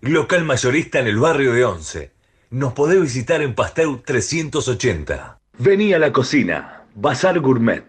local 0.00 0.44
mayorista 0.44 0.98
en 0.98 1.06
el 1.08 1.18
barrio 1.18 1.52
de 1.52 1.64
Once. 1.64 2.10
Nos 2.50 2.72
podés 2.72 3.00
visitar 3.00 3.42
en 3.42 3.54
Pasteur 3.54 4.00
380. 4.02 5.38
Vení 5.58 5.92
a 5.92 5.98
la 5.98 6.10
cocina, 6.10 6.84
Bazar 6.94 7.38
Gourmet. 7.40 7.84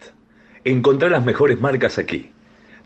Encontrá 0.65 1.09
las 1.09 1.23
mejores 1.23 1.61
marcas 1.61 1.97
aquí. 1.97 2.31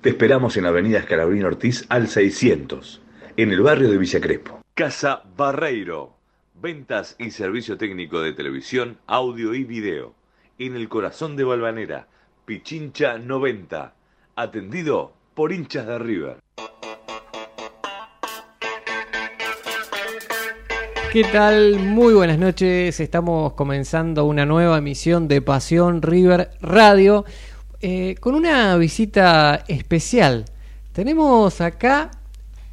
Te 0.01 0.09
esperamos 0.09 0.55
en 0.57 0.67
Avenida 0.67 0.99
Escalabrín 0.99 1.43
Ortiz 1.43 1.85
al 1.89 2.07
600, 2.07 3.01
en 3.35 3.51
el 3.51 3.61
barrio 3.61 3.89
de 3.89 3.97
Villa 3.97 4.21
Crespo. 4.21 4.61
Casa 4.75 5.23
Barreiro. 5.35 6.13
Ventas 6.53 7.15
y 7.17 7.31
servicio 7.31 7.77
técnico 7.77 8.21
de 8.21 8.33
televisión, 8.33 8.99
audio 9.07 9.55
y 9.55 9.63
video. 9.63 10.13
En 10.59 10.75
el 10.75 10.87
corazón 10.87 11.35
de 11.35 11.43
Balvanera. 11.43 12.07
Pichincha 12.45 13.17
90. 13.17 13.93
Atendido 14.35 15.13
por 15.33 15.51
hinchas 15.51 15.87
de 15.87 15.97
River. 15.97 16.37
¿Qué 21.15 21.23
tal? 21.23 21.79
Muy 21.79 22.13
buenas 22.13 22.37
noches. 22.37 22.99
Estamos 22.99 23.53
comenzando 23.53 24.25
una 24.25 24.45
nueva 24.45 24.79
emisión 24.79 25.29
de 25.29 25.41
Pasión 25.41 26.01
River 26.01 26.49
Radio 26.59 27.23
eh, 27.79 28.15
con 28.19 28.35
una 28.35 28.75
visita 28.75 29.63
especial. 29.69 30.43
Tenemos 30.91 31.61
acá, 31.61 32.11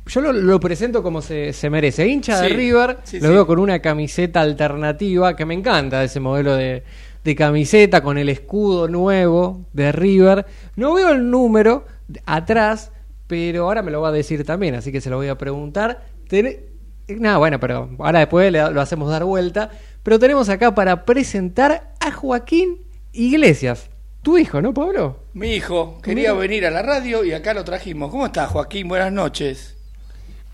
yo 0.07 0.21
lo, 0.21 0.33
lo 0.33 0.59
presento 0.59 1.05
como 1.05 1.23
se, 1.23 1.53
se 1.53 1.71
merece, 1.71 2.09
hincha 2.09 2.41
de 2.41 2.49
River, 2.49 2.99
sí, 3.05 3.21
lo 3.21 3.29
sí. 3.29 3.33
veo 3.33 3.47
con 3.47 3.61
una 3.61 3.79
camiseta 3.79 4.41
alternativa 4.41 5.37
que 5.37 5.47
me 5.47 5.55
encanta 5.55 6.03
ese 6.03 6.19
modelo 6.19 6.57
de, 6.57 6.83
de 7.23 7.37
camiseta 7.37 8.03
con 8.03 8.19
el 8.19 8.29
escudo 8.29 8.89
nuevo 8.89 9.67
de 9.73 9.93
River. 9.93 10.47
No 10.75 10.95
veo 10.95 11.11
el 11.11 11.31
número 11.31 11.85
atrás, 12.27 12.91
pero 13.29 13.67
ahora 13.67 13.83
me 13.83 13.93
lo 13.93 14.01
va 14.01 14.09
a 14.09 14.11
decir 14.11 14.45
también, 14.45 14.75
así 14.75 14.91
que 14.91 15.01
se 15.01 15.11
lo 15.11 15.17
voy 15.19 15.29
a 15.29 15.39
preguntar. 15.39 16.07
Ten- 16.27 16.72
no, 17.21 17.39
bueno, 17.39 17.59
pero 17.61 17.91
ahora 17.99 18.21
después 18.21 18.51
le- 18.53 18.71
lo 18.73 18.81
hacemos 18.81 19.11
dar 19.11 19.25
vuelta. 19.25 19.71
Pero 20.03 20.19
tenemos 20.19 20.49
acá 20.49 20.75
para 20.75 21.05
presentar 21.05 21.93
a 22.01 22.11
Joaquín 22.13 22.79
Iglesias, 23.13 23.89
tu 24.23 24.39
hijo, 24.39 24.61
¿no, 24.61 24.73
Pablo? 24.75 25.21
Mi 25.35 25.55
hijo 25.55 26.01
quería 26.03 26.33
venir 26.33 26.67
a 26.67 26.71
la 26.71 26.83
radio 26.83 27.25
y 27.25 27.33
acá 27.33 27.55
lo 27.55 27.65
trajimos. 27.65 28.11
¿Cómo 28.11 28.27
estás, 28.27 28.51
Joaquín? 28.51 28.89
Buenas 28.89 29.13
noches. 29.13 29.77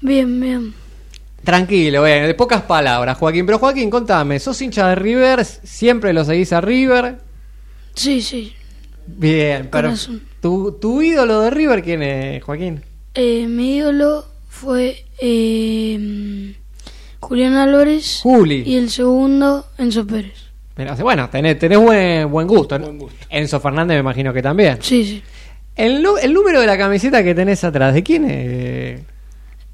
Bien, 0.00 0.40
bien. 0.40 0.74
Tranquilo, 1.44 2.02
bien, 2.02 2.26
de 2.26 2.34
pocas 2.34 2.62
palabras, 2.62 3.16
Joaquín. 3.16 3.46
Pero 3.46 3.58
Joaquín, 3.58 3.88
contame, 3.90 4.38
¿sos 4.38 4.60
hincha 4.60 4.88
de 4.88 4.94
River? 4.96 5.44
¿Siempre 5.44 6.12
lo 6.12 6.24
seguís 6.24 6.52
a 6.52 6.60
River? 6.60 7.18
Sí, 7.94 8.20
sí. 8.22 8.52
Bien, 9.06 9.68
pero. 9.70 9.92
¿tu, 10.42 10.72
tu 10.72 11.00
ídolo 11.00 11.40
de 11.40 11.50
River 11.50 11.82
quién 11.82 12.02
es, 12.02 12.42
Joaquín? 12.44 12.82
Eh, 13.14 13.46
mi 13.46 13.76
ídolo 13.76 14.26
fue 14.58 15.04
eh, 15.20 16.54
Julián 17.20 17.54
Álvarez 17.54 18.20
Juli. 18.22 18.64
y 18.66 18.76
el 18.76 18.90
segundo 18.90 19.66
Enzo 19.78 20.04
Pérez. 20.06 20.48
Bueno, 21.00 21.28
tenés, 21.30 21.58
tenés 21.58 21.78
buen, 21.78 22.30
buen 22.30 22.46
gusto. 22.46 22.78
¿no? 22.78 22.86
Buen 22.86 22.98
gusto. 22.98 23.26
Enzo 23.30 23.60
Fernández 23.60 23.96
me 23.96 24.00
imagino 24.00 24.32
que 24.32 24.42
también. 24.42 24.78
Sí, 24.80 25.04
sí. 25.04 25.22
El, 25.76 26.04
el 26.22 26.34
número 26.34 26.60
de 26.60 26.66
la 26.66 26.76
camiseta 26.76 27.22
que 27.22 27.34
tenés 27.34 27.62
atrás, 27.62 27.94
¿de 27.94 28.02
quién 28.02 28.24
es? 28.24 29.00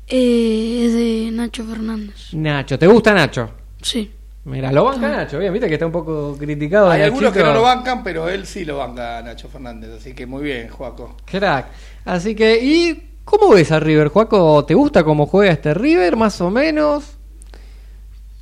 Eh, 0.06 0.84
es 0.86 0.92
de 0.92 1.30
Nacho 1.32 1.64
Fernández. 1.64 2.32
Nacho, 2.32 2.78
¿te 2.78 2.86
gusta 2.86 3.14
Nacho? 3.14 3.50
Sí. 3.80 4.10
Mira, 4.44 4.70
lo 4.70 4.84
banca 4.84 5.08
Nacho, 5.08 5.38
bien, 5.38 5.50
viste 5.54 5.66
que 5.68 5.74
está 5.74 5.86
un 5.86 5.92
poco 5.92 6.36
criticado. 6.38 6.90
Hay 6.90 7.00
algunos 7.00 7.32
que 7.32 7.42
no 7.42 7.54
lo 7.54 7.62
bancan, 7.62 8.02
pero 8.02 8.28
él 8.28 8.46
sí 8.46 8.66
lo 8.66 8.76
banca, 8.76 9.22
Nacho 9.22 9.48
Fernández. 9.48 9.90
Así 9.98 10.12
que 10.12 10.26
muy 10.26 10.42
bien, 10.42 10.68
Joaco. 10.68 11.16
Crack. 11.24 11.68
Así 12.04 12.34
que, 12.34 12.62
¿y 12.62 13.13
cómo 13.24 13.50
ves 13.54 13.72
a 13.72 13.80
River, 13.80 14.08
Juaco? 14.08 14.64
¿Te 14.64 14.74
gusta 14.74 15.04
cómo 15.04 15.26
juega 15.26 15.52
este 15.52 15.74
River, 15.74 16.16
más 16.16 16.40
o 16.40 16.50
menos? 16.50 17.04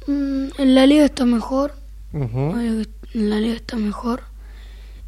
Mm, 0.06 0.46
en 0.58 0.74
la 0.74 0.86
liga 0.86 1.04
está 1.04 1.24
mejor. 1.24 1.74
Que 2.12 2.18
en 2.18 3.30
la 3.30 3.36
liga 3.36 3.54
está 3.54 3.76
mejor. 3.76 4.22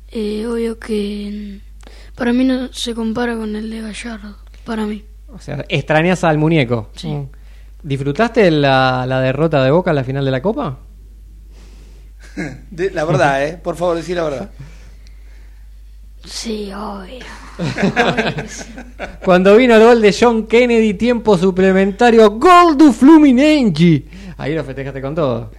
Eh, 0.09 0.47
obvio 0.47 0.79
que 0.79 1.61
mm, 1.63 2.15
para 2.17 2.33
mí 2.33 2.45
no 2.45 2.73
se 2.73 2.95
compara 2.95 3.37
con 3.37 3.57
el 3.57 3.71
de 3.71 3.81
Gallardo. 3.83 4.37
Para 4.65 4.87
mí. 4.87 5.05
O 5.33 5.39
sea, 5.39 5.65
extrañas 5.69 6.23
al 6.25 6.39
muñeco. 6.39 6.91
Sí. 6.95 7.09
Mm. 7.09 7.29
¿Disfrutaste 7.83 8.51
la, 8.51 9.05
la 9.07 9.21
derrota 9.21 9.63
de 9.63 9.71
Boca 9.71 9.91
en 9.91 9.97
la 9.97 10.05
final 10.05 10.25
de 10.25 10.31
la 10.31 10.41
Copa? 10.41 10.79
De- 12.71 12.91
la 12.91 13.05
verdad, 13.05 13.45
¿eh? 13.47 13.57
Por 13.63 13.77
favor, 13.77 13.97
decí 13.97 14.15
la 14.15 14.25
verdad. 14.25 14.51
Sí, 16.25 16.73
obvio. 16.73 17.25
Obvio 17.59 18.35
que 18.35 18.49
sí. 18.49 18.65
Cuando 19.25 19.57
vino 19.57 19.75
el 19.77 19.83
gol 19.83 20.01
de 20.01 20.17
John 20.19 20.47
Kennedy, 20.47 20.95
tiempo 20.95 21.37
suplementario, 21.37 22.31
gol 22.33 22.77
du 22.77 22.93
Fluminense. 22.93 24.05
Ahí 24.37 24.55
lo 24.55 24.65
festejaste 24.65 25.01
con 25.01 25.15
todo. 25.15 25.51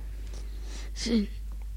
Sí. 0.94 1.30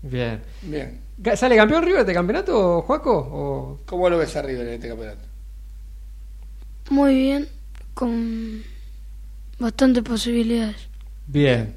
Bien. 0.03 0.41
Bien. 0.63 1.01
¿Sale 1.35 1.57
campeón 1.57 1.83
River 1.83 1.97
de 1.97 2.03
este 2.03 2.15
campeonato, 2.15 2.83
Juaco? 2.83 3.13
O... 3.13 3.81
¿Cómo 3.85 4.09
lo 4.09 4.19
ves 4.19 4.35
a 4.37 4.43
River 4.43 4.69
en 4.69 4.75
este 4.75 4.89
campeonato? 4.89 5.21
Muy 6.91 7.15
bien. 7.15 7.49
Con 7.95 8.63
bastantes 9.59 10.03
posibilidades. 10.03 10.89
Bien. 11.27 11.75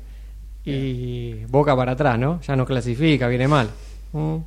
Y 0.63 1.43
Boca 1.45 1.75
para 1.75 1.93
atrás, 1.93 2.19
¿no? 2.19 2.39
Ya 2.41 2.55
no 2.55 2.65
clasifica, 2.65 3.27
viene 3.27 3.47
mal. 3.47 3.69
Mm. 4.13 4.37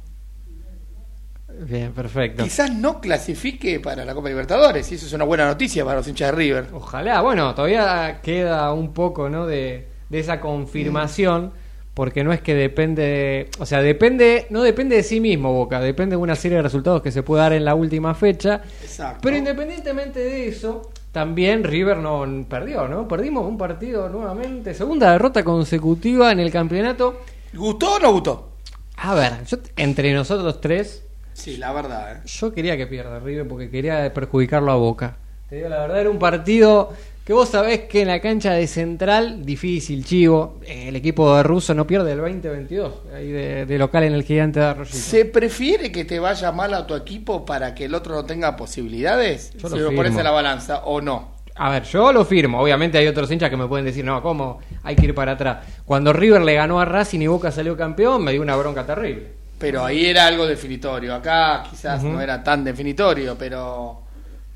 Bien, 1.64 1.92
perfecto. 1.92 2.44
Quizás 2.44 2.72
no 2.72 3.00
clasifique 3.00 3.80
para 3.80 4.04
la 4.04 4.14
Copa 4.14 4.28
Libertadores, 4.28 4.90
y 4.92 4.96
eso 4.96 5.06
es 5.06 5.12
una 5.12 5.24
buena 5.24 5.46
noticia 5.46 5.84
para 5.84 5.98
los 5.98 6.08
hinchas 6.08 6.30
de 6.30 6.36
River. 6.36 6.66
Ojalá, 6.72 7.20
bueno, 7.22 7.54
todavía 7.54 8.20
queda 8.22 8.72
un 8.72 8.92
poco, 8.92 9.28
¿no? 9.30 9.46
De, 9.46 9.88
de 10.08 10.18
esa 10.18 10.40
confirmación, 10.40 11.52
porque 11.94 12.24
no 12.24 12.32
es 12.32 12.40
que 12.40 12.54
depende, 12.54 13.48
o 13.58 13.66
sea, 13.66 13.80
depende, 13.80 14.46
no 14.50 14.62
depende 14.62 14.96
de 14.96 15.02
sí 15.02 15.20
mismo 15.20 15.52
Boca, 15.52 15.80
depende 15.80 16.16
de 16.16 16.22
una 16.22 16.34
serie 16.34 16.56
de 16.56 16.62
resultados 16.62 17.02
que 17.02 17.12
se 17.12 17.22
puede 17.22 17.42
dar 17.42 17.52
en 17.52 17.64
la 17.64 17.74
última 17.74 18.14
fecha. 18.14 18.62
Exacto. 18.82 19.20
Pero 19.22 19.36
independientemente 19.36 20.20
de 20.20 20.48
eso, 20.48 20.90
también 21.12 21.62
River 21.62 21.98
no 21.98 22.26
perdió, 22.48 22.88
¿no? 22.88 23.06
Perdimos 23.06 23.46
un 23.46 23.56
partido 23.56 24.08
nuevamente, 24.08 24.74
segunda 24.74 25.12
derrota 25.12 25.44
consecutiva 25.44 26.32
en 26.32 26.40
el 26.40 26.50
campeonato. 26.50 27.20
¿Gustó 27.54 27.94
o 27.94 27.98
no 28.00 28.12
gustó? 28.12 28.50
A 28.96 29.14
ver, 29.14 29.44
yo, 29.46 29.58
entre 29.76 30.12
nosotros 30.12 30.60
tres, 30.60 31.04
Sí, 31.34 31.56
la 31.58 31.72
verdad, 31.72 32.16
¿eh? 32.16 32.20
yo 32.24 32.54
quería 32.54 32.76
que 32.76 32.86
pierda 32.86 33.18
River 33.20 33.46
porque 33.46 33.68
quería 33.68 34.12
perjudicarlo 34.14 34.72
a 34.72 34.76
Boca. 34.76 35.16
Te 35.50 35.56
digo 35.56 35.68
la 35.68 35.80
verdad, 35.80 36.00
era 36.00 36.10
un 36.10 36.18
partido 36.18 36.92
que 37.24 37.32
vos 37.32 37.48
sabés 37.48 37.80
que 37.80 38.02
en 38.02 38.08
la 38.08 38.20
cancha 38.20 38.52
de 38.52 38.66
Central, 38.66 39.44
difícil, 39.44 40.04
chivo, 40.04 40.60
el 40.66 40.94
equipo 40.94 41.36
de 41.36 41.42
Russo 41.42 41.74
no 41.74 41.86
pierde 41.86 42.12
el 42.12 42.20
20-22, 42.20 42.92
ahí 43.14 43.30
de, 43.30 43.66
de 43.66 43.78
local 43.78 44.04
en 44.04 44.12
el 44.12 44.22
gigante 44.22 44.60
de 44.60 44.66
Arroyito. 44.66 44.96
¿Se 44.96 45.24
prefiere 45.24 45.90
que 45.90 46.04
te 46.04 46.18
vaya 46.18 46.52
mal 46.52 46.72
a 46.72 46.86
tu 46.86 46.94
equipo 46.94 47.44
para 47.44 47.74
que 47.74 47.86
el 47.86 47.94
otro 47.94 48.14
no 48.14 48.24
tenga 48.24 48.56
posibilidades? 48.56 49.52
Yo 49.56 49.68
si 49.68 49.78
lo 49.78 49.94
pones 49.94 50.16
a 50.16 50.22
la 50.22 50.30
balanza 50.30 50.84
o 50.84 51.00
no. 51.00 51.34
A 51.56 51.70
ver, 51.70 51.84
yo 51.84 52.12
lo 52.12 52.24
firmo. 52.24 52.60
Obviamente 52.60 52.98
hay 52.98 53.06
otros 53.06 53.30
hinchas 53.30 53.48
que 53.48 53.56
me 53.56 53.68
pueden 53.68 53.84
decir, 53.86 54.04
no, 54.04 54.20
¿cómo? 54.20 54.58
Hay 54.82 54.96
que 54.96 55.06
ir 55.06 55.14
para 55.14 55.32
atrás. 55.32 55.64
Cuando 55.84 56.12
River 56.12 56.42
le 56.42 56.54
ganó 56.54 56.80
a 56.80 56.84
Racing 56.84 57.20
y 57.20 57.26
Boca 57.26 57.52
salió 57.52 57.76
campeón, 57.76 58.24
me 58.24 58.32
dio 58.32 58.42
una 58.42 58.56
bronca 58.56 58.84
terrible. 58.84 59.43
Pero 59.58 59.84
ahí 59.84 60.06
era 60.06 60.26
algo 60.26 60.46
definitorio. 60.46 61.14
Acá 61.14 61.64
quizás 61.70 62.02
no 62.02 62.20
era 62.20 62.42
tan 62.42 62.64
definitorio, 62.64 63.36
pero 63.38 64.02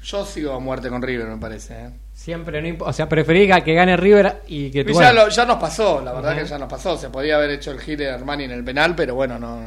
yo 0.02 0.24
sigo 0.24 0.52
a 0.52 0.60
muerte 0.60 0.88
con 0.88 1.00
River, 1.02 1.26
me 1.28 1.36
parece. 1.38 1.74
¿eh? 1.74 1.90
Siempre, 2.12 2.60
no 2.60 2.84
o 2.84 2.92
sea, 2.92 3.08
preferí 3.08 3.48
que- 3.62 3.74
gane 3.74 3.96
River 3.96 4.42
y 4.48 4.70
que... 4.70 4.80
Y 4.80 4.92
ya, 4.92 5.12
lo- 5.12 5.28
ya 5.28 5.44
nos 5.44 5.56
pasó, 5.58 6.02
la 6.04 6.12
verdad 6.12 6.36
que 6.36 6.44
ya 6.44 6.58
nos 6.58 6.68
pasó. 6.68 6.96
Se 6.98 7.10
podía 7.10 7.36
haber 7.36 7.50
hecho 7.50 7.70
el 7.70 7.78
gil 7.80 7.96
de 7.96 8.10
Armani 8.10 8.44
en 8.44 8.50
el 8.50 8.64
penal, 8.64 8.94
pero 8.96 9.14
bueno, 9.14 9.38
no, 9.38 9.60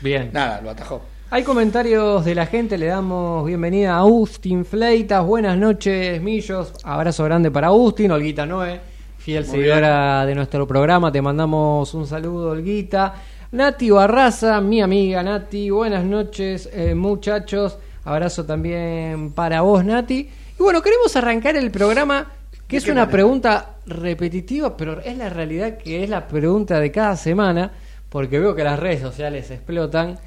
Bien. 0.00 0.30
nada, 0.32 0.60
lo 0.60 0.70
atajó. 0.70 1.02
Hay 1.30 1.42
comentarios 1.42 2.24
de 2.24 2.34
la 2.34 2.46
gente, 2.46 2.78
le 2.78 2.86
damos 2.86 3.44
bienvenida 3.44 3.94
a 3.94 3.98
Austin 3.98 4.64
Fleitas, 4.64 5.22
buenas 5.26 5.58
noches, 5.58 6.22
Millos, 6.22 6.72
abrazo 6.84 7.24
grande 7.24 7.50
para 7.50 7.66
Austin, 7.66 8.12
Olguita 8.12 8.46
Noé, 8.46 8.80
fiel 9.18 9.44
Muy 9.44 9.50
seguidora 9.56 10.24
de 10.24 10.34
nuestro 10.34 10.66
programa, 10.66 11.12
te 11.12 11.20
mandamos 11.20 11.92
un 11.92 12.06
saludo, 12.06 12.52
Olguita. 12.52 13.14
Nati 13.52 13.90
Barraza, 13.90 14.60
mi 14.60 14.82
amiga 14.82 15.22
Nati, 15.22 15.70
buenas 15.70 16.04
noches, 16.04 16.68
eh, 16.72 16.94
muchachos, 16.94 17.78
abrazo 18.04 18.44
también 18.44 19.32
para 19.32 19.62
vos, 19.62 19.84
Nati. 19.84 20.28
Y 20.58 20.62
bueno, 20.62 20.82
queremos 20.82 21.14
arrancar 21.16 21.56
el 21.56 21.70
programa 21.70 22.30
que 22.66 22.76
¿De 22.76 22.78
es 22.78 22.84
una 22.84 23.02
manera? 23.02 23.10
pregunta 23.12 23.70
repetitiva, 23.86 24.76
pero 24.76 25.00
es 25.00 25.16
la 25.16 25.30
realidad 25.30 25.78
que 25.78 26.04
es 26.04 26.10
la 26.10 26.28
pregunta 26.28 26.78
de 26.78 26.92
cada 26.92 27.16
semana, 27.16 27.72
porque 28.10 28.38
veo 28.38 28.54
que 28.54 28.64
las 28.64 28.78
redes 28.78 29.00
sociales 29.00 29.50
explotan. 29.50 30.18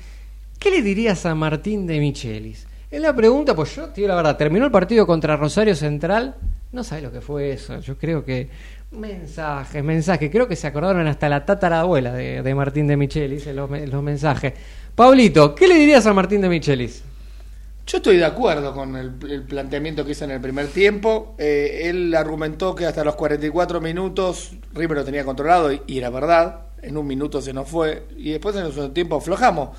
¿Qué 0.57 0.71
le 0.71 0.81
dirías 0.81 1.25
a 1.27 1.35
Martín 1.35 1.85
de 1.85 2.00
Michelis? 2.00 2.65
Es 2.89 3.01
la 3.01 3.15
pregunta, 3.15 3.56
pues 3.56 3.75
yo, 3.75 3.89
tío, 3.89 4.07
la 4.07 4.15
verdad, 4.15 4.35
terminó 4.35 4.65
el 4.65 4.71
partido 4.71 5.06
contra 5.06 5.38
Rosario 5.38 5.75
Central, 5.75 6.35
no 6.71 6.83
sabes 6.83 7.03
lo 7.03 7.12
que 7.12 7.21
fue 7.21 7.51
eso, 7.51 7.79
yo 7.79 7.97
creo 7.97 8.25
que 8.25 8.50
mensajes, 8.92 9.84
mensajes, 9.84 10.30
creo 10.30 10.48
que 10.48 10.56
se 10.56 10.68
acordaron 10.68 11.08
hasta 11.08 11.30
la 11.30 11.46
tatarabuela 11.46 12.14
de, 12.14 12.42
de 12.42 12.56
Martín 12.56 12.88
de 12.88 12.98
Michelis 12.98 13.48
en 13.48 13.56
los, 13.56 13.70
los 13.70 14.04
mensajes. 14.04 14.54
Pablito, 14.96 15.56
¿qué 15.56 15.68
le 15.68 15.76
dirías 15.76 16.06
a 16.06 16.14
Martín 16.14 16.42
de 16.42 16.50
Michelis? 16.50 17.04
Yo 17.88 17.98
estoy 17.98 18.18
de 18.18 18.26
acuerdo 18.26 18.74
con 18.74 18.96
el, 18.96 19.12
planteamiento 19.44 20.06
que 20.06 20.12
hizo 20.12 20.26
en 20.26 20.32
el 20.32 20.42
primer 20.42 20.68
tiempo. 20.68 21.36
Eh, 21.38 21.84
él 21.86 22.14
argumentó 22.16 22.76
que 22.76 22.86
hasta 22.86 23.04
los 23.04 23.16
44 23.16 23.82
minutos 23.82 24.52
River 24.74 25.04
tenía 25.04 25.26
controlado 25.26 25.72
y, 25.72 25.82
y 25.88 25.98
era 25.98 26.10
verdad. 26.10 26.68
En 26.82 26.98
un 26.98 27.08
minuto 27.08 27.42
se 27.42 27.54
nos 27.54 27.68
fue 27.68 28.08
y 28.18 28.32
después 28.32 28.56
en 28.56 28.66
el 28.66 28.72
segundo 28.72 28.94
tiempo 28.94 29.18
aflojamos. 29.18 29.70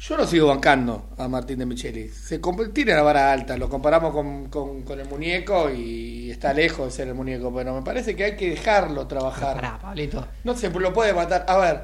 Yo 0.00 0.16
lo 0.16 0.26
sigo 0.26 0.46
bancando 0.46 1.06
a 1.18 1.26
Martín 1.26 1.58
de 1.58 1.66
Micheli. 1.66 2.08
Se 2.08 2.40
comp- 2.40 2.72
tiene 2.72 2.94
la 2.94 3.02
vara 3.02 3.32
alta, 3.32 3.56
lo 3.56 3.68
comparamos 3.68 4.12
con, 4.12 4.46
con- 4.48 4.82
con 4.82 5.00
el 5.00 5.08
muñeco 5.08 5.68
y 5.70 6.30
está 6.30 6.52
lejos 6.54 6.86
de 6.86 6.90
ser 6.92 7.08
el 7.08 7.14
muñeco, 7.14 7.52
pero 7.52 7.74
me 7.74 7.82
parece 7.82 8.14
que 8.14 8.24
hay 8.24 8.36
que 8.36 8.50
dejarlo 8.50 9.08
trabajar. 9.08 9.56
Pará, 9.56 9.78
Pablito. 9.80 10.24
No 10.44 10.56
se 10.56 10.70
lo 10.70 10.92
puede 10.92 11.12
matar. 11.12 11.44
A 11.48 11.56
ver, 11.58 11.80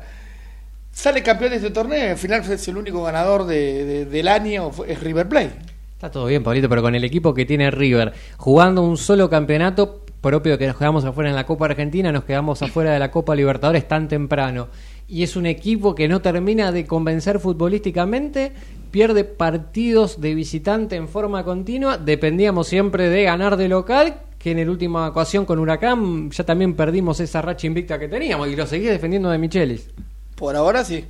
sale 0.93 1.25
campeón 1.25 1.51
de 1.51 1.57
este 1.57 1.71
torneo 1.71 2.07
y 2.07 2.11
al 2.11 2.17
final 2.17 2.41
es 2.49 2.69
el 2.69 2.77
único 2.77 3.03
ganador 3.03 3.47
de- 3.47 3.85
de- 3.85 4.05
del 4.05 4.29
año, 4.29 4.71
fue- 4.71 4.93
es 4.93 5.01
River 5.03 5.29
Plate. 5.29 5.57
Está 5.95 6.09
todo 6.11 6.27
bien, 6.27 6.45
Pablito, 6.45 6.69
pero 6.69 6.83
con 6.83 6.95
el 6.95 7.03
equipo 7.03 7.35
que 7.35 7.45
tiene 7.45 7.69
River, 7.73 8.13
jugando 8.37 8.83
un 8.83 8.97
solo 8.97 9.29
campeonato 9.29 10.03
propio 10.21 10.57
que 10.57 10.67
nos 10.69 10.77
quedamos 10.77 11.05
afuera 11.05 11.29
en 11.31 11.37
la 11.37 11.45
Copa 11.47 11.67
Argentina, 11.67 12.13
nos 12.13 12.25
quedamos 12.25 12.63
afuera 12.63 12.93
de 12.93 12.99
la 13.01 13.11
Copa 13.11 13.35
Libertadores 13.35 13.89
tan 13.89 14.07
temprano. 14.09 14.69
Y 15.06 15.23
es 15.23 15.37
un 15.37 15.47
equipo 15.47 15.95
que 15.95 16.09
no 16.09 16.21
termina 16.23 16.73
de 16.73 16.87
convencer 16.87 17.39
futbolísticamente, 17.39 18.53
pierde 18.91 19.25
partidos 19.25 20.21
de 20.21 20.35
visitante 20.35 20.97
en 20.97 21.09
forma 21.09 21.45
continua, 21.45 21.99
dependíamos 21.99 22.69
siempre 22.69 23.09
de 23.09 23.25
ganar 23.25 23.56
de 23.56 23.69
local, 23.69 24.21
que 24.39 24.53
en 24.53 24.65
la 24.65 24.71
última 24.71 25.09
ocasión 25.09 25.45
con 25.45 25.59
Huracán 25.59 26.31
ya 26.31 26.45
también 26.45 26.75
perdimos 26.75 27.19
esa 27.21 27.43
racha 27.43 27.67
invicta 27.67 27.99
que 27.99 28.09
teníamos 28.09 28.49
y 28.49 28.56
lo 28.56 28.67
seguís 28.67 28.91
defendiendo 28.91 29.31
de 29.31 29.39
Michelis. 29.39 29.89
Por 30.37 30.55
ahora 30.55 30.85
sí. 30.85 31.05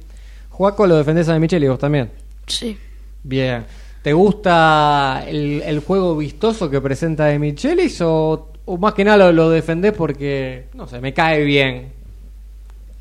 Juaco, 0.50 0.86
lo 0.86 0.96
defendés 0.96 1.28
a 1.28 1.34
de 1.34 1.40
Michelis 1.40 1.68
vos 1.68 1.78
también. 1.78 2.10
Sí. 2.46 2.76
Bien. 3.22 3.64
¿Te 4.02 4.12
gusta 4.12 5.24
el, 5.26 5.62
el 5.62 5.80
juego 5.80 6.16
vistoso 6.16 6.70
que 6.70 6.80
presenta 6.80 7.26
de 7.26 7.38
Michelis 7.38 8.00
o, 8.02 8.52
o 8.66 8.76
más 8.76 8.94
que 8.94 9.04
nada 9.04 9.16
lo, 9.16 9.32
lo 9.32 9.50
defendés 9.50 9.92
porque, 9.92 10.66
no 10.74 10.86
sé, 10.86 11.00
me 11.00 11.12
cae 11.12 11.42
bien? 11.42 12.03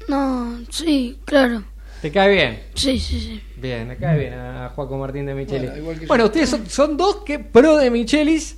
No, 0.08 0.60
sí, 0.70 1.20
claro. 1.26 1.64
¿Te 2.02 2.12
cae 2.12 2.32
bien? 2.34 2.64
Sí, 2.74 3.00
sí, 3.00 3.20
sí. 3.20 3.42
Bien, 3.58 3.88
me 3.88 3.96
cae 3.96 4.20
bien 4.20 4.34
a 4.34 4.70
Juaco 4.76 4.98
Martín 4.98 5.26
de 5.26 5.34
Michelis. 5.34 5.70
Bueno, 5.70 5.78
igual 5.78 5.96
que 5.96 6.02
yo. 6.02 6.08
Bueno, 6.08 6.26
ustedes 6.26 6.50
son, 6.50 6.70
son 6.70 6.98
dos 6.98 7.18
que 7.26 7.40
pro 7.40 7.78
de 7.78 7.90
Michelis. 7.90 8.58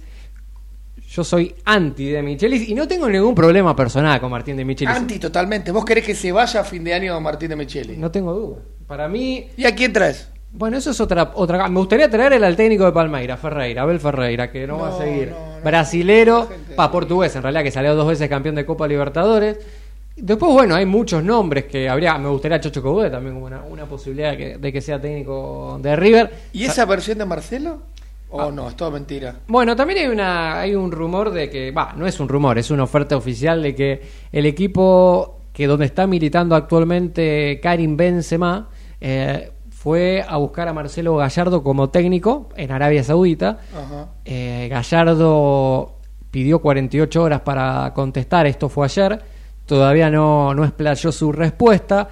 Yo 1.08 1.24
soy 1.24 1.56
anti 1.64 2.10
de 2.10 2.22
Michelis 2.24 2.68
y 2.68 2.74
no 2.74 2.88
tengo 2.88 3.08
ningún 3.08 3.36
problema 3.36 3.76
personal 3.76 4.20
con 4.20 4.32
Martín 4.32 4.58
de 4.58 4.66
Michelis. 4.66 4.96
Anti 4.96 5.20
totalmente. 5.20 5.72
¿Vos 5.72 5.86
querés 5.86 6.04
que 6.06 6.16
se 6.16 6.32
vaya 6.32 6.62
a 6.62 6.64
fin 6.64 6.84
de 6.84 6.94
año 6.94 7.20
Martín 7.22 7.50
de 7.50 7.56
Micheli? 7.56 7.96
No 7.98 8.10
tengo 8.10 8.34
duda. 8.34 8.58
Para 8.88 9.08
mí, 9.08 9.48
¿Y 9.56 9.66
a 9.66 9.76
quién 9.76 9.94
traes? 9.94 10.30
Bueno, 10.52 10.78
eso 10.78 10.92
es 10.92 11.00
otra 11.00 11.32
otra. 11.36 11.68
Me 11.70 11.80
gustaría 11.80 12.10
traer 12.10 12.34
el 12.34 12.44
al 12.44 12.56
técnico 12.56 12.86
de 12.86 12.92
Palmeira, 12.94 13.38
Ferreira, 13.38 13.84
Abel 13.84 14.00
Ferreira, 14.00 14.52
que 14.52 14.66
no, 14.66 14.78
va 14.80 14.88
a 14.88 14.92
No, 14.92 14.98
seguir. 14.98 15.30
no, 15.30 15.58
no. 15.58 15.64
Brasilero, 15.64 16.50
pa, 16.76 16.92
portugués 16.92 17.36
en 17.36 17.44
realidad, 17.44 17.64
que 17.64 17.72
salió 17.72 17.94
dos 17.96 18.08
veces 18.08 18.28
campeón 18.30 18.56
de 18.56 18.66
Copa 18.66 18.88
Libertadores. 18.88 19.58
Después, 20.16 20.54
bueno, 20.54 20.76
hay 20.76 20.86
muchos 20.86 21.24
nombres 21.24 21.66
que 21.66 21.90
habría. 21.90 22.18
Me 22.18 22.30
gustaría 22.30 22.60
Chocho 22.60 22.82
Cobude 22.82 23.10
también 23.10 23.36
como 23.36 23.48
una, 23.48 23.64
una 23.64 23.86
posibilidad 23.86 24.32
de 24.32 24.38
que, 24.38 24.58
de 24.58 24.74
que 24.74 24.82
sea 24.82 25.00
técnico 25.00 25.78
de 25.82 25.96
River. 25.96 26.32
¿Y 26.54 26.64
esa 26.64 26.86
versión 26.86 27.18
de 27.18 27.26
Marcelo? 27.26 27.82
¿O 28.30 28.52
no? 28.52 28.70
Es 28.70 28.76
todo 28.76 28.92
mentira. 28.92 29.36
Bueno, 29.48 29.76
también 29.76 30.00
hay 30.00 30.08
una 30.08 30.60
hay 30.60 30.76
un 30.76 30.92
rumor 30.92 31.32
de 31.32 31.50
que, 31.50 31.72
va, 31.72 31.94
no 31.96 32.08
es 32.08 32.20
un 32.20 32.28
rumor, 32.28 32.58
es 32.58 32.72
una 32.72 32.84
oferta 32.84 33.16
oficial 33.16 33.62
de 33.62 33.76
que 33.76 34.02
el 34.32 34.46
equipo 34.46 35.42
que 35.54 35.68
donde 35.68 35.86
está 35.86 36.06
militando 36.08 36.56
actualmente 36.56 37.60
Karim 37.62 37.96
Benzema 37.96 38.70
eh, 39.00 39.52
fue 39.70 40.26
a 40.28 40.38
buscar 40.38 40.68
a 40.68 40.74
Marcelo 40.74 41.16
Gallardo 41.16 41.64
como 41.64 41.90
técnico 41.90 42.50
en 42.58 42.72
Arabia 42.72 43.04
Saudita. 43.04 43.60
Ajá. 43.74 44.10
Eh, 44.26 44.68
Gallardo 44.70 46.00
pidió 46.32 46.60
48 46.60 47.24
horas 47.24 47.42
para 47.42 47.94
contestar, 47.94 48.48
esto 48.48 48.68
fue 48.68 48.86
ayer, 48.86 49.22
todavía 49.66 50.10
no, 50.10 50.54
no 50.54 50.64
explayó 50.64 51.12
su 51.12 51.32
respuesta. 51.32 52.10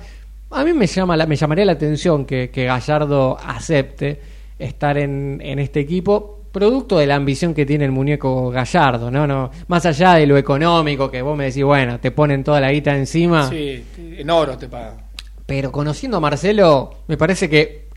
A 0.52 0.64
mí 0.64 0.74
me, 0.74 0.88
llama 0.88 1.18
la, 1.18 1.26
me 1.26 1.36
llamaría 1.36 1.66
la 1.66 1.74
atención 1.74 2.26
que, 2.26 2.50
que 2.50 2.66
Gallardo 2.66 3.38
acepte 3.44 4.22
estar 4.60 4.98
en, 4.98 5.42
en 5.44 5.60
este 5.60 5.80
equipo, 5.80 6.44
producto 6.52 7.00
de 7.00 7.08
la 7.08 7.16
ambición 7.16 7.54
que 7.54 7.66
tiene 7.66 7.86
el 7.86 7.92
muñeco 7.92 8.52
Gallardo, 8.52 9.10
¿no? 9.10 9.26
no 9.26 9.50
Más 9.68 9.86
allá 9.86 10.14
de 10.14 10.28
lo 10.28 10.38
económico, 10.38 11.10
que 11.10 11.22
vos 11.22 11.36
me 11.36 11.46
decís, 11.46 11.64
bueno, 11.64 12.00
te 12.00 12.12
ponen 12.12 12.44
toda 12.44 12.62
la 12.62 12.72
guita 12.72 12.96
encima. 12.96 13.50
Sí, 13.50 13.84
en 13.98 14.30
oro 14.30 14.58
te 14.58 14.68
pagan. 14.68 14.98
Pero 15.46 15.72
conociendo 15.72 16.18
a 16.18 16.20
Marcelo, 16.20 17.04
me 17.08 17.18
parece 17.18 17.50
que, 17.50 17.88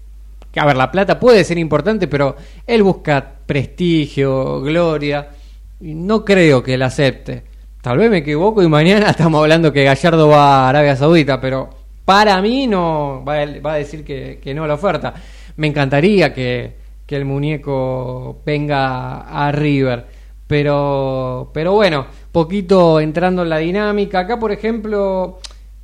que, 0.51 0.59
a 0.59 0.65
ver, 0.65 0.77
la 0.77 0.91
plata 0.91 1.21
puede 1.21 1.45
ser 1.45 1.59
importante, 1.59 2.09
pero 2.09 2.37
él 2.67 2.83
busca 2.83 3.35
prestigio, 3.45 4.63
gloria, 4.63 5.29
y 5.81 5.95
no 5.95 6.25
creo 6.25 6.63
que 6.63 6.75
él 6.75 6.83
acepte. 6.83 7.45
Tal 7.87 7.99
vez 7.99 8.11
me 8.11 8.17
equivoco 8.17 8.65
y 8.65 8.69
mañana 8.69 9.11
estamos 9.11 9.41
hablando 9.41 9.73
que 9.73 9.85
Gallardo 9.85 10.27
va 10.27 10.65
a 10.65 10.69
Arabia 10.71 10.97
Saudita, 10.97 11.41
pero 11.41 11.71
para 12.05 12.43
mí 12.43 12.67
no 12.67 13.23
va 13.25 13.43
a, 13.43 13.61
va 13.61 13.75
a 13.75 13.77
decir 13.77 14.05
que, 14.05 14.41
que 14.43 14.53
no 14.55 14.65
a 14.65 14.67
la 14.67 14.75
oferta. 14.75 15.15
Me 15.55 15.69
encantaría 15.69 16.35
que, 16.35 16.75
que 17.07 17.15
el 17.15 17.25
muñeco 17.25 18.41
venga 18.45 19.21
a 19.21 19.53
River. 19.53 20.05
Pero, 20.49 21.53
pero 21.55 21.75
bueno, 21.75 22.09
poquito 22.33 22.99
entrando 22.99 23.45
en 23.45 23.51
la 23.51 23.59
dinámica. 23.59 24.19
Acá, 24.19 24.37
por 24.37 24.51
ejemplo, 24.51 25.39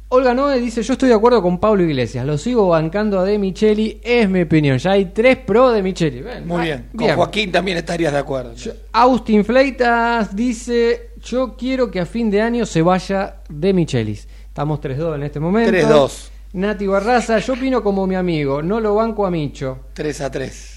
Olga 0.09 0.35
Noe 0.35 0.59
dice, 0.59 0.83
yo 0.83 0.95
estoy 0.95 1.09
de 1.09 1.15
acuerdo 1.15 1.41
con 1.41 1.61
Pablo 1.61 1.85
Iglesias, 1.85 2.27
lo 2.27 2.37
sigo 2.37 2.67
bancando 2.67 3.21
a 3.21 3.25
De 3.25 3.39
Micheli, 3.39 4.01
es 4.03 4.29
mi 4.29 4.43
opinión. 4.43 4.77
Ya 4.79 4.91
hay 4.91 5.05
tres 5.07 5.37
pro 5.37 5.71
de 5.71 5.85
Micheli. 5.85 6.25
Muy 6.45 6.59
ah, 6.59 6.65
bien. 6.65 6.89
Con 6.97 7.09
Joaquín 7.15 7.53
también 7.53 7.79
estarías 7.79 8.13
de 8.13 8.19
acuerdo. 8.19 8.55
Yo- 8.57 8.73
Austin 8.91 9.44
Fleitas 9.44 10.35
dice, 10.35 11.12
yo 11.24 11.56
quiero 11.56 11.91
que 11.91 12.00
a 12.00 12.06
fin 12.06 12.31
de 12.31 12.43
año 12.43 12.67
se 12.67 12.82
vaya 12.82 13.36
De 13.48 13.72
Michelis. 13.72 14.29
Estamos 14.48 14.81
3-2 14.81 15.14
en 15.17 15.22
este 15.22 15.41
momento. 15.41 15.72
3-2. 15.72 16.29
Nati 16.55 16.86
Barraza, 16.86 17.38
yo 17.38 17.55
opino 17.55 17.82
como 17.82 18.06
mi 18.06 18.14
amigo, 18.14 18.62
no 18.62 18.79
lo 18.81 18.94
banco 18.94 19.24
a 19.24 19.31
Micho. 19.31 19.86
3 19.94 20.20
a 20.20 20.31
3. 20.31 20.69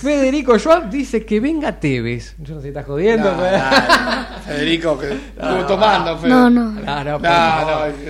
Federico 0.00 0.56
Schwab 0.58 0.88
dice 0.88 1.24
que 1.26 1.40
venga 1.40 1.80
Tevez. 1.80 2.36
Yo 2.38 2.54
no 2.54 2.60
sé 2.60 2.66
si 2.66 2.68
estás 2.68 2.86
jodiendo, 2.86 3.32
No, 3.32 3.36
pero... 3.38 3.50
dale. 3.56 4.26
Federico, 4.46 4.98
que 4.98 5.10
estuvo 5.12 5.66
tomando, 5.66 6.16
Fede. 6.18 6.28
No, 6.30 6.48
no. 6.50 6.70
No, 6.70 7.04
no, 7.04 7.04
No, 7.04 7.18
pero- 7.20 7.34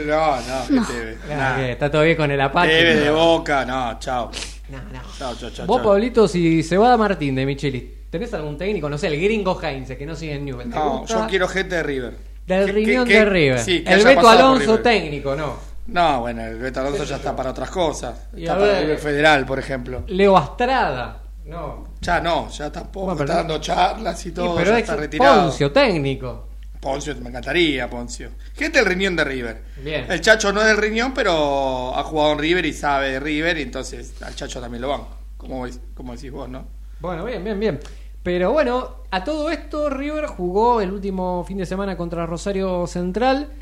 no, 0.06 0.36
no, 0.36 0.70
no, 0.80 0.86
que 0.86 0.92
Teve. 0.92 1.16
Nah, 1.28 1.36
Nah. 1.36 1.56
que 1.56 1.72
está 1.72 1.90
todo 1.90 2.02
bien 2.02 2.16
con 2.16 2.30
el 2.30 2.40
Apache. 2.40 2.68
Teve 2.76 2.94
de 2.96 3.10
boca, 3.10 3.64
no, 3.64 3.98
chao. 3.98 4.30
No, 4.68 4.78
no. 4.78 5.00
Chao, 5.18 5.34
chao, 5.36 5.50
chao. 5.50 5.66
Vos, 5.66 5.78
chao. 5.78 5.86
Pablito, 5.92 6.28
si 6.28 6.62
se 6.62 6.76
va 6.76 6.92
a 6.92 6.96
Martín 6.96 7.34
de 7.36 7.46
Michelis, 7.46 7.84
¿tenés 8.18 8.34
algún 8.34 8.56
técnico? 8.58 8.88
No 8.88 8.98
sé, 8.98 9.06
el 9.08 9.20
gringo 9.20 9.58
Heinze, 9.62 9.96
que 9.96 10.06
no 10.06 10.14
sigue 10.14 10.34
en 10.34 10.44
Newell. 10.44 10.70
¿te 10.70 10.76
No, 10.76 10.98
gusta? 11.00 11.20
yo 11.22 11.26
quiero 11.28 11.48
gente 11.48 11.76
de 11.76 11.82
River. 11.82 12.16
Del 12.46 12.66
Que- 12.66 12.72
riñón 12.72 13.06
que- 13.08 13.18
de 13.18 13.24
River. 13.24 13.58
sí, 13.60 13.82
que 13.82 13.92
el 13.92 14.04
Beto 14.04 14.28
Alonso 14.28 14.76
River. 14.76 14.82
técnico, 14.82 15.34
no. 15.34 15.56
No, 15.88 16.20
bueno, 16.20 16.44
el 16.44 16.58
Beto 16.58 16.80
Alonso 16.80 17.04
ya 17.04 17.16
está 17.16 17.34
para 17.34 17.50
otras 17.50 17.70
cosas. 17.70 18.28
Y 18.36 18.42
Está 18.42 18.54
para 18.54 18.66
ver- 18.72 18.82
River 18.82 18.98
Federal, 18.98 19.46
por 19.46 19.58
ejemplo. 19.58 20.02
Leo 20.08 20.36
Astrada, 20.36 21.22
no. 21.44 21.88
Ya 22.00 22.20
no, 22.20 22.48
ya 22.50 22.70
tampoco. 22.70 23.06
Bueno, 23.06 23.18
pero 23.18 23.30
está 23.30 23.42
no- 23.42 23.48
dando 23.48 23.60
charlas 23.64 24.20
y 24.20 24.28
Sí, 24.28 24.34
todo. 24.34 24.56
pero 24.56 24.70
ya 24.70 24.76
es 24.78 24.82
está 24.82 24.96
retirado. 24.96 25.42
Poncio, 25.44 25.72
técnico. 25.72 26.48
Poncio, 26.80 27.16
me 27.16 27.30
encantaría, 27.30 27.88
Poncio. 27.90 28.30
Gente 28.54 28.78
del 28.78 28.86
riñón 28.86 29.16
de 29.16 29.24
River. 29.24 29.62
Bien. 29.82 30.06
El 30.10 30.20
Chacho 30.20 30.52
no 30.52 30.60
es 30.60 30.66
del 30.68 30.76
riñón, 30.76 31.12
pero 31.14 31.96
ha 31.96 32.02
jugado 32.04 32.32
en 32.32 32.38
River 32.38 32.66
y 32.66 32.72
sabe 32.72 33.10
de 33.12 33.20
River, 33.20 33.58
y 33.58 33.62
entonces 33.62 34.14
al 34.22 34.34
Chacho 34.36 34.60
también 34.60 34.82
lo 34.82 34.88
van. 34.90 35.00
Como, 35.36 35.66
como 35.94 36.14
decís 36.14 36.30
vos, 36.30 36.48
¿no? 36.48 36.66
Bueno, 37.00 37.24
bien, 37.24 37.42
bien, 37.42 37.58
bien. 37.58 37.80
Pero 38.26 38.50
bueno, 38.50 38.96
a 39.12 39.22
todo 39.22 39.50
esto 39.50 39.88
River 39.88 40.26
jugó 40.26 40.80
el 40.80 40.90
último 40.90 41.44
fin 41.46 41.58
de 41.58 41.64
semana 41.64 41.96
contra 41.96 42.26
Rosario 42.26 42.84
Central. 42.88 43.52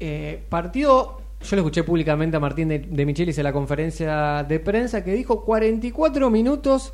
Eh, 0.00 0.44
partido, 0.50 1.22
yo 1.40 1.56
lo 1.56 1.62
escuché 1.62 1.82
públicamente 1.82 2.36
a 2.36 2.40
Martín 2.40 2.68
de, 2.68 2.80
de 2.80 3.06
Michelis 3.06 3.38
en 3.38 3.44
la 3.44 3.54
conferencia 3.54 4.44
de 4.46 4.60
prensa 4.60 5.02
que 5.02 5.14
dijo 5.14 5.46
44 5.46 6.28
minutos 6.28 6.92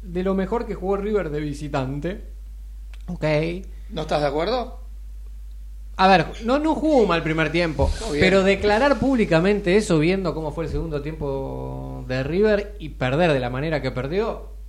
de 0.00 0.22
lo 0.22 0.36
mejor 0.36 0.64
que 0.64 0.76
jugó 0.76 0.96
River 0.96 1.30
de 1.30 1.40
visitante. 1.40 2.24
Ok. 3.08 3.24
¿No 3.88 4.02
estás 4.02 4.20
de 4.20 4.28
acuerdo? 4.28 4.78
A 5.96 6.06
ver, 6.06 6.26
no, 6.44 6.60
no 6.60 6.76
jugó 6.76 7.04
mal 7.04 7.24
primer 7.24 7.50
tiempo, 7.50 7.90
pero 8.12 8.44
declarar 8.44 9.00
públicamente 9.00 9.76
eso, 9.76 9.98
viendo 9.98 10.36
cómo 10.36 10.52
fue 10.52 10.66
el 10.66 10.70
segundo 10.70 11.02
tiempo 11.02 12.04
de 12.06 12.22
River 12.22 12.76
y 12.78 12.90
perder 12.90 13.32
de 13.32 13.40
la 13.40 13.50
manera 13.50 13.82
que 13.82 13.90
perdió, 13.90 14.59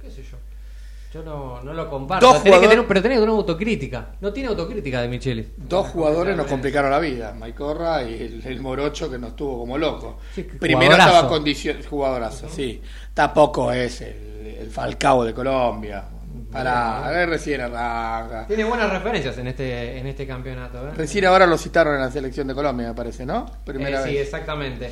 yo. 1.11 1.23
No, 1.23 1.61
no 1.61 1.73
lo 1.73 1.89
comparto. 1.89 2.25
Dos 2.25 2.43
Tenés 2.43 2.59
que 2.59 2.67
tener- 2.67 2.87
pero 2.87 3.01
tenés 3.01 3.17
que 3.17 3.21
tener 3.21 3.35
autocrítica. 3.35 4.07
No 4.21 4.31
tiene 4.33 4.49
autocrítica 4.49 5.01
de 5.01 5.07
Michelis. 5.07 5.47
Dos 5.57 5.87
jugadores 5.87 6.35
nos 6.37 6.47
complicaron 6.47 6.89
la 6.91 6.99
vida, 6.99 7.33
Maicorra 7.37 8.03
y 8.03 8.13
el, 8.21 8.43
el 8.45 8.59
Morocho 8.61 9.09
que 9.09 9.17
nos 9.17 9.35
tuvo 9.35 9.59
como 9.59 9.77
loco. 9.77 10.19
Sí, 10.33 10.43
Primero 10.43 10.91
jugadorazo. 10.91 11.09
estaba 11.15 11.29
condicionado, 11.29 11.89
jugadorazo, 11.89 12.49
sí. 12.49 12.81
Tampoco 13.13 13.71
es 13.71 14.01
el, 14.01 14.55
el 14.61 14.69
Falcao 14.69 15.23
de 15.23 15.33
Colombia. 15.33 16.03
Para, 16.51 17.25
recién 17.25 17.61
arranca. 17.61 18.45
Tiene 18.47 18.63
buenas 18.63 18.89
referencias 18.89 19.37
en 19.37 19.47
este, 19.47 19.97
en 19.97 20.07
este 20.07 20.25
campeonato. 20.27 20.87
¿eh? 20.87 20.91
Recién 20.95 21.25
ahora 21.25 21.45
lo 21.45 21.57
citaron 21.57 21.95
en 21.95 22.01
la 22.01 22.11
selección 22.11 22.47
de 22.47 22.53
Colombia, 22.53 22.87
me 22.87 22.93
parece, 22.93 23.25
¿no? 23.25 23.45
Primera 23.65 24.01
Eh, 24.01 24.07
Sí, 24.07 24.13
vez. 24.15 24.21
exactamente. 24.25 24.91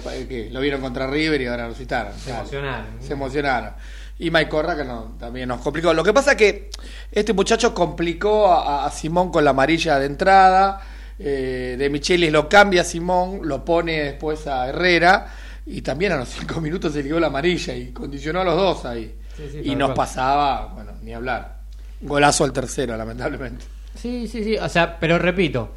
Lo 0.52 0.60
vieron 0.62 0.82
contra 0.82 1.08
River 1.08 1.42
y 1.42 1.48
ahora 1.48 1.68
lo 1.68 1.74
citaron. 1.74 2.14
Se 2.14 2.26
Claro. 2.26 2.40
emocionaron. 2.42 2.86
Se 3.02 3.14
emocionaron. 3.14 3.74
Y 4.20 4.30
Mike 4.32 4.50
Corra 4.50 4.76
que 4.76 4.84
no, 4.84 5.16
también 5.18 5.48
nos 5.48 5.62
complicó. 5.62 5.94
Lo 5.94 6.04
que 6.04 6.14
pasa 6.14 6.36
que 6.36 6.70
este 7.12 7.34
muchacho 7.34 7.74
complicó 7.74 8.48
a, 8.52 8.86
a 8.86 8.92
Simón 8.92 9.32
con 9.32 9.44
la 9.46 9.52
amarilla 9.52 9.98
de 9.98 10.06
entrada. 10.06 10.82
eh, 11.18 11.76
de 11.80 11.90
Michelis 11.90 12.32
lo 12.32 12.48
cambia 12.50 12.82
a 12.82 12.84
Simón, 12.86 13.42
lo 13.44 13.64
pone 13.66 14.04
después 14.04 14.46
a 14.48 14.68
Herrera. 14.68 15.34
Y 15.66 15.82
también 15.82 16.12
a 16.12 16.18
los 16.18 16.30
cinco 16.38 16.60
minutos 16.62 16.94
se 16.94 17.02
ligó 17.04 17.20
la 17.20 17.28
amarilla 17.28 17.74
y 17.76 17.92
condicionó 17.92 18.42
a 18.42 18.44
los 18.44 18.56
dos 18.56 18.86
ahí. 18.86 19.16
Sí, 19.38 19.44
sí, 19.52 19.62
y 19.64 19.76
nos 19.76 19.90
cual. 19.90 19.96
pasaba, 19.96 20.66
bueno, 20.74 20.92
ni 21.02 21.14
hablar. 21.14 21.60
Golazo 22.02 22.44
al 22.44 22.52
tercero, 22.52 22.98
lamentablemente. 22.98 23.64
Sí, 23.96 24.28
sí, 24.28 24.44
sí. 24.44 24.58
O 24.58 24.68
sea, 24.68 24.98
pero 25.00 25.18
repito, 25.18 25.72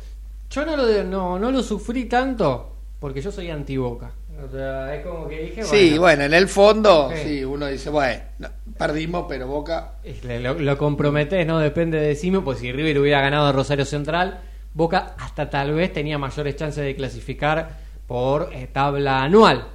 yo 0.51 0.65
no 0.67 0.77
lo, 0.77 0.87
de- 0.87 1.05
no, 1.05 1.39
no 1.39 1.51
lo 1.53 1.63
sufrí 1.63 2.07
tanto 2.07 2.75
porque 2.99 3.21
yo 3.21 3.31
soy 3.31 3.51
antiboca. 3.51 4.11
O 4.45 4.51
sea, 4.51 4.95
es 4.95 5.07
como 5.07 5.29
que 5.29 5.41
dije, 5.41 5.63
Sí, 5.63 5.99
bueno, 5.99 6.25
en 6.25 6.35
el 6.35 6.49
fondo, 6.49 7.11
sí, 7.15 7.45
uno 7.45 7.67
dice, 7.67 7.91
bueno, 7.91 8.23
no, 8.39 8.49
perdimos, 8.77 9.27
pero 9.29 9.47
Boca. 9.47 9.93
Lo, 10.25 10.55
lo 10.55 10.79
comprometés, 10.79 11.47
¿no? 11.47 11.59
Depende 11.59 12.01
de 12.01 12.15
Simón, 12.17 12.43
pues 12.43 12.59
si 12.59 12.73
River 12.73 12.99
hubiera 12.99 13.21
ganado 13.21 13.47
a 13.47 13.53
Rosario 13.53 13.85
Central, 13.85 14.41
Boca 14.75 15.15
hasta 15.19 15.51
tal 15.51 15.73
vez 15.75 15.93
tenía 15.93 16.19
mayores 16.19 16.57
chances 16.57 16.85
de 16.85 16.97
clasificar 16.97 17.79
por 18.07 18.51
eh, 18.53 18.69
tabla 18.73 19.23
anual. 19.23 19.69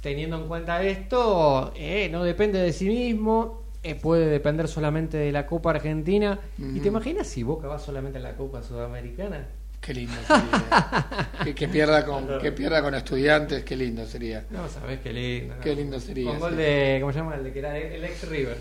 Teniendo 0.00 0.36
en 0.36 0.48
cuenta 0.48 0.82
esto, 0.82 1.72
eh, 1.76 2.08
no 2.10 2.24
depende 2.24 2.58
de 2.58 2.72
sí 2.72 2.88
mismo, 2.88 3.62
eh, 3.82 3.94
puede 3.94 4.26
depender 4.26 4.68
solamente 4.68 5.16
de 5.16 5.32
la 5.32 5.46
Copa 5.46 5.70
Argentina. 5.70 6.38
¿Y 6.58 6.80
te 6.80 6.88
imaginas 6.88 7.26
si 7.26 7.42
Boca 7.42 7.68
va 7.68 7.78
solamente 7.78 8.18
a 8.18 8.22
la 8.22 8.34
Copa 8.34 8.62
Sudamericana? 8.62 9.46
Qué 9.82 9.92
lindo 9.94 10.14
sería. 10.26 11.06
que, 11.44 11.54
que 11.56 11.68
pierda 11.68 12.04
con, 12.06 12.38
que 12.40 12.52
pierda 12.52 12.80
con 12.80 12.94
estudiantes, 12.94 13.64
qué 13.64 13.76
lindo 13.76 14.06
sería. 14.06 14.44
No, 14.50 14.68
sabes 14.68 15.00
qué 15.00 15.12
lindo. 15.12 15.56
Qué 15.60 15.74
lindo 15.74 15.98
sería, 16.00 16.30
Con 16.30 16.38
gol 16.40 16.56
de, 16.56 16.98
¿cómo 17.00 17.12
se 17.12 17.18
llama? 17.18 17.34
El 17.34 17.44
de 17.44 17.52
que 17.52 17.58
era 17.58 17.76
el 17.76 18.04
ex 18.04 18.28
River. 18.28 18.56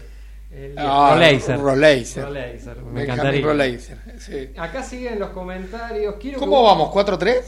El 0.52 0.74
Ah. 0.78 1.12
Roleiser. 1.14 1.60
Roleiser, 1.60 2.26
Me 2.26 2.34
Benjamín 2.34 3.00
encantaría. 3.04 3.46
Roleiser, 3.46 3.98
sí. 4.20 4.50
Acá 4.58 4.84
siguen 4.84 5.20
los 5.20 5.30
comentarios. 5.30 6.16
Quiero 6.20 6.40
¿Cómo 6.40 6.58
que- 6.60 6.64
vamos? 6.68 6.90
¿4-3? 6.92 7.44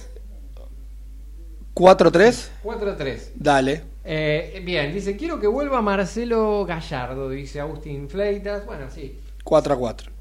¿4-3? 1.74 2.50
4-3. 2.64 3.32
Dale. 3.36 3.82
Eh, 4.06 4.62
bien, 4.64 4.94
dice, 4.94 5.18
quiero 5.18 5.40
que 5.40 5.48
vuelva 5.48 5.82
Marcelo 5.82 6.66
Gallardo, 6.66 7.30
dice 7.30 7.60
Agustín 7.60 8.08
Fleitas. 8.08 8.66
Bueno, 8.66 8.86
sí. 8.94 9.20
4-4. 9.44 10.13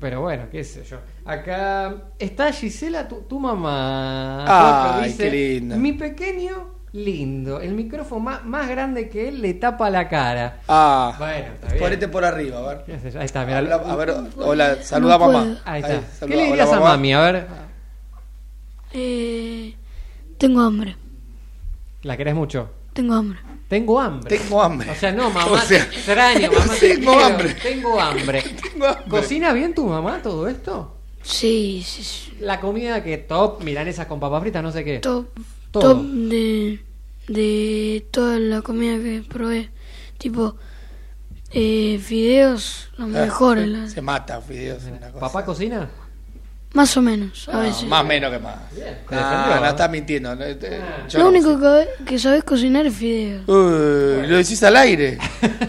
Pero 0.00 0.20
bueno, 0.20 0.44
qué 0.50 0.62
sé 0.62 0.84
yo. 0.84 0.98
Acá 1.24 1.94
está 2.18 2.52
Gisela, 2.52 3.08
tu, 3.08 3.22
tu 3.22 3.40
mamá. 3.40 5.00
Ay, 5.00 5.10
Dice, 5.10 5.24
qué 5.24 5.30
linda. 5.30 5.76
Mi 5.76 5.92
pequeño, 5.92 6.74
lindo. 6.92 7.60
El 7.60 7.74
micrófono 7.74 8.20
más, 8.20 8.44
más 8.44 8.68
grande 8.68 9.08
que 9.08 9.28
él 9.28 9.42
le 9.42 9.54
tapa 9.54 9.90
la 9.90 10.08
cara. 10.08 10.60
Ah, 10.68 11.14
Bueno, 11.18 11.46
está 11.54 11.66
bien. 11.68 11.78
ponete 11.80 12.06
por 12.08 12.24
arriba, 12.24 12.58
a 12.58 12.74
ver. 12.74 13.00
Ahí 13.18 13.24
está, 13.24 13.44
mira. 13.44 13.58
Habla- 13.58 13.74
a 13.76 13.96
ver, 13.96 14.14
hola, 14.36 14.76
saluda 14.82 15.14
a 15.14 15.18
mamá. 15.18 15.58
Ahí 15.64 15.80
está. 15.82 16.00
saluda, 16.02 16.18
¿Qué 16.20 16.26
le 16.28 16.34
hola, 16.42 16.46
dirías 16.46 16.68
a 16.68 16.74
mamá. 16.76 16.88
mami? 16.90 17.12
A 17.14 17.20
ver, 17.20 17.46
Eh, 18.92 19.74
tengo 20.38 20.60
hambre. 20.60 20.96
¿la 22.02 22.16
querés 22.16 22.34
mucho? 22.34 22.70
Tengo 22.92 23.14
hambre. 23.14 23.38
Tengo 23.72 23.98
hambre. 23.98 24.36
Tengo 24.38 24.62
hambre. 24.62 24.90
O 24.90 24.94
sea, 24.94 25.12
no, 25.12 25.30
mamá, 25.30 25.46
O 25.50 25.58
sea, 25.58 25.88
te 25.88 25.96
extraño, 25.96 26.52
mamá. 26.52 26.74
te 26.78 26.88
tengo 26.94 27.12
quiero, 27.12 27.24
hambre. 27.26 27.54
Tengo 27.54 27.98
hambre. 28.00 28.42
Tengo 28.70 28.86
hambre. 28.86 29.04
¿Cocina 29.08 29.52
bien 29.54 29.74
tu 29.74 29.86
mamá 29.86 30.20
todo 30.20 30.46
esto? 30.46 30.98
Sí, 31.22 31.82
sí, 31.86 32.02
sí. 32.04 32.36
La 32.40 32.60
comida 32.60 33.02
que 33.02 33.16
top, 33.16 33.62
milanesas 33.62 34.06
con 34.06 34.20
papas 34.20 34.42
fritas, 34.42 34.62
no 34.62 34.72
sé 34.72 34.84
qué. 34.84 34.98
Top, 34.98 35.28
Todo. 35.70 35.94
top 35.94 36.02
de, 36.04 36.84
de 37.28 38.06
toda 38.10 38.38
la 38.38 38.60
comida 38.60 38.96
que 38.98 39.24
probé. 39.26 39.70
Tipo, 40.18 40.56
eh, 41.50 41.98
fideos, 42.02 42.90
los 42.98 43.08
Ah, 43.16 43.20
mejores. 43.22 43.64
se, 43.64 43.70
la- 43.70 43.88
se 43.88 44.02
mata, 44.02 44.40
fideos. 44.42 44.82
una 44.84 44.98
cosa. 45.12 45.18
¿Papá 45.20 45.44
cocina? 45.46 45.88
Más 46.74 46.96
o 46.96 47.02
menos, 47.02 47.48
a 47.48 47.52
No, 47.52 47.60
veces. 47.60 47.84
más 47.84 48.04
menos 48.04 48.32
que 48.32 48.38
más. 48.38 48.56
Bien, 48.74 48.98
te 49.08 49.14
No, 49.14 49.66
estás 49.66 49.90
mintiendo. 49.90 50.34
no, 50.34 50.42
Ah. 50.44 51.06
yo 51.08 51.18
Lo 51.18 51.24
no 51.24 51.30
único 51.30 51.58
que, 51.60 52.04
que 52.04 52.18
sabes 52.18 52.44
cocinar 52.44 52.86
es 52.86 52.94
fideos. 52.94 53.42
Uy, 53.48 54.26
lo 54.26 54.36
decís 54.38 54.62
al 54.62 54.76
aire. 54.76 55.18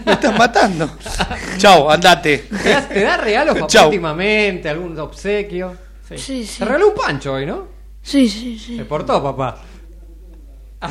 Me 0.06 0.12
estás 0.12 0.38
matando. 0.38 0.90
Chau, 1.58 1.90
andate. 1.90 2.46
¿Te 2.62 2.68
da, 2.70 2.88
te 2.88 3.00
da 3.02 3.16
regalos 3.18 3.54
papá 3.54 3.66
Chau. 3.66 3.86
últimamente? 3.86 4.68
¿Algún 4.68 4.98
obsequio? 4.98 5.76
Sí, 6.08 6.44
sí. 6.46 6.58
Te 6.58 6.64
regaló 6.64 6.88
un 6.88 6.94
pancho 6.94 7.32
hoy, 7.34 7.46
¿no? 7.46 7.66
Sí, 8.02 8.28
sí, 8.28 8.58
sí. 8.58 8.76
Se 8.76 8.84
portó, 8.84 9.22
papá. 9.22 9.58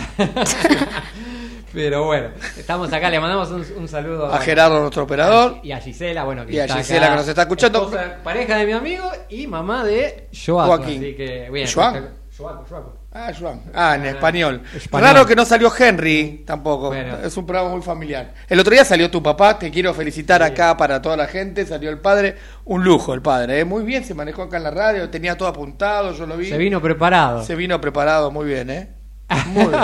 Pero 1.73 2.05
bueno, 2.05 2.29
estamos 2.57 2.93
acá, 2.93 3.09
le 3.09 3.19
mandamos 3.19 3.49
un, 3.49 3.65
un 3.77 3.87
saludo 3.87 4.31
A 4.31 4.37
Gerardo, 4.39 4.79
nuestro 4.81 5.03
operador. 5.03 5.57
y 5.63 5.71
a 5.71 5.79
Gisela, 5.79 6.23
bueno, 6.23 6.45
que 6.45 6.53
Y 6.53 6.59
a 6.59 6.65
está 6.65 6.77
Gisela, 6.77 7.07
acá, 7.07 7.13
que 7.15 7.19
nos 7.21 7.27
está 7.27 7.41
escuchando. 7.43 7.79
esposa, 7.85 8.17
pareja 8.23 8.57
de 8.57 8.65
mi 8.67 8.71
amigo 8.73 9.11
y 9.29 9.47
mamá 9.47 9.83
de 9.83 10.29
Joaco. 10.33 10.67
Joaquín. 10.67 10.97
Así 11.01 11.15
que. 11.15 11.67
Joaco, 11.73 12.65
Joaco. 12.69 12.97
Ah, 13.15 13.31
Joan. 13.39 13.61
Ah, 13.75 13.93
en 13.95 14.05
Ah, 14.05 14.09
español. 14.09 14.61
español. 14.75 15.07
Raro 15.07 15.25
que 15.27 15.35
no 15.35 15.45
salió 15.45 15.71
Henry 15.77 16.43
tampoco. 16.47 16.87
Bueno. 16.87 17.17
Es 17.23 17.37
un 17.37 17.45
programa 17.45 17.69
muy 17.69 17.81
familiar. 17.83 18.33
El 18.49 18.59
otro 18.59 18.73
día 18.73 18.83
salió 18.83 19.11
tu 19.11 19.21
papá, 19.21 19.59
te 19.59 19.69
quiero 19.69 19.93
felicitar 19.93 20.41
Sí. 20.41 20.47
acá 20.51 20.75
para 20.75 20.99
toda 20.99 21.15
la 21.15 21.27
gente. 21.27 21.63
Salió 21.65 21.91
el 21.91 21.99
padre, 21.99 22.35
un 22.65 22.83
lujo 22.83 23.13
el 23.13 23.21
padre. 23.21 23.59
¿eh? 23.59 23.65
Muy 23.65 23.83
bien, 23.83 24.03
se 24.03 24.15
manejó 24.15 24.41
acá 24.43 24.57
en 24.57 24.63
la 24.63 24.71
radio, 24.71 25.09
tenía 25.11 25.37
todo 25.37 25.47
apuntado, 25.47 26.11
yo 26.13 26.25
lo 26.25 26.35
vi. 26.37 26.49
Se 26.49 26.57
vino 26.57 26.81
preparado. 26.81 27.43
Se 27.43 27.55
vino 27.55 27.79
preparado 27.79 28.31
muy 28.31 28.47
bien, 28.47 28.69
¿eh? 28.71 28.89
Muy 29.47 29.67
bien. 29.67 29.81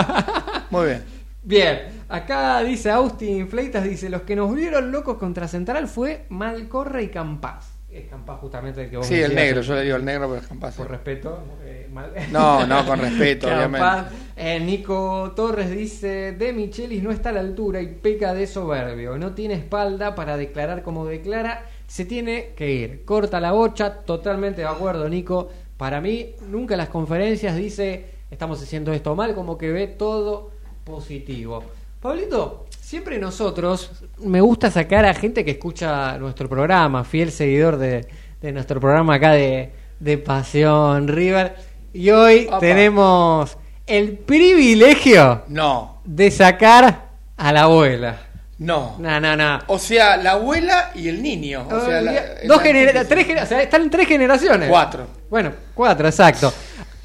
Muy 0.70 0.86
bien. 0.86 1.19
Bien, 1.42 2.02
acá 2.08 2.62
dice 2.62 2.90
Austin 2.90 3.48
Fleitas, 3.48 3.84
dice, 3.84 4.10
los 4.10 4.22
que 4.22 4.36
nos 4.36 4.54
vieron 4.54 4.92
locos 4.92 5.16
contra 5.16 5.48
Central 5.48 5.88
fue 5.88 6.26
Malcorra 6.28 7.00
y 7.02 7.08
Campás. 7.08 7.76
Es 7.90 8.06
Campás 8.08 8.38
justamente 8.40 8.84
el 8.84 8.90
que 8.90 8.98
vos 8.98 9.06
Sí, 9.06 9.14
el 9.20 9.34
negro, 9.34 9.62
yo 9.62 9.74
le 9.74 9.82
digo 9.82 9.96
el 9.96 10.04
negro, 10.04 10.28
pero 10.28 10.40
es. 10.68 10.74
Por 10.76 10.88
respeto. 10.90 11.42
eh, 11.64 11.88
mal- 11.90 12.12
No, 12.30 12.64
no, 12.66 12.86
con 12.86 13.00
respeto, 13.00 13.46
obviamente. 13.52 14.14
Eh, 14.36 14.60
Nico 14.60 15.32
Torres 15.34 15.70
dice, 15.70 16.32
De 16.32 16.52
Michelis 16.52 17.02
no 17.02 17.10
está 17.10 17.30
a 17.30 17.32
la 17.32 17.40
altura 17.40 17.80
y 17.80 17.88
peca 17.88 18.32
de 18.32 18.46
soberbio. 18.46 19.18
No 19.18 19.32
tiene 19.34 19.54
espalda 19.54 20.14
para 20.14 20.36
declarar 20.36 20.82
como 20.84 21.04
declara. 21.06 21.64
Se 21.88 22.04
tiene 22.04 22.52
que 22.54 22.70
ir. 22.70 23.04
Corta 23.04 23.40
la 23.40 23.50
bocha. 23.50 24.02
Totalmente 24.02 24.60
de 24.60 24.68
acuerdo, 24.68 25.08
Nico. 25.08 25.48
Para 25.76 26.00
mí, 26.00 26.34
nunca 26.48 26.74
en 26.74 26.78
las 26.78 26.90
conferencias 26.90 27.56
dice, 27.56 28.04
estamos 28.30 28.62
haciendo 28.62 28.92
esto 28.92 29.16
mal, 29.16 29.34
como 29.34 29.58
que 29.58 29.72
ve 29.72 29.88
todo 29.88 30.52
positivo. 30.90 31.64
Pablito, 32.00 32.66
siempre 32.80 33.18
nosotros, 33.18 33.90
me 34.18 34.40
gusta 34.40 34.70
sacar 34.70 35.04
a 35.04 35.14
gente 35.14 35.44
que 35.44 35.52
escucha 35.52 36.16
nuestro 36.18 36.48
programa, 36.48 37.04
fiel 37.04 37.30
seguidor 37.30 37.76
de, 37.76 38.06
de 38.40 38.52
nuestro 38.52 38.80
programa 38.80 39.14
acá 39.14 39.32
de, 39.32 39.70
de 39.98 40.18
Pasión 40.18 41.08
River. 41.08 41.54
Y 41.92 42.10
hoy 42.10 42.48
tenemos 42.60 43.56
el 43.86 44.18
privilegio 44.18 45.42
No, 45.48 46.00
de 46.04 46.30
sacar 46.30 47.08
a 47.36 47.52
la 47.52 47.62
abuela. 47.62 48.18
no. 48.58 48.96
No, 48.98 49.20
no, 49.20 49.36
no. 49.36 49.58
O 49.66 49.78
sea, 49.78 50.16
la 50.16 50.32
abuela 50.32 50.92
y 50.94 51.08
el 51.08 51.22
niño. 51.22 51.66
O 51.70 51.80
sea, 51.84 52.00
la- 52.00 52.12
Dos 52.46 52.56
la- 52.58 52.62
genera- 52.62 53.04
tres 53.04 53.26
genera- 53.26 53.42
o 53.44 53.46
sea, 53.46 53.62
están 53.62 53.82
en 53.82 53.90
tres 53.90 54.06
generaciones. 54.06 54.68
Cuatro. 54.68 55.06
Bueno, 55.28 55.52
cuatro, 55.74 56.06
exacto. 56.08 56.52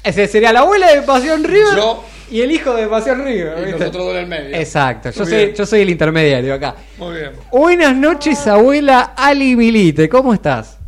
Ese 0.02 0.26
sería 0.28 0.52
la 0.52 0.60
abuela 0.60 0.92
de 0.94 1.02
Pasión 1.02 1.42
River 1.42 1.76
Yo- 1.76 2.04
y 2.30 2.40
el 2.40 2.50
hijo 2.50 2.74
de 2.74 2.86
Pasión 2.86 3.24
River. 3.24 3.54
Y 3.58 3.64
¿viste? 3.66 3.78
nosotros 3.78 4.04
dos 4.06 4.14
en 4.14 4.20
el 4.22 4.26
medio. 4.26 4.56
Exacto, 4.56 5.10
yo 5.10 5.22
Muy 5.22 5.30
soy, 5.32 5.44
bien. 5.44 5.54
yo 5.54 5.66
soy 5.66 5.80
el 5.82 5.90
intermediario 5.90 6.54
acá. 6.54 6.74
Muy 6.98 7.16
bien. 7.16 7.30
Buenas 7.50 7.96
noches, 7.96 8.46
abuela 8.46 9.14
Ali 9.16 9.54
Milite, 9.56 10.08
¿cómo 10.08 10.34
estás? 10.34 10.78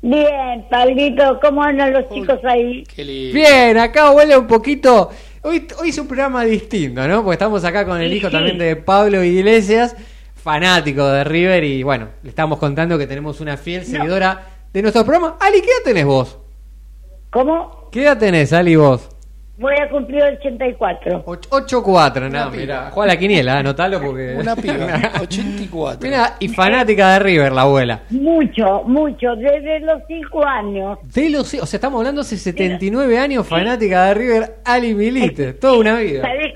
Bien, 0.00 0.66
Pablito, 0.68 1.38
¿cómo 1.40 1.62
andan 1.62 1.92
los 1.92 2.08
chicos 2.12 2.40
ahí? 2.44 2.82
Qué 2.94 3.04
lindo. 3.04 3.34
Bien, 3.34 3.78
acá 3.78 4.08
abuela 4.08 4.36
un 4.38 4.48
poquito. 4.48 5.10
Hoy, 5.42 5.66
hoy 5.80 5.90
es 5.90 5.98
un 5.98 6.06
programa 6.08 6.44
distinto, 6.44 7.06
¿no? 7.06 7.22
Porque 7.22 7.34
estamos 7.34 7.64
acá 7.64 7.84
con 7.86 8.00
el 8.00 8.10
Sí, 8.10 8.16
hijo 8.16 8.26
sí. 8.28 8.32
también 8.32 8.58
de 8.58 8.74
Pablo 8.76 9.22
Iglesias, 9.22 9.94
fanático 10.34 11.06
de 11.06 11.22
River, 11.22 11.62
y 11.62 11.82
bueno, 11.84 12.08
le 12.24 12.30
estamos 12.30 12.58
contando 12.58 12.98
que 12.98 13.06
tenemos 13.06 13.40
una 13.40 13.56
fiel 13.56 13.84
seguidora 13.84 14.44
de 14.72 14.82
nuestro 14.82 15.04
programa. 15.04 15.36
Ali, 15.40 15.60
¿qué 15.60 15.66
edad 15.68 15.84
tenés 15.84 16.04
vos? 16.04 16.38
¿Cómo? 17.30 17.88
¿Qué 17.92 18.02
edad 18.02 18.18
tenés, 18.18 18.52
Ali, 18.52 18.74
vos? 18.74 19.08
Voy 19.62 19.74
a 19.80 19.88
cumplir 19.88 20.22
84. 20.24 21.24
8-4, 21.24 22.28
no, 22.30 22.50
mira. 22.50 22.90
Juega 22.90 23.12
la 23.14 23.18
quiniela, 23.18 23.58
anotalo 23.58 24.00
porque. 24.02 24.34
Una 24.38 24.56
piba, 24.56 25.12
84. 25.20 26.00
Mira, 26.02 26.34
y 26.40 26.48
fanática 26.48 27.12
de 27.12 27.18
River, 27.20 27.52
la 27.52 27.62
abuela. 27.62 28.02
Mucho, 28.10 28.82
mucho, 28.84 29.36
desde 29.36 29.78
los 29.80 30.02
5 30.08 30.44
años. 30.44 30.98
De 31.14 31.30
los, 31.30 31.54
o 31.54 31.64
sea, 31.66 31.76
estamos 31.76 31.98
hablando 32.00 32.22
hace 32.22 32.36
79 32.36 33.16
años, 33.18 33.46
fanática 33.46 34.06
de 34.06 34.14
River, 34.14 34.54
Ali 34.64 34.94
Milite, 34.94 35.52
toda 35.54 35.78
una 35.78 35.94
vida. 35.96 36.22
¿Sabés, 36.22 36.54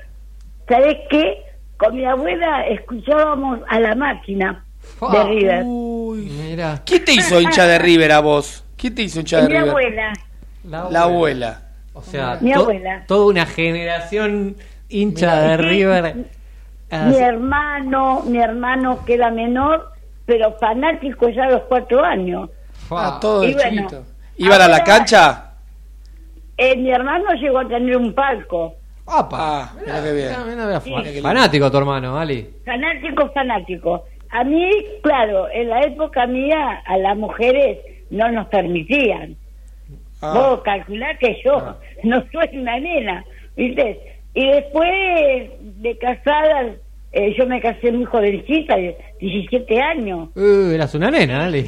¿Sabés 0.67 0.97
qué? 1.09 1.43
Con 1.77 1.95
mi 1.95 2.03
abuela 2.05 2.67
escuchábamos 2.67 3.59
a 3.69 3.79
la 3.79 3.95
máquina 3.95 4.65
de 5.13 5.23
River. 5.23 5.61
Uy. 5.65 6.29
Mira, 6.49 6.81
¿Quién 6.85 7.05
te 7.05 7.13
hizo 7.13 7.39
hincha 7.39 7.65
de 7.65 7.79
River 7.79 8.11
a 8.11 8.19
vos? 8.19 8.65
¿Quién 8.75 8.93
te 8.95 9.03
hizo 9.03 9.19
hincha 9.21 9.37
de 9.37 9.43
mi 9.47 9.53
River? 9.53 9.69
abuela. 9.69 10.13
La 10.91 11.03
abuela. 11.03 11.61
O 11.97 12.01
sea, 12.03 12.37
Mi 12.41 12.51
to- 12.53 12.61
abuela. 12.61 13.03
toda 13.07 13.25
una 13.27 13.45
generación 13.45 14.55
hincha 14.89 15.41
de 15.41 15.57
River. 15.57 16.15
Ah, 16.91 17.05
Mi 17.07 17.15
sí. 17.15 17.21
hermano, 17.21 18.21
mi 18.25 18.37
hermano 18.37 19.03
que 19.05 19.15
era 19.15 19.29
menor, 19.31 19.91
pero 20.25 20.53
fanático 20.59 21.27
ya 21.29 21.45
a 21.45 21.51
los 21.51 21.61
cuatro 21.63 22.03
años. 22.03 22.49
Ah, 22.91 23.17
todo 23.19 23.43
Y 23.43 23.53
bueno, 23.53 23.69
chiquito. 23.69 24.03
¿Iban 24.37 24.61
a 24.61 24.67
la 24.67 24.83
cancha? 24.83 25.51
Eh, 26.57 26.75
mi 26.77 26.91
hermano 26.91 27.25
llegó 27.33 27.59
a 27.59 27.67
tener 27.67 27.97
un 27.97 28.13
palco. 28.13 28.75
Apa. 29.05 29.63
Ah, 29.63 29.73
mira 29.79 30.03
qué 30.03 30.11
bien. 30.13 31.21
Fanático 31.21 31.71
tu 31.71 31.77
hermano, 31.77 32.17
Ali. 32.17 32.49
Fanático, 32.65 33.29
fanático. 33.31 34.05
A 34.31 34.43
mí, 34.43 34.69
claro, 35.03 35.47
en 35.49 35.69
la 35.69 35.81
época 35.83 36.27
mía, 36.27 36.81
a 36.85 36.97
las 36.97 37.17
mujeres 37.17 37.79
no 38.09 38.29
nos 38.31 38.47
permitían. 38.47 39.35
Ah, 40.21 40.33
Vos 40.33 40.61
calculá 40.63 41.15
que 41.19 41.39
yo 41.45 41.75
no 42.03 42.23
soy 42.31 42.57
una 42.59 42.79
nena, 42.79 43.23
¿viste? 43.55 43.99
Y 44.33 44.47
después 44.51 44.89
de 45.61 45.97
casada, 45.97 46.65
eh, 47.11 47.33
yo 47.37 47.45
me 47.47 47.59
casé 47.61 47.91
muy 47.91 48.05
jovencita, 48.05 48.75
de 48.75 48.95
17 49.19 49.81
años. 49.81 50.29
Uh, 50.35 50.71
eras 50.71 50.93
una 50.95 51.09
nena, 51.11 51.45
Ali. 51.45 51.65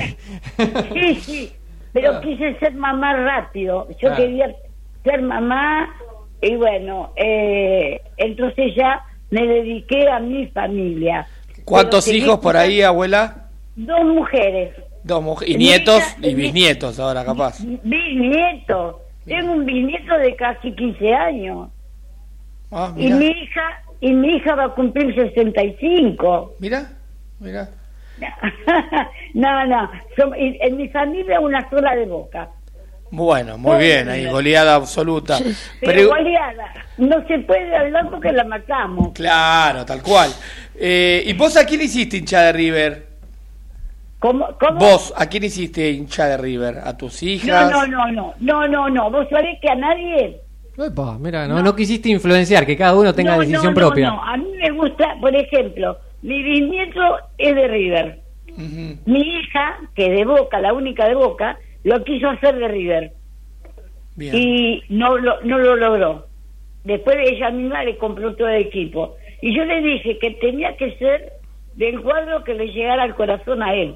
Sí, 0.94 1.16
sí, 1.16 1.52
pero 1.94 2.20
quise 2.22 2.56
ser 2.60 2.74
mamá 2.74 3.14
rápido. 3.14 3.88
Yo 4.02 4.12
Ah. 4.12 4.16
quería 4.16 4.54
ser 5.04 5.22
mamá 5.22 5.90
y 6.42 6.56
bueno, 6.56 7.12
eh, 7.16 8.02
entonces 8.18 8.74
ya 8.76 9.02
me 9.32 9.46
dediqué 9.48 10.08
a 10.10 10.20
mi 10.20 10.48
familia. 10.48 11.26
¿Cuántos 11.66 12.08
hijos 12.08 12.40
por 12.40 12.58
ahí, 12.58 12.82
abuela? 12.82 13.48
Dos 13.76 14.04
mujeres. 14.04 14.74
Dos 15.04 15.24
mujeres. 15.24 15.56
Y 15.56 15.58
nietos 15.58 16.04
y 16.22 16.34
bisnietos 16.36 17.00
ahora, 17.00 17.24
capaz. 17.26 17.60
Bisnieto. 17.84 19.02
Tengo 19.26 19.52
un 19.54 19.66
bisnieto 19.66 20.18
de 20.18 20.36
casi 20.36 20.72
15 20.74 21.14
años. 21.14 21.70
Ah, 22.72 22.94
Y 22.98 23.12
mi 23.12 23.28
hija, 23.28 23.62
y 24.02 24.12
mi 24.14 24.36
hija 24.36 24.56
va 24.56 24.66
a 24.66 24.70
cumplir 24.76 25.14
65. 25.16 26.56
Mira, 26.60 26.92
mira. 27.40 27.70
no, 29.34 29.66
no, 29.66 29.90
som- 30.18 30.36
y 30.38 30.58
en 30.62 30.78
mi 30.78 30.90
familia 30.90 31.40
una 31.40 31.68
sola 31.70 31.96
de 31.96 32.06
boca. 32.06 32.50
Bueno, 33.12 33.58
muy 33.58 33.78
bien, 33.80 34.08
ahí, 34.10 34.26
goleada 34.28 34.76
absoluta. 34.76 35.38
Pero, 35.40 35.56
Pero, 35.82 36.10
goleada, 36.10 36.74
no 36.98 37.26
se 37.28 37.40
puede 37.40 37.76
hablar 37.76 38.10
porque 38.12 38.32
la 38.32 38.44
matamos. 38.44 39.14
claro, 39.14 39.84
tal 39.86 40.04
cual. 40.04 40.30
Eh, 40.76 41.24
¿Y 41.26 41.34
vos 41.34 41.58
a 41.58 41.66
quién 41.66 41.82
hiciste 41.82 42.18
hincha 42.18 42.42
de 42.44 42.52
River? 42.54 43.09
¿Cómo, 44.20 44.48
cómo? 44.60 44.80
¿Vos 44.80 45.14
a 45.16 45.28
quién 45.28 45.46
hiciste 45.46 45.90
hincha 45.92 46.26
de 46.28 46.38
River? 46.38 46.80
¿A 46.84 46.98
tus 46.98 47.24
No, 47.24 47.30
hijas? 47.30 47.72
no, 47.72 47.88
no, 47.88 48.12
no, 48.12 48.34
no, 48.40 48.68
no, 48.68 48.90
no. 48.90 49.10
Vos 49.12 49.28
sabés 49.30 49.58
que 49.62 49.70
a 49.70 49.76
nadie. 49.76 50.42
Epa, 50.78 51.18
mira, 51.18 51.48
no, 51.48 51.62
no 51.62 51.76
quisiste 51.76 52.10
influenciar, 52.10 52.66
que 52.66 52.78
cada 52.78 52.96
uno 52.96 53.14
tenga 53.14 53.36
no, 53.36 53.42
decisión 53.42 53.74
no, 53.74 53.80
propia. 53.80 54.10
No, 54.10 54.16
no, 54.16 54.24
a 54.24 54.38
mí 54.38 54.50
me 54.62 54.72
gusta, 54.72 55.16
por 55.20 55.36
ejemplo, 55.36 55.98
mi 56.22 56.42
bisnieto 56.42 57.02
es 57.38 57.56
de 57.56 57.68
River. 57.68 58.20
Mi 59.06 59.20
hija, 59.22 59.78
que 59.96 60.06
es 60.08 60.18
de 60.18 60.26
Boca, 60.26 60.60
la 60.60 60.74
única 60.74 61.08
de 61.08 61.16
Boca, 61.16 61.58
lo 61.84 62.04
quiso 62.04 62.30
hacer 62.30 62.56
de 62.58 62.68
River. 62.68 63.14
Bien. 64.16 64.36
y 64.36 64.84
no 64.90 65.18
lo, 65.18 65.40
no 65.44 65.58
lo 65.60 65.78
logró. 65.78 66.28
Después 66.84 67.18
ella 67.26 67.52
misma 67.52 67.86
le 67.86 67.98
compró 67.98 68.36
todo 68.36 68.50
el 68.50 68.64
equipo. 68.64 69.16
Y 69.42 69.56
yo 69.56 69.64
le 69.64 69.82
dije 69.82 70.18
que 70.20 70.32
tenía 70.32 70.76
que 70.76 70.98
ser 70.98 71.34
del 71.76 72.02
cuadro 72.02 72.44
que 72.44 72.54
le 72.54 72.68
llegara 72.68 73.04
al 73.04 73.16
corazón 73.16 73.64
a 73.64 73.74
él. 73.74 73.96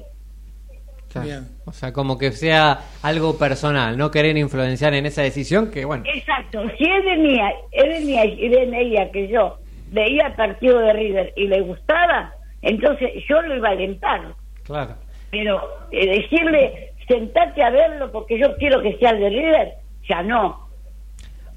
Claro. 1.14 1.28
Bien. 1.28 1.48
O 1.64 1.72
sea, 1.72 1.92
como 1.92 2.18
que 2.18 2.32
sea 2.32 2.80
algo 3.02 3.38
personal, 3.38 3.96
no 3.96 4.10
querer 4.10 4.36
influenciar 4.36 4.94
en 4.94 5.06
esa 5.06 5.22
decisión 5.22 5.70
que, 5.70 5.84
bueno, 5.84 6.02
Exacto, 6.12 6.60
si 6.76 6.84
es 6.84 7.04
de 7.04 7.16
mía, 7.16 7.52
es 7.70 8.00
de 8.00 8.04
mía 8.04 8.24
y 8.24 8.48
de 8.48 8.80
ella 8.80 9.10
que 9.12 9.28
yo 9.28 9.58
veía 9.92 10.26
el 10.26 10.32
partido 10.34 10.80
de 10.80 10.92
River 10.92 11.32
y 11.36 11.46
le 11.46 11.60
gustaba, 11.60 12.34
entonces 12.62 13.10
yo 13.28 13.40
lo 13.42 13.56
iba 13.56 13.68
a 13.68 13.72
alentar. 13.72 14.34
claro. 14.64 14.96
Pero 15.30 15.62
eh, 15.92 16.20
decirle, 16.20 16.92
sentate 17.06 17.62
a 17.62 17.70
verlo 17.70 18.10
porque 18.10 18.38
yo 18.38 18.56
quiero 18.56 18.82
que 18.82 18.96
sea 18.98 19.10
el 19.10 19.20
de 19.20 19.28
River, 19.28 19.72
ya 20.08 20.22
no. 20.22 20.68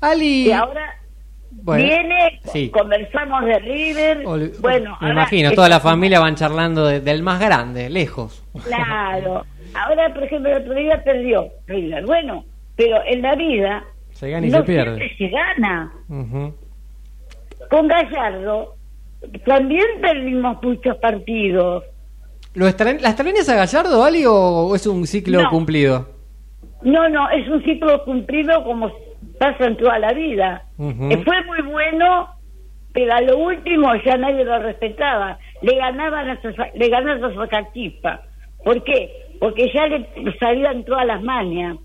Ali, 0.02 0.50
Y 0.50 0.52
ahora 0.52 1.00
bueno, 1.64 1.84
viene, 1.84 2.40
sí. 2.46 2.70
conversamos 2.70 3.46
de 3.46 3.60
River, 3.60 4.26
Ol- 4.26 4.52
bueno, 4.62 4.92
me 5.02 5.08
ahora 5.08 5.12
imagino, 5.22 5.52
toda 5.52 5.70
la 5.70 5.80
familia 5.80 6.20
van 6.20 6.36
charlando 6.36 6.86
de- 6.88 7.02
del 7.02 7.24
más 7.24 7.40
grande, 7.40 7.90
lejos. 7.90 8.44
Claro. 8.66 9.46
Ahora, 9.74 10.14
por 10.14 10.24
ejemplo, 10.24 10.50
el 10.52 10.62
otro 10.62 10.74
día 10.74 11.04
perdió 11.04 11.48
River. 11.68 12.06
Bueno, 12.06 12.46
pero 12.76 12.98
en 13.06 13.22
la 13.22 13.36
vida 13.36 13.84
Se 14.12 14.30
gana 14.30 14.48
y 14.48 14.50
no 14.50 14.58
se 14.60 14.64
pierde. 14.64 15.12
se 15.18 15.28
gana. 15.30 15.92
Con 17.70 17.88
Gallardo 17.88 18.76
también 19.46 19.86
perdimos 20.02 20.62
muchos 20.64 20.96
partidos. 20.98 21.84
¿Lo 22.54 22.68
extrañ- 22.68 23.00
¿La 23.02 23.10
extrañas 23.10 23.50
a 23.50 23.56
Gallardo, 23.56 24.04
Ali, 24.04 24.24
o 24.28 24.74
es 24.76 24.88
un 24.88 25.06
ciclo 25.06 25.42
No. 25.44 25.50
cumplido? 25.50 26.08
No, 26.82 27.10
no, 27.10 27.30
es 27.32 27.48
un 27.50 27.62
ciclo 27.64 28.04
cumplido 28.06 28.64
como 28.64 28.90
pasa 29.40 29.66
en 29.66 29.78
toda 29.78 30.00
la 30.00 30.14
vida. 30.14 30.64
Eh, 30.80 31.24
Fue 31.24 31.44
muy 31.46 31.62
bueno, 31.72 32.30
pero 32.94 33.14
a 33.14 33.22
lo 33.22 33.38
último 33.38 33.94
ya 34.06 34.18
nadie 34.18 34.44
lo 34.44 34.60
respetaba. 34.60 35.38
Le 35.62 35.76
ganaban 35.76 36.30
a, 36.30 36.42
Sosa- 36.42 36.70
le 36.74 36.90
ganaban 36.90 37.24
a 37.24 37.34
Socachispa. 37.34 38.22
¿Por 38.64 38.84
qué? 38.84 39.12
Porque 39.40 39.72
ya 39.74 39.86
le 39.88 40.08
salían 40.40 40.84
todas 40.84 41.06
las 41.06 41.22
mañas. 41.22 41.78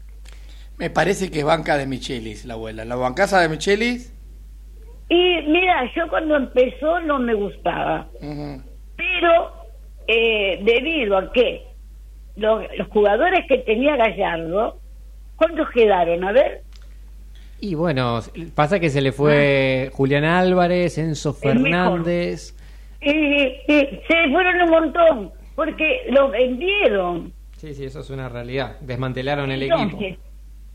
Me 0.78 0.90
parece 0.90 1.30
que 1.30 1.40
es 1.40 1.44
banca 1.44 1.76
de 1.76 1.86
Michelis, 1.86 2.44
la 2.44 2.54
abuela. 2.54 2.84
¿La 2.84 2.96
bancasa 2.96 3.40
de 3.40 3.48
Michelis? 3.48 4.12
Y 5.08 5.42
mira, 5.46 5.90
yo 5.94 6.08
cuando 6.08 6.36
empezó 6.36 6.98
no 7.00 7.18
me 7.18 7.34
gustaba, 7.34 8.08
pero 8.96 9.52
eh, 10.08 10.58
debido 10.64 11.18
a 11.18 11.30
que 11.32 11.66
los, 12.36 12.64
los 12.78 12.88
jugadores 12.88 13.40
que 13.46 13.58
tenía 13.58 13.96
Gallardo, 13.96 14.78
¿cuántos 15.36 15.68
quedaron? 15.70 16.24
A 16.24 16.32
ver, 16.32 16.62
Y 17.64 17.76
bueno, 17.76 18.18
pasa 18.56 18.80
que 18.80 18.90
se 18.90 19.00
le 19.00 19.12
fue 19.12 19.88
Julián 19.92 20.24
Álvarez, 20.24 20.98
Enzo. 20.98 21.32
Fernández. 21.32 22.56
y, 23.00 23.10
y 23.12 24.00
se 24.08 24.30
fueron 24.32 24.62
un 24.62 24.70
montón, 24.70 25.32
porque 25.54 26.00
los 26.10 26.32
vendieron. 26.32 27.32
Sí, 27.56 27.72
sí, 27.72 27.84
eso 27.84 28.00
es 28.00 28.10
una 28.10 28.28
realidad. 28.28 28.80
Desmantelaron 28.80 29.52
el 29.52 29.62
equipo. 29.62 29.96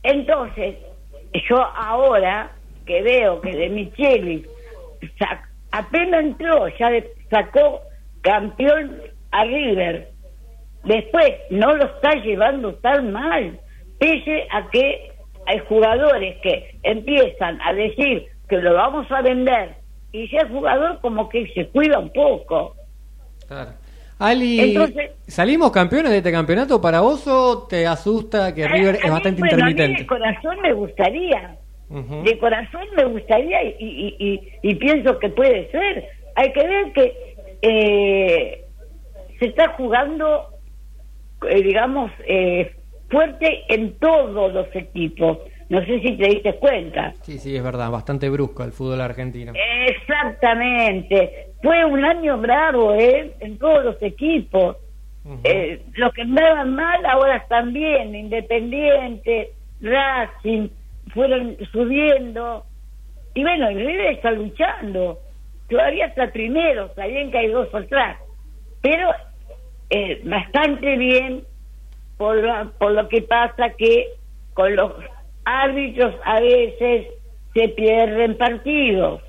Entonces, 0.02 0.76
yo 1.50 1.58
ahora 1.58 2.54
que 2.86 3.02
veo 3.02 3.41
que 3.41 3.52
de 3.52 3.67
Micheli 3.67 4.45
apenas 5.71 6.23
entró, 6.23 6.69
ya 6.80 6.89
sacó 7.30 7.82
campeón 8.21 8.95
a 9.32 9.43
River. 9.43 10.10
Después 10.86 11.34
no 11.50 11.76
lo 11.76 11.84
está 11.84 12.13
llevando 12.23 12.76
tan 12.76 13.12
mal, 13.12 13.60
pese 14.00 14.47
a 14.52 14.69
que 14.69 15.16
hay 15.47 15.60
jugadores 15.67 16.38
que 16.43 16.77
empiezan 16.83 17.60
a 17.62 17.73
decir 17.73 18.27
que 18.47 18.57
lo 18.57 18.73
vamos 18.75 19.12
a 19.12 19.21
vender 19.21 19.75
y 20.12 20.29
ya 20.31 20.41
el 20.41 20.49
jugador 20.49 20.99
como 21.01 21.27
que 21.29 21.47
se 21.53 21.67
cuida 21.67 21.99
un 21.99 22.12
poco. 22.12 22.75
Claro. 23.47 23.71
Ali, 24.19 24.60
Entonces- 24.60 25.12
¿salimos 25.27 25.71
campeones 25.71 26.12
de 26.12 26.17
este 26.17 26.31
campeonato 26.31 26.81
para 26.81 27.01
vos 27.01 27.27
o 27.27 27.67
te 27.67 27.86
asusta 27.86 28.53
que 28.55 28.67
River 28.67 28.95
A 28.95 28.97
es 28.97 29.03
mí, 29.05 29.10
bastante 29.12 29.39
bueno, 29.41 29.53
a 29.53 29.65
mí 29.65 29.71
intermitente? 29.71 30.01
de 30.03 30.07
corazón 30.07 30.57
me 30.62 30.73
gustaría. 30.73 31.57
De 31.89 32.38
corazón 32.39 32.81
me 32.97 33.05
gustaría 33.05 33.63
y, 33.63 33.75
y, 33.79 34.15
y- 34.19 34.69
y 34.71 34.75
pienso 34.75 35.17
que 35.19 35.29
puede 35.29 35.71
ser. 35.71 36.05
Hay 36.36 36.51
que 36.51 36.67
ver 36.67 36.91
que 36.93 37.36
eh, 37.62 38.65
se 39.39 39.45
está 39.45 39.69
jugando, 39.77 40.49
eh, 41.47 41.62
digamos, 41.62 42.12
eh, 42.27 42.75
fuerte 43.09 43.63
en 43.69 43.97
todos 43.99 44.53
los 44.53 44.67
equipos. 44.75 45.39
No 45.69 45.79
sé 45.85 45.99
si 45.99 46.17
te 46.17 46.29
diste 46.29 46.53
cuenta. 46.55 47.13
Sí, 47.21 47.37
sí, 47.39 47.55
es 47.55 47.63
verdad, 47.63 47.91
bastante 47.91 48.29
brusco 48.29 48.63
el 48.63 48.71
fútbol 48.71 49.01
argentino. 49.01 49.53
Exactamente. 49.87 51.47
Fue 51.61 51.83
un 51.83 52.05
año 52.05 52.37
bravo, 52.37 52.93
¿eh? 52.93 53.33
En 53.39 53.57
todos 53.57 53.83
los 53.83 54.01
equipos. 54.01 54.77
Eh, 55.43 55.81
los 55.95 56.13
que 56.13 56.21
andaban 56.21 56.73
mal 56.73 57.05
ahora 57.05 57.35
están 57.35 57.73
bien, 57.73 58.15
Independiente, 58.15 59.51
Racing, 59.81 60.69
fueron 61.13 61.57
subiendo. 61.73 62.63
Y 63.33 63.41
bueno, 63.41 63.67
el 63.67 63.85
River 63.85 64.13
está 64.13 64.31
luchando. 64.31 65.19
Todavía 65.69 66.05
está 66.05 66.31
primero, 66.31 66.85
está 66.85 67.07
bien 67.07 67.29
que 67.29 67.39
hay 67.39 67.47
dos 67.47 67.67
atrás. 67.75 68.17
Pero 68.81 69.11
eh, 69.89 70.21
bastante 70.23 70.95
bien 70.95 71.43
por, 72.17 72.36
lo- 72.38 72.71
por 72.80 72.91
lo 72.91 73.08
que 73.10 73.21
pasa 73.21 73.69
que 73.77 74.08
con 74.53 74.75
los 74.75 74.91
árbitros 75.45 76.15
a 76.25 76.39
veces 76.39 77.08
se 77.53 77.69
pierden 77.69 78.38
partidos. 78.38 79.21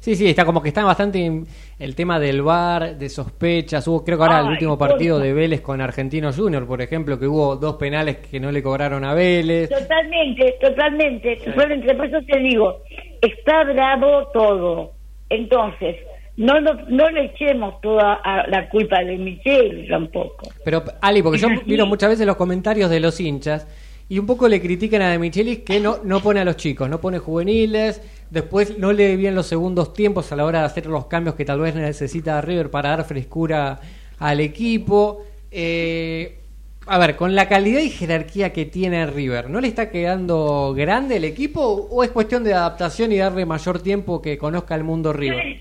Sí, 0.00 0.16
sí, 0.16 0.26
está 0.30 0.46
como 0.46 0.62
que 0.62 0.68
está 0.68 0.82
bastante 0.84 1.22
en 1.22 1.46
el 1.78 1.94
tema 1.94 2.18
del 2.18 2.40
VAR, 2.40 2.96
de 2.96 3.10
sospechas. 3.10 3.86
Hubo, 3.86 4.02
creo 4.02 4.16
que 4.16 4.24
ahora 4.24 4.40
el 4.40 4.46
último 4.46 4.78
partido 4.78 5.18
de 5.18 5.34
Vélez 5.34 5.60
con 5.60 5.82
Argentino 5.82 6.32
Junior, 6.32 6.66
por 6.66 6.80
ejemplo, 6.80 7.18
que 7.18 7.26
hubo 7.26 7.56
dos 7.56 7.76
penales 7.76 8.16
que 8.16 8.40
no 8.40 8.50
le 8.50 8.62
cobraron 8.62 9.04
a 9.04 9.12
Vélez. 9.12 9.68
Totalmente, 9.68 10.56
totalmente. 10.62 11.36
Totalmente. 11.44 11.94
Por 11.94 12.06
eso 12.06 12.18
te 12.26 12.38
digo, 12.38 12.78
está 13.20 13.64
bravo 13.64 14.28
todo. 14.28 14.92
Entonces, 15.28 15.96
no, 16.36 16.60
no, 16.60 16.74
no 16.88 17.10
le 17.10 17.26
echemos 17.26 17.80
toda 17.80 18.14
a- 18.24 18.46
la 18.48 18.68
culpa 18.68 19.00
de 19.04 19.16
Michelle 19.16 19.86
tampoco. 19.88 20.48
Pero, 20.64 20.82
Ali, 21.00 21.22
porque 21.22 21.38
yo 21.38 21.48
miro 21.66 21.86
muchas 21.86 22.10
veces 22.10 22.26
los 22.26 22.36
comentarios 22.36 22.90
de 22.90 23.00
los 23.00 23.20
hinchas 23.20 23.66
y 24.08 24.18
un 24.18 24.26
poco 24.26 24.48
le 24.48 24.60
critican 24.60 25.00
a 25.02 25.10
De 25.12 25.18
Michelis 25.18 25.60
que 25.60 25.80
no, 25.80 25.98
no 26.04 26.20
pone 26.20 26.40
a 26.40 26.44
los 26.44 26.56
chicos, 26.56 26.88
no 26.90 27.00
pone 27.00 27.18
juveniles, 27.18 28.02
después 28.30 28.78
no 28.78 28.92
lee 28.92 29.16
bien 29.16 29.34
los 29.34 29.46
segundos 29.46 29.94
tiempos 29.94 30.30
a 30.32 30.36
la 30.36 30.44
hora 30.44 30.60
de 30.60 30.66
hacer 30.66 30.86
los 30.86 31.06
cambios 31.06 31.36
que 31.36 31.44
tal 31.44 31.60
vez 31.60 31.74
necesita 31.74 32.40
River 32.40 32.70
para 32.70 32.90
dar 32.90 33.04
frescura 33.04 33.80
al 34.18 34.40
equipo. 34.40 35.22
Eh, 35.50 36.38
a 36.86 36.98
ver, 36.98 37.16
con 37.16 37.34
la 37.34 37.48
calidad 37.48 37.80
y 37.80 37.88
jerarquía 37.88 38.52
que 38.52 38.66
tiene 38.66 39.06
River, 39.06 39.48
¿no 39.48 39.58
le 39.60 39.68
está 39.68 39.88
quedando 39.90 40.74
grande 40.76 41.16
el 41.16 41.24
equipo 41.24 41.62
o 41.62 42.04
es 42.04 42.10
cuestión 42.10 42.44
de 42.44 42.52
adaptación 42.52 43.10
y 43.12 43.16
darle 43.16 43.46
mayor 43.46 43.80
tiempo 43.80 44.20
que 44.20 44.36
conozca 44.36 44.74
el 44.74 44.84
mundo 44.84 45.12
River? 45.14 45.56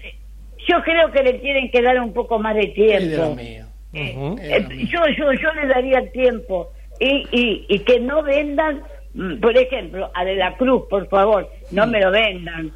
Yo 0.67 0.81
creo 0.83 1.11
que 1.11 1.23
le 1.23 1.33
tienen 1.39 1.69
que 1.71 1.81
dar 1.81 1.99
un 1.99 2.13
poco 2.13 2.39
más 2.39 2.55
de 2.55 2.67
tiempo. 2.67 3.35
mío. 3.35 3.65
Ujú. 3.93 4.37
Eh, 4.41 4.65
yo, 4.91 4.99
yo, 5.17 5.33
yo 5.33 5.53
le 5.53 5.67
daría 5.67 6.09
tiempo 6.11 6.69
y, 6.99 7.27
y, 7.31 7.65
y 7.69 7.79
que 7.79 7.99
no 7.99 8.23
vendan, 8.23 8.81
mm, 9.13 9.39
por 9.39 9.55
ejemplo, 9.55 10.09
a 10.13 10.25
De 10.25 10.35
la 10.35 10.55
Cruz, 10.57 10.83
por 10.89 11.07
favor, 11.09 11.47
no 11.71 11.85
me 11.87 12.01
lo 12.01 12.09
vendan. 12.11 12.71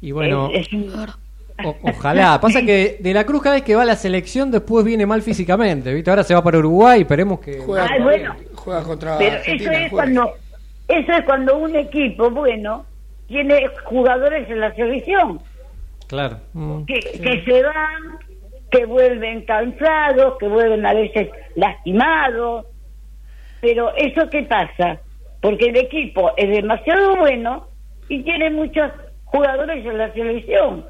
Y 0.00 0.10
bueno, 0.12 0.50
Es- 0.52 0.66
es 0.66 0.72
un- 0.72 0.90
Claro. 0.90 1.12
O- 1.64 1.76
ojalá. 1.82 2.40
Pasa 2.40 2.62
que 2.62 2.96
De 2.98 3.14
la 3.14 3.24
Cruz 3.24 3.42
cada 3.42 3.54
vez 3.54 3.62
que 3.64 3.76
va 3.76 3.82
a 3.82 3.86
la 3.86 3.94
selección 3.94 4.50
después 4.50 4.84
viene 4.84 5.06
mal 5.06 5.22
físicamente, 5.22 5.92
¿viste? 5.94 6.10
Ahora 6.10 6.24
se 6.24 6.34
va 6.34 6.42
para 6.42 6.58
Uruguay, 6.58 7.02
esperemos 7.02 7.38
que... 7.40 7.58
Juega, 7.58 7.86
Ay, 7.90 8.02
bueno. 8.02 8.34
juega 8.54 8.82
contra 8.82 9.18
Pero 9.18 9.36
eso 9.36 9.52
es 9.52 9.62
juega. 9.62 9.90
cuando 9.90 10.32
eso 10.88 11.12
es 11.12 11.24
cuando 11.24 11.56
un 11.58 11.76
equipo 11.76 12.30
bueno 12.30 12.84
tiene 13.28 13.62
jugadores 13.84 14.48
en 14.50 14.60
la 14.60 14.74
selección 14.74 15.40
Claro. 16.12 16.40
Mm. 16.52 16.84
que, 16.84 17.00
que 17.00 17.42
se 17.42 17.62
van, 17.62 18.18
que 18.70 18.84
vuelven 18.84 19.46
cansados, 19.46 20.36
que 20.38 20.46
vuelven 20.46 20.84
a 20.84 20.92
veces 20.92 21.30
lastimados. 21.54 22.66
Pero 23.62 23.96
eso 23.96 24.28
qué 24.28 24.42
pasa? 24.42 25.00
Porque 25.40 25.70
el 25.70 25.76
equipo 25.78 26.32
es 26.36 26.50
demasiado 26.50 27.16
bueno 27.16 27.66
y 28.10 28.22
tiene 28.24 28.50
muchos 28.50 28.92
jugadores 29.24 29.86
en 29.86 29.96
la 29.96 30.12
selección, 30.12 30.84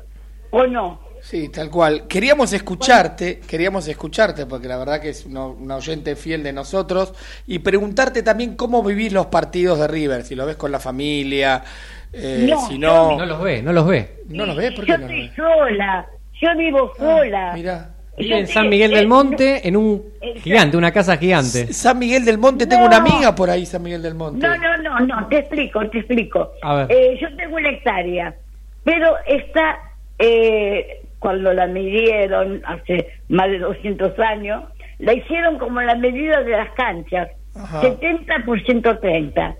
¿o 0.50 0.66
no? 0.66 0.98
Sí, 1.20 1.50
tal 1.50 1.70
cual. 1.70 2.08
Queríamos 2.08 2.52
escucharte, 2.52 3.38
queríamos 3.46 3.86
escucharte, 3.86 4.44
porque 4.46 4.66
la 4.66 4.76
verdad 4.76 5.00
que 5.00 5.10
es 5.10 5.24
una, 5.24 5.46
una 5.46 5.76
oyente 5.76 6.16
fiel 6.16 6.42
de 6.42 6.52
nosotros, 6.52 7.14
y 7.46 7.60
preguntarte 7.60 8.24
también 8.24 8.56
cómo 8.56 8.82
vivís 8.82 9.12
los 9.12 9.26
partidos 9.26 9.78
de 9.78 9.86
River, 9.86 10.24
si 10.24 10.34
lo 10.34 10.46
ves 10.46 10.56
con 10.56 10.72
la 10.72 10.80
familia, 10.80 11.62
eh, 12.12 12.46
No, 12.48 12.66
si 12.68 12.78
no... 12.78 13.16
No 13.16 13.26
los 13.26 13.42
ve, 13.42 13.62
no 13.62 13.72
los 13.72 13.86
ve. 13.86 14.16
¿No 14.28 14.46
los 14.46 14.56
ves? 14.56 14.72
¿Por 14.72 14.86
yo 14.86 14.94
qué 14.94 15.00
no 15.00 15.08
los 15.08 15.16
estoy 15.16 15.36
sola, 15.36 16.06
yo 16.40 16.56
vivo 16.56 16.92
sola. 16.96 17.52
Mira. 17.54 17.88
Vive 18.18 18.40
en 18.40 18.46
Yo 18.46 18.52
San 18.52 18.68
Miguel 18.68 18.90
del 18.90 19.08
Monte, 19.08 19.66
en 19.66 19.74
un 19.74 20.04
gigante, 20.36 20.76
una 20.76 20.92
casa 20.92 21.16
gigante. 21.16 21.72
San 21.72 21.98
Miguel 21.98 22.26
del 22.26 22.36
Monte, 22.36 22.66
tengo 22.66 22.84
una 22.84 22.98
amiga 22.98 23.34
por 23.34 23.48
ahí, 23.48 23.64
San 23.64 23.82
Miguel 23.82 24.02
del 24.02 24.14
Monte. 24.14 24.46
No, 24.46 24.54
no, 24.58 24.76
no, 24.76 25.00
no, 25.00 25.28
te 25.28 25.38
explico, 25.38 25.80
te 25.88 25.98
explico. 26.00 26.52
A 26.62 26.74
ver. 26.74 26.86
Eh, 26.90 27.18
yo 27.20 27.34
tengo 27.36 27.56
una 27.56 27.70
hectárea, 27.70 28.34
pero 28.84 29.16
está, 29.26 29.78
eh, 30.18 31.02
cuando 31.20 31.54
la 31.54 31.66
midieron 31.66 32.60
hace 32.66 33.08
más 33.30 33.48
de 33.50 33.60
200 33.60 34.18
años, 34.18 34.62
la 34.98 35.14
hicieron 35.14 35.58
como 35.58 35.80
la 35.80 35.94
medida 35.94 36.42
de 36.42 36.50
las 36.50 36.70
canchas, 36.72 37.30
Ajá. 37.54 37.80
70 37.80 38.44
por 38.44 38.62
130. 38.62 39.56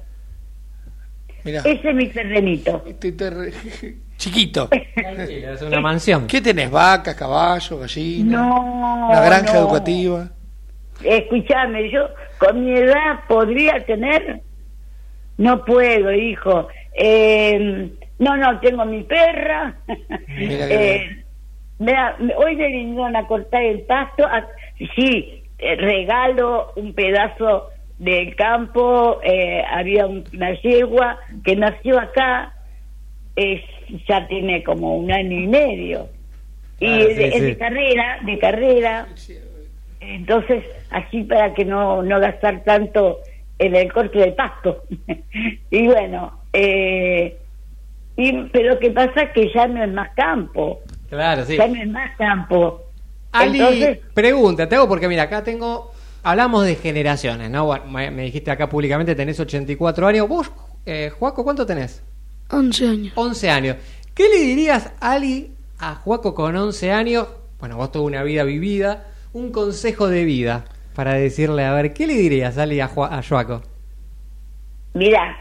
Ese 1.44 1.88
es 1.88 1.94
mi 1.94 2.06
terrenito. 2.08 2.82
Este 2.86 3.12
ter- 3.12 3.52
chiquito. 4.16 4.68
Es 4.72 5.62
una 5.62 5.80
mansión. 5.80 6.26
¿Qué 6.26 6.40
tenés? 6.40 6.70
¿Vacas, 6.70 7.14
caballos, 7.16 7.80
gallinas? 7.80 8.40
No. 8.40 9.08
¿Una 9.10 9.20
granja 9.20 9.54
no. 9.54 9.60
educativa? 9.60 10.28
Escúchame, 11.02 11.90
yo 11.90 12.08
con 12.38 12.64
mi 12.64 12.76
edad 12.78 13.20
podría 13.26 13.84
tener. 13.84 14.40
No 15.38 15.64
puedo, 15.64 16.12
hijo. 16.12 16.68
Eh, 16.94 17.90
no, 18.20 18.36
no, 18.36 18.60
tengo 18.60 18.84
mi 18.84 19.02
perra. 19.02 19.74
Mira 20.28 20.68
qué 20.68 20.94
Eh, 20.96 21.24
mira, 21.80 22.16
hoy 22.36 22.54
me 22.54 22.68
vinieron 22.68 23.16
a 23.16 23.26
cortar 23.26 23.62
el 23.64 23.80
pasto. 23.82 24.24
Sí, 24.94 25.42
eh, 25.58 25.74
regalo 25.76 26.72
un 26.76 26.94
pedazo 26.94 27.70
del 28.02 28.34
campo. 28.36 29.20
eh, 29.22 29.62
había 29.70 30.06
un- 30.06 30.24
una 30.34 30.52
yegua 30.60 31.18
que 31.44 31.56
nació 31.56 31.98
acá. 32.00 32.52
ya 34.08 34.26
tiene 34.28 34.62
como 34.62 34.96
un 34.96 35.10
año 35.10 35.38
y 35.40 35.46
medio. 35.46 36.08
Y 36.78 36.86
sí, 36.86 37.14
de- 37.14 37.28
es 37.28 37.34
sí. 37.34 37.40
de 37.40 37.56
carrera, 37.56 38.18
de 38.26 38.38
carrera. 38.38 39.06
Entonces, 40.00 40.64
así 40.90 41.22
para 41.22 41.54
que 41.54 41.64
no, 41.64 42.02
no 42.02 42.18
gastar 42.20 42.62
tanto 42.64 43.20
en 43.58 43.74
el 43.76 43.92
corte 43.92 44.18
del 44.18 44.34
pasto. 44.34 44.84
y 45.70 45.86
bueno, 45.86 46.40
eh, 46.52 47.38
y, 48.16 48.32
pero 48.52 48.78
que 48.78 48.90
pasa 48.90 49.32
que 49.32 49.50
ya 49.54 49.66
no 49.68 49.82
es 49.84 49.92
más 49.92 50.10
campo, 50.14 50.80
Claro, 51.08 51.44
sí. 51.44 51.56
ya 51.56 51.66
no 51.68 51.80
es 51.80 51.88
más 51.88 52.16
campo. 52.16 52.82
Ali, 53.32 53.58
Entonces, 53.60 53.98
pregunta, 54.12 54.68
te 54.68 54.74
hago 54.76 54.88
porque 54.88 55.08
mira, 55.08 55.22
acá 55.22 55.42
tengo, 55.44 55.91
hablamos 56.22 56.64
de 56.64 56.74
generaciones, 56.76 57.50
¿no? 57.50 57.66
Bueno, 57.66 57.86
me, 57.86 58.10
me 58.10 58.22
dijiste 58.22 58.50
acá 58.50 58.68
públicamente 58.68 59.14
tenés 59.14 59.38
84 59.40 60.06
años. 60.06 60.28
¿Vos, 60.28 60.50
eh, 60.86 61.10
Juaco, 61.18 61.44
cuánto 61.44 61.64
tenés? 61.66 62.02
11 62.50 62.86
años. 62.88 63.12
11 63.16 63.50
años. 63.50 63.76
¿Qué 64.14 64.28
le 64.28 64.38
dirías, 64.38 64.92
Ali, 65.00 65.52
a 65.78 65.94
Juaco 65.96 66.34
con 66.34 66.54
11 66.56 66.92
años? 66.92 67.28
Bueno, 67.58 67.76
vos 67.76 67.90
toda 67.92 68.04
una 68.04 68.22
vida 68.22 68.44
vivida, 68.44 69.06
un 69.32 69.52
consejo 69.52 70.08
de 70.08 70.24
vida 70.24 70.64
para 70.94 71.14
decirle, 71.14 71.64
a 71.64 71.72
ver, 71.72 71.94
¿qué 71.94 72.06
le 72.06 72.14
dirías, 72.14 72.58
Ali, 72.58 72.80
a, 72.80 72.88
Ju- 72.88 73.08
a 73.10 73.22
Joaco? 73.22 73.62
mira, 74.94 75.36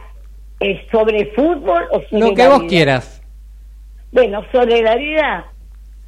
¿es 0.59 0.79
sobre 0.91 1.25
fútbol 1.33 1.83
o 1.91 2.01
sobre 2.09 2.19
Lo 2.29 2.33
que 2.35 2.43
la 2.43 2.49
vos 2.49 2.59
vida? 2.59 2.69
quieras. 2.69 3.21
Bueno, 4.11 4.41
sobre 4.51 4.81
la 4.81 4.95
vida, 4.95 5.45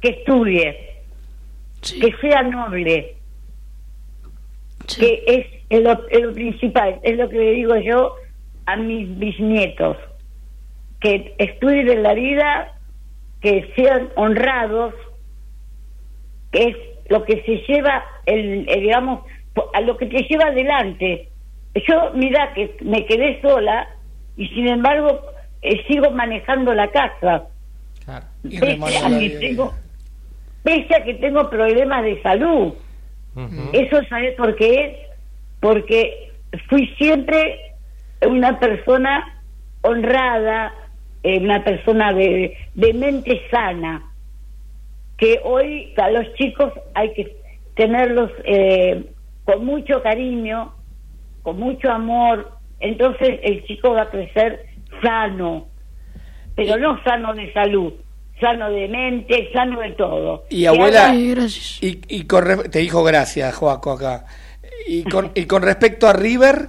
que 0.00 0.08
estudie, 0.10 0.76
Sí, 1.82 2.00
que 2.00 2.14
sea 2.20 2.42
noble, 2.42 3.16
sí. 4.86 5.00
que 5.00 5.24
es, 5.26 5.46
es 5.70 5.82
lo, 5.82 6.08
es 6.08 6.20
lo 6.22 6.32
principal, 6.32 7.00
es 7.02 7.16
lo 7.16 7.28
que 7.28 7.38
le 7.38 7.50
digo 7.52 7.76
yo 7.76 8.14
a 8.66 8.76
mis 8.76 9.18
bisnietos, 9.18 9.96
que 11.00 11.34
estudien 11.38 11.90
en 11.90 12.02
la 12.02 12.14
vida, 12.14 12.72
que 13.40 13.70
sean 13.76 14.08
honrados, 14.16 14.94
que 16.50 16.68
es 16.68 16.76
lo 17.08 17.24
que 17.24 17.42
se 17.42 17.56
lleva, 17.72 18.04
el, 18.26 18.68
el, 18.68 18.80
digamos, 18.80 19.20
a 19.74 19.80
lo 19.80 19.96
que 19.96 20.06
te 20.06 20.22
lleva 20.22 20.46
adelante. 20.46 21.28
Yo, 21.86 22.12
mira, 22.14 22.52
que 22.54 22.76
me 22.80 23.04
quedé 23.04 23.40
sola 23.42 23.88
y 24.36 24.48
sin 24.48 24.68
embargo 24.68 25.20
eh, 25.62 25.82
sigo 25.86 26.10
manejando 26.10 26.74
la 26.74 26.88
casa. 26.90 27.44
Claro. 28.04 28.26
Y 28.44 28.60
Pese 28.60 28.66
remando 28.72 28.98
a, 28.98 29.08
la 29.08 29.18
que 29.18 29.30
tengo, 29.30 29.74
pese 30.62 30.94
a 30.94 31.04
que 31.04 31.14
tengo 31.14 31.50
problemas 31.50 32.04
de 32.04 32.22
salud. 32.22 32.74
Eso 33.72 34.00
sabes 34.08 34.34
por 34.36 34.54
qué 34.56 34.84
es, 34.84 34.96
porque 35.60 36.32
fui 36.68 36.86
siempre 36.98 37.58
una 38.26 38.58
persona 38.58 39.42
honrada, 39.82 40.72
eh, 41.22 41.38
una 41.38 41.64
persona 41.64 42.12
de, 42.12 42.56
de 42.74 42.94
mente 42.94 43.42
sana, 43.50 44.02
que 45.16 45.40
hoy 45.44 45.92
a 45.96 46.10
los 46.10 46.32
chicos 46.34 46.72
hay 46.94 47.12
que 47.14 47.36
tenerlos 47.74 48.30
eh, 48.44 49.04
con 49.44 49.64
mucho 49.64 50.02
cariño, 50.02 50.72
con 51.42 51.58
mucho 51.58 51.90
amor, 51.90 52.52
entonces 52.80 53.40
el 53.42 53.64
chico 53.64 53.92
va 53.92 54.02
a 54.02 54.10
crecer 54.10 54.66
sano, 55.02 55.66
pero 56.54 56.76
no 56.76 57.02
sano 57.02 57.34
de 57.34 57.52
salud, 57.52 57.94
sano 58.40 58.70
de 58.70 58.88
mente, 58.88 59.48
sano 59.52 59.80
de 59.80 59.90
todo. 59.92 60.44
Y 60.50 60.66
abuela- 60.66 61.14
gracias. 61.14 61.82
Y, 61.82 62.00
y 62.08 62.24
con 62.26 62.44
re- 62.44 62.68
te 62.68 62.80
dijo 62.80 63.02
gracias, 63.04 63.54
Joaco, 63.54 63.92
acá. 63.92 64.24
Y 64.86 65.04
con, 65.04 65.30
y 65.34 65.44
con 65.46 65.62
respecto 65.62 66.06
a 66.08 66.12
River, 66.12 66.66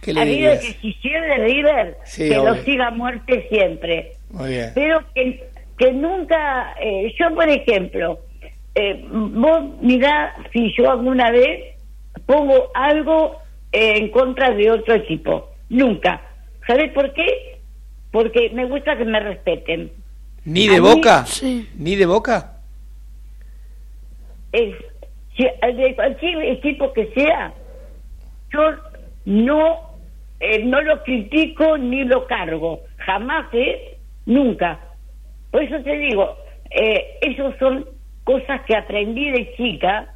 ¿Qué 0.00 0.12
le 0.14 0.20
a 0.20 0.24
River 0.24 0.60
que 0.60 0.66
si 0.80 0.92
pierde 1.02 1.36
River, 1.38 1.96
Sí, 2.04 2.28
que 2.28 2.38
obvio. 2.38 2.54
lo 2.54 2.62
siga 2.62 2.86
a 2.88 2.90
muerte 2.92 3.46
siempre. 3.50 4.12
Muy 4.30 4.50
bien. 4.50 4.70
Pero 4.74 5.00
que, 5.14 5.48
que 5.78 5.92
nunca, 5.92 6.74
eh, 6.80 7.12
yo 7.18 7.34
por 7.34 7.48
ejemplo, 7.48 8.20
eh, 8.74 9.04
vos 9.10 9.62
mirá 9.80 10.34
si 10.52 10.72
yo 10.76 10.90
alguna 10.90 11.30
vez 11.30 11.74
pongo 12.24 12.70
algo 12.74 13.36
eh, 13.72 13.94
en 13.98 14.10
contra 14.10 14.50
de 14.50 14.70
otro 14.70 14.94
equipo. 14.94 15.50
Nunca. 15.68 16.22
¿Sabés 16.66 16.92
por 16.92 17.12
qué? 17.12 17.58
Porque 18.10 18.50
me 18.50 18.64
gusta 18.66 18.96
que 18.96 19.04
me 19.04 19.20
respeten. 19.20 19.90
¿Ni 20.46 20.68
de 20.68 20.80
mí- 20.80 20.88
boca? 20.88 21.26
Sí. 21.26 21.68
¿Ni 21.76 21.96
de 21.96 22.06
boca? 22.06 22.52
es 24.52 24.74
de 25.76 25.94
cualquier 25.94 26.42
equipo 26.44 26.92
que 26.94 27.12
sea, 27.12 27.52
yo 28.50 28.60
no 29.26 29.86
eh, 30.40 30.64
no 30.64 30.80
lo 30.82 31.02
critico 31.02 31.76
ni 31.78 32.04
lo 32.04 32.26
cargo, 32.26 32.80
jamás, 32.98 33.46
¿eh? 33.52 33.98
Nunca. 34.26 34.78
Por 35.50 35.62
eso 35.62 35.82
te 35.82 35.96
digo, 35.98 36.36
eh, 36.70 37.18
esos 37.22 37.54
son 37.58 37.86
cosas 38.24 38.60
que 38.66 38.76
aprendí 38.76 39.30
de 39.30 39.54
chica 39.56 40.14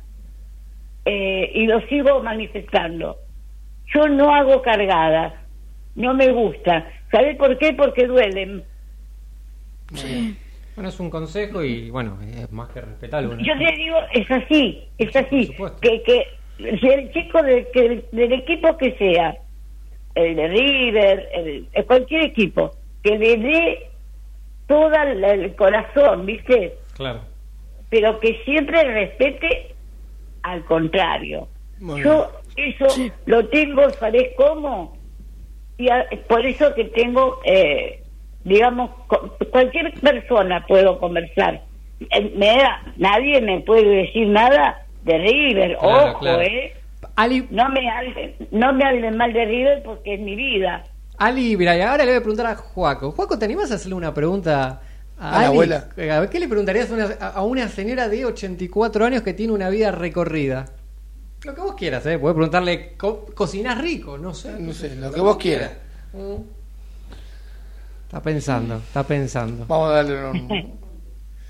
eh, 1.05 1.51
y 1.55 1.66
lo 1.66 1.81
sigo 1.83 2.23
manifestando. 2.23 3.16
Yo 3.95 4.09
no 4.09 4.35
hago 4.35 4.62
cargadas, 4.62 5.33
no 5.95 6.14
me 6.14 6.31
gusta. 6.33 6.87
¿Sabes 7.11 7.37
por 7.37 7.57
qué? 7.59 7.73
Porque 7.73 8.07
duelen. 8.07 8.64
Sí. 9.94 10.37
Bueno, 10.76 10.88
es 10.88 11.00
un 11.00 11.11
consejo 11.11 11.62
y 11.64 11.90
bueno, 11.90 12.18
es 12.22 12.50
más 12.53 12.68
que 12.70 12.81
respetable. 12.81 13.35
¿no? 13.37 13.42
Yo 13.42 13.53
te 13.59 13.76
digo, 13.76 13.96
es 14.14 14.31
así, 14.31 14.85
es 14.98 15.14
así. 15.16 15.55
Que, 15.81 16.03
que 16.03 16.26
si 16.81 16.87
el 16.88 17.12
chico 17.12 17.42
de- 17.42 17.68
que- 17.72 18.05
del 18.12 18.33
equipo 18.33 18.76
que 18.76 18.92
sea, 18.96 19.37
el 20.14 20.37
de 20.37 20.48
River, 20.48 21.29
el, 21.35 21.68
el 21.72 21.85
cualquier 21.87 22.22
equipo, 22.24 22.70
que 23.03 23.18
le 23.18 23.37
dé 23.37 23.90
todo 24.66 24.92
el, 24.94 25.22
el 25.24 25.55
corazón, 25.57 26.26
¿viste? 26.26 26.74
Claro. 26.96 27.20
Pero 27.90 28.20
que 28.20 28.40
siempre 28.44 28.83
respete 28.85 29.74
al 30.42 30.64
contrario. 30.64 31.48
Muy 31.81 32.03
Yo 32.03 32.31
eso 32.57 32.88
Sí. 32.90 33.11
lo 33.26 33.46
tengo, 33.48 33.90
¿sabés 33.90 34.29
cómo? 34.37 34.96
Y 35.79 35.88
a- 35.88 36.07
por 36.29 36.44
eso 36.46 36.74
que 36.74 36.85
tengo, 36.85 37.40
eh, 37.44 38.03
digamos, 38.44 38.90
con 39.07 39.33
cualquier 39.50 39.92
persona 40.00 40.64
puedo 40.66 40.98
conversar. 40.98 41.62
Eh, 42.00 42.33
me 42.37 42.46
da- 42.46 42.83
nadie 42.96 43.40
me 43.40 43.61
puede 43.61 43.85
decir 44.07 44.29
nada 44.29 44.83
de 45.05 45.18
River, 45.18 45.76
Claro, 45.79 46.11
ojo, 46.12 46.18
claro. 46.20 46.40
¿eh? 46.42 46.72
Ali, 47.16 47.46
No 47.50 47.68
me, 47.70 47.90
hablen, 47.90 48.35
no 48.50 48.72
me 48.72 48.85
hablen 48.85 49.16
mal 49.16 49.33
de 49.33 49.44
River 49.44 49.83
porque 49.83 50.14
es 50.14 50.20
mi 50.20 50.37
vida. 50.37 50.85
Ali, 51.18 51.57
mira, 51.57 51.76
y 51.76 51.81
ahora 51.83 52.05
le 52.05 52.12
voy 52.12 52.18
a 52.18 52.20
preguntar 52.20 52.46
a 52.46 52.57
Juaco. 52.57 53.12
Juaco, 53.12 53.38
¿te 53.38 53.44
animás 53.44 53.70
a 53.72 53.74
hacerle 53.74 53.94
una 53.94 54.14
pregunta 54.14 54.81
a, 55.18 55.38
A 55.38 55.42
la 55.42 55.46
abuela. 55.48 55.88
Eh, 55.98 56.11
A 56.11 56.20
ver, 56.20 56.31
¿qué 56.31 56.40
le 56.40 56.48
preguntarías 56.48 56.90
a 56.90 56.94
una, 56.94 57.05
a 57.26 57.42
una 57.44 57.68
señora 57.68 58.09
de 58.09 58.24
84 58.24 59.05
años 59.05 59.22
que 59.22 59.35
tiene 59.35 59.53
una 59.53 59.68
vida 59.68 59.90
recorrida? 59.90 60.66
Lo 61.44 61.55
que 61.55 61.61
vos 61.61 61.74
quieras, 61.74 62.05
¿eh? 62.07 62.18
Puedes 62.18 62.35
preguntarle, 62.35 62.94
co 62.96 63.26
¿cocinás 63.35 63.79
rico? 63.81 64.16
No 64.18 64.33
sé. 64.33 64.59
No 64.59 64.72
sé, 64.72 64.94
lo 64.96 65.12
que 65.12 65.20
vos 65.20 65.37
quieras. 65.37 65.72
Mm. 66.14 66.37
Está 68.11 68.20
pensando, 68.20 68.77
está 68.79 69.05
pensando. 69.05 69.64
Vamos 69.68 69.90
a 69.90 69.92
darle 70.03 70.25
un... 70.31 70.81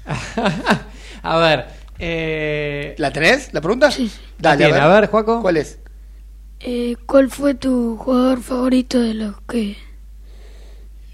a 1.23 1.39
ver, 1.39 1.65
eh, 1.99 2.95
¿La 2.99 3.11
tenés? 3.11 3.53
¿La 3.55 3.63
pregunta? 3.63 3.91
Sí. 3.91 4.11
Dale, 4.39 4.65
¿la 4.65 4.69
tiene? 4.71 4.81
a 4.83 4.89
ver, 4.89 5.09
Juaco. 5.09 5.41
¿Cuál 5.41 5.57
es? 5.57 5.81
Eh, 6.61 6.97
¿Cuál 7.07 7.31
fue 7.31 7.55
tu 7.55 7.97
jugador 7.97 8.43
favorito 8.43 9.01
de 9.01 9.15
los 9.15 9.41
que... 9.43 9.77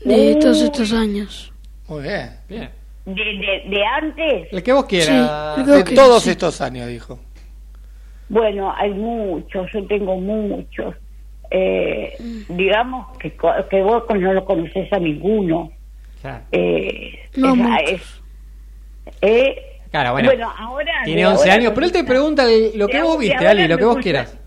de 0.05 0.35
todos 0.41 0.61
estos 0.63 0.93
años? 0.93 1.53
Muy 1.87 2.03
bien. 2.03 2.31
Bien. 2.49 2.71
De, 3.05 3.13
de, 3.15 3.71
de 3.71 3.85
antes, 3.85 4.49
El 4.51 4.63
que 4.65 4.73
vos 4.73 4.87
quieras. 4.87 5.59
Sí, 5.59 5.65
que- 5.65 5.71
De 5.85 5.95
todos 5.95 6.25
sí. 6.25 6.31
estos 6.31 6.61
años, 6.61 6.89
dijo. 6.89 7.21
bueno, 8.29 8.75
hay 8.77 8.91
muchos, 8.93 9.69
yo 9.73 9.87
tengo 9.87 10.17
muchos. 10.17 10.93
Eh, 11.51 12.17
digamos 12.49 13.17
que, 13.19 13.37
co- 13.37 13.53
que 13.71 13.81
vos 13.83 14.05
no 14.19 14.33
lo 14.33 14.45
conoces 14.45 14.93
a 14.93 14.99
ninguno. 14.99 15.71
Claro. 16.21 16.45
Eh, 16.53 17.19
No 17.37 17.55
es- 17.79 18.23
eh, 19.21 19.57
Claro, 19.91 20.13
bueno. 20.13 20.31
ahora. 20.59 20.93
Tiene 21.05 21.21
de 21.23 21.27
11 21.27 21.43
ahora 21.51 21.55
años, 21.55 21.73
pero 21.75 21.87
él 21.87 21.93
te 21.93 22.05
pregunta 22.05 22.45
el- 22.45 22.77
lo 22.79 22.87
de 22.87 22.93
que 22.93 23.03
vos 23.03 23.19
de 23.19 23.29
viste, 23.29 23.47
Ali, 23.47 23.69
lo 23.69 23.79
que 23.79 23.85
vos 23.85 23.95
gusta- 23.95 24.03
quieras. 24.03 24.39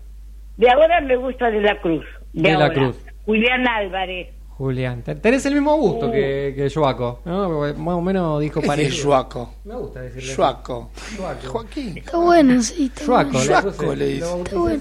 De 0.56 0.68
ahora 0.70 1.00
me 1.00 1.16
gusta 1.16 1.50
de 1.50 1.60
la 1.60 1.80
Cruz. 1.80 2.04
De, 2.32 2.50
De 2.50 2.56
la. 2.58 2.72
Cruz. 2.72 2.96
Julián 3.24 3.66
Álvarez. 3.66 4.28
Julián, 4.60 5.02
te- 5.02 5.14
tenés 5.14 5.46
el 5.46 5.54
mismo 5.54 5.74
gusto 5.78 6.12
que, 6.12 6.52
que 6.54 6.68
Joaco, 6.70 7.20
¿no? 7.24 7.48
Porque 7.48 7.72
Más 7.80 7.94
o 7.94 8.00
menos 8.02 8.40
dijo 8.42 8.60
¿Qué 8.60 8.66
es 8.66 8.68
parecido. 8.68 9.06
Juaco? 9.06 9.54
Me 9.64 9.74
gusta 9.74 10.00
decirle. 10.02 10.34
Joaco. 10.34 10.90
Joaquín. 11.48 11.96
Está 11.98 12.18
bueno, 12.18 12.62
sí, 12.62 12.92
está 12.94 13.06
Joaco, 13.06 13.30
bueno. 13.30 13.40
le 13.54 13.54
Joaco 13.54 13.94
dice. 14.04 14.24
bauticé 14.26 14.56
bueno. 14.56 14.80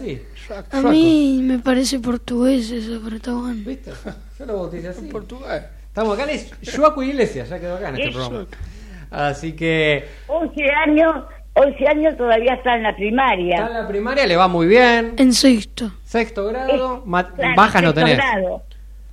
A 0.71 0.81
mí 0.81 1.39
me 1.43 1.59
parece 1.59 1.99
portugués 1.99 2.69
eso, 2.71 2.99
pero 3.03 3.15
está 3.15 3.33
bueno. 3.33 3.61
¿Viste? 3.65 3.91
Yo 4.37 4.45
lo 4.45 4.53
bauticé 4.57 4.87
así. 4.89 5.05
Portugal. 5.07 5.69
Estamos 5.87 6.19
acá, 6.19 6.29
es 6.29 6.51
Joaco 6.77 7.01
Iglesias, 7.01 7.47
ya 7.49 7.59
quedó 7.59 7.75
acá 7.77 7.89
en 7.89 7.95
este 7.95 8.09
Es 8.09 8.15
programa. 8.15 8.47
Así 9.11 9.53
que 9.53 10.05
11 10.27 10.61
años, 10.87 11.15
11 11.53 11.87
años 11.87 12.17
todavía 12.17 12.53
está 12.55 12.75
en 12.75 12.83
la 12.83 12.95
primaria. 12.95 13.55
está 13.55 13.67
en 13.67 13.73
la 13.83 13.87
primaria, 13.87 14.27
le 14.27 14.35
va 14.35 14.47
muy 14.49 14.67
bien. 14.67 15.13
En 15.17 15.33
sexto. 15.33 15.91
Sexto 16.03 16.45
grado, 16.47 17.03
Es- 17.05 17.05
claro, 17.33 17.53
bajas 17.55 17.81
no 17.81 17.89
sexto 17.89 18.01
tenés. 18.05 18.17
grado. 18.17 18.63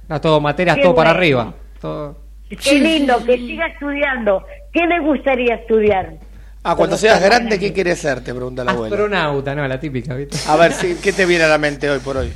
No, 0.09 0.21
todo 0.21 0.41
materias, 0.41 0.77
Qué 0.77 0.83
todo 0.83 0.95
para 0.95 1.11
bueno. 1.11 1.19
arriba. 1.19 1.55
Todo. 1.81 2.17
Qué 2.49 2.75
lindo, 2.79 3.25
que 3.25 3.37
siga 3.37 3.67
estudiando. 3.67 4.45
¿Qué 4.73 4.87
le 4.87 5.01
gustaría 5.01 5.57
estudiar? 5.57 6.15
Ah, 6.63 6.75
cuando 6.77 6.97
seas 6.97 7.23
grande, 7.23 7.59
¿qué 7.59 7.73
quieres 7.73 7.99
ser? 7.99 8.23
Te 8.23 8.35
pregunta 8.35 8.65
la 8.65 8.73
abuela. 8.73 8.95
Astronauta, 8.95 9.55
no, 9.55 9.67
la 9.67 9.79
típica, 9.79 10.15
¿viste? 10.15 10.37
A 10.49 10.57
ver, 10.57 10.73
sí, 10.73 10.97
¿qué 11.03 11.13
te 11.13 11.25
viene 11.27 11.45
a 11.45 11.49
la 11.49 11.59
mente 11.59 11.89
hoy 11.89 12.01
por 12.01 12.17
hoy? 12.17 12.33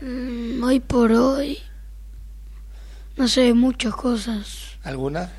Mm, 0.00 0.62
hoy 0.62 0.80
por 0.80 1.12
hoy. 1.12 1.58
No 3.16 3.28
sé, 3.28 3.52
muchas 3.54 3.94
cosas. 3.94 4.78
¿Alguna? 4.84 5.30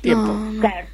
Tiempo. 0.00 0.26
No, 0.26 0.52
no, 0.52 0.60
Claro, 0.60 0.86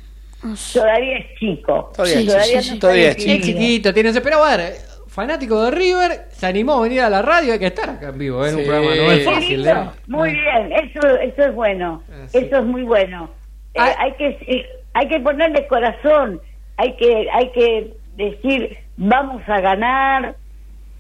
todavía 0.73 1.19
es 1.19 1.39
chico. 1.39 1.93
Todavía 1.95 2.21
Sí, 2.21 2.27
todavía 2.27 2.63
sí, 2.63 2.69
no 2.69 2.75
sí. 2.75 2.79
Todavía 2.81 3.09
es 3.11 3.17
Es 3.17 3.25
definido. 3.25 3.47
chiquito, 3.47 3.95
tiene 3.95 4.21
pero 4.21 4.45
a 4.45 4.57
ver, 4.57 4.77
fanático 5.13 5.63
de 5.65 5.71
River, 5.71 6.11
se 6.31 6.47
animó 6.47 6.75
a 6.75 6.83
venir 6.83 7.01
a 7.03 7.11
la 7.11 7.23
radio, 7.23 7.53
hay 7.53 7.59
que 7.59 7.67
estar 7.67 7.89
acá 7.91 8.09
en 8.09 8.19
vivo, 8.19 8.45
¿eh? 8.47 8.55
un 8.55 8.65
programa, 8.65 8.95
no 8.97 9.13
es 9.13 9.25
fácil. 9.25 9.67
¿eh? 9.67 9.75
Muy 10.07 10.31
bien, 10.33 10.73
eso, 10.73 11.07
eso 11.19 11.43
es 11.45 11.55
bueno. 11.55 12.03
Ah. 12.11 12.25
Eso 12.33 12.57
es 12.59 12.65
muy 12.65 12.83
bueno. 12.83 13.31
Eh, 13.75 13.79
Ah. 13.81 13.95
hay 13.99 14.13
que 14.15 14.67
hay 14.95 15.09
que 15.09 15.21
ponerle 15.21 15.67
corazón, 15.67 16.41
hay 16.77 16.95
que 16.97 17.27
hay 17.33 17.51
que 17.53 17.95
decir 18.17 18.77
vamos 18.97 19.43
a 19.47 19.61
ganar, 19.61 20.35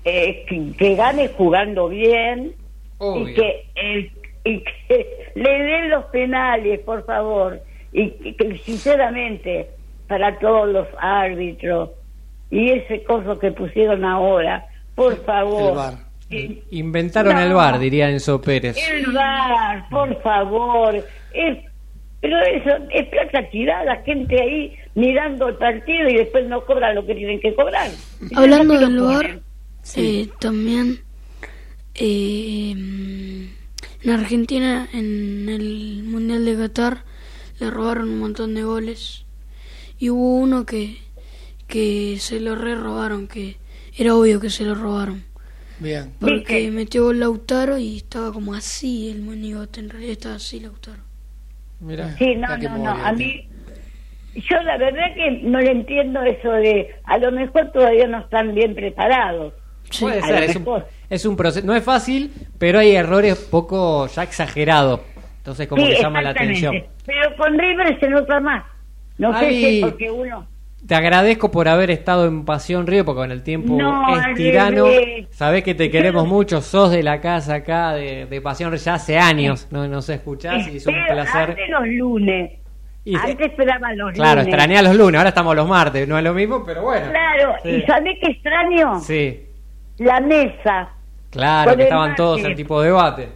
eh, 0.05 0.45
que, 0.49 0.73
que 0.79 0.95
gane 0.95 1.29
jugando 1.29 1.89
bien 1.89 2.55
Obvio. 2.99 3.29
y 3.29 3.35
que 3.35 3.65
el- 3.75 4.13
y 4.45 4.59
que 4.89 5.31
le 5.37 5.51
den 5.63 5.91
los 5.91 6.05
penales, 6.07 6.81
por 6.81 7.05
favor, 7.07 7.61
y 7.93 8.11
que 8.11 8.59
sinceramente 8.65 9.69
para 10.09 10.37
todos 10.39 10.69
los 10.69 10.89
árbitros 10.99 11.91
y 12.53 12.71
ese 12.71 13.03
coso 13.03 13.39
que 13.41 13.51
pusieron 13.51 14.05
ahora, 14.05 14.65
por 14.95 15.17
favor. 15.25 15.71
El 15.71 15.77
VAR. 15.77 15.95
Eh, 16.31 16.63
Inventaron 16.71 17.35
No. 17.35 17.41
el 17.43 17.53
bar, 17.55 17.79
diría 17.79 18.09
Enzo 18.11 18.41
Pérez. 18.41 18.77
el 18.91 19.11
bar, 19.13 19.89
por 19.91 20.23
favor. 20.23 20.95
Es, 21.35 21.59
pero 22.21 22.37
eso 22.43 22.71
es 22.91 23.09
plata 23.09 23.51
tirada, 23.51 23.97
gente 24.05 24.41
ahí 24.41 24.77
mirando 24.95 25.49
el 25.49 25.57
partido 25.57 26.09
y 26.09 26.15
después 26.19 26.47
no 26.47 26.65
cobran 26.65 26.95
lo 26.95 27.05
que 27.05 27.15
tienen 27.15 27.41
que 27.41 27.55
cobrar. 27.55 27.91
Hablando 28.37 28.75
¿Por 28.75 28.79
qué 28.81 28.87
del 28.87 29.01
bar, 29.01 29.41
eh, 29.97 30.29
también 30.39 31.01
eh, 31.95 32.75
mm, 32.77 33.43
en 34.05 34.11
Argentina, 34.11 34.89
en 34.93 35.49
el 35.49 36.03
Mundial 36.05 36.45
de 36.45 36.57
Qatar, 36.57 37.05
le 37.61 37.71
robaron 37.71 38.09
un 38.09 38.19
montón 38.21 38.55
de 38.55 38.63
goles. 38.63 39.25
Y 39.99 40.11
hubo 40.11 40.37
uno 40.39 40.65
que, 40.67 40.97
que 41.73 42.19
se 42.19 42.39
lo 42.39 42.55
re 42.55 42.75
robaron, 42.75 43.27
que 43.27 43.57
era 43.97 44.15
obvio 44.15 44.41
que 44.41 44.51
se 44.51 44.63
lo 44.63 44.75
robaron. 44.75 45.25
Bien. 45.79 46.13
Porque 46.21 46.35
¿Viste? 46.35 46.71
metió 46.71 47.05
gol 47.05 47.19
Lautaro 47.19 47.79
y 47.79 47.97
estaba 47.97 48.31
como 48.31 48.53
así 48.53 49.11
el 49.11 49.23
monigote, 49.23 49.81
en 49.81 49.89
realidad 49.89 50.13
estaba 50.13 50.35
así 50.35 50.61
Lautaro. 50.61 51.03
Mirá. 51.81 52.15
Sí, 52.19 52.35
no, 52.37 52.59
no, 52.59 52.77
no. 52.77 52.91
A 52.91 53.13
mí, 53.13 53.49
yo 54.35 54.63
la 54.65 54.77
verdad 54.77 55.15
que 55.15 55.31
no 55.45 55.61
le 55.61 55.71
entiendo 55.71 56.21
eso 56.21 56.51
de, 56.53 56.95
a 57.05 57.17
lo 57.17 57.33
mejor 57.33 57.73
todavía 57.73 58.07
no 58.07 58.21
están 58.21 58.55
bien 58.55 58.75
preparados. 58.75 59.55
Sí. 59.91 60.05
Puede 60.05 60.21
ser, 60.21 60.43
es 60.43 60.57
un, 60.57 60.63
mejor. 60.63 60.89
es 61.09 61.25
un 61.25 61.37
proceso, 61.37 61.67
no 61.67 61.75
es 61.75 61.83
fácil, 61.83 62.33
pero 62.59 62.81
hay 62.81 62.95
errores 62.95 63.39
poco 63.51 64.09
ya 64.09 64.25
exagerados. 64.25 65.01
Entonces 65.39 65.67
como 65.69 65.87
sí, 65.87 65.95
que 65.95 66.03
llama 66.03 66.21
la 66.21 66.31
atención. 66.31 66.85
Pero 67.07 67.35
con 67.39 67.59
River 67.59 67.99
se 67.99 68.11
nota 68.11 68.41
más. 68.41 68.63
No 69.17 69.33
sé 69.39 69.47
Ali. 69.47 69.57
si 69.57 69.79
es 69.79 69.85
porque 69.87 70.11
uno... 70.11 70.52
te 70.87 70.95
agradezco 70.95 71.51
por 71.51 71.69
haber 71.69 71.91
estado 71.91 72.27
en 72.27 72.45
Pasión 72.45 72.87
Río, 72.87 73.05
porque 73.05 73.21
con 73.21 73.31
el 73.33 73.43
tiempo 73.43 73.75
No, 73.77 74.17
es 74.17 74.35
tirano. 74.37 74.87
Sabés 75.31 75.63
que 75.63 75.75
te 75.75 75.91
queremos 75.91 76.27
mucho, 76.29 76.61
sos 76.61 76.91
de 76.91 77.03
la 77.03 77.21
casa 77.21 77.55
acá 77.57 77.93
de, 77.95 78.27
de 78.27 78.41
Pasión 78.41 78.71
Río 78.73 78.81
ya 78.81 78.95
hace 78.95 79.19
años, 79.19 79.69
no 79.71 79.87
nos 79.89 80.09
escuchás 80.09 80.67
y 80.69 80.77
es 80.79 80.87
un 80.87 80.95
placer. 81.09 81.51
Antes 81.51 81.69
los 81.71 81.87
lunes. 81.87 82.53
Y- 83.05 83.17
antes 83.17 83.41
esperaba 83.51 83.93
los 83.95 84.13
Claro, 84.13 84.41
lunes. 84.43 84.47
extrañé 84.49 84.83
los 84.83 84.95
lunes, 84.97 85.19
ahora 85.19 85.29
estamos 85.31 85.57
los 85.57 85.67
martes, 85.69 86.07
no 86.07 86.17
es 86.19 86.25
lo 86.25 86.33
mismo, 86.35 86.63
pero 86.65 86.83
bueno. 86.83 87.11
Claro, 87.11 87.55
Sí. 87.63 87.69
¿y 87.71 87.83
sabés 87.83 88.19
qué 88.21 88.31
extraño? 88.31 89.01
Sí, 89.01 89.41
La 89.99 90.21
mesa. 90.21 90.89
claro, 91.31 91.77
que 91.77 91.83
estaban 91.85 92.11
mate. 92.11 92.17
todos 92.17 92.45
en 92.45 92.55
tipo 92.55 92.81
de 92.81 92.87
debate. 92.89 93.29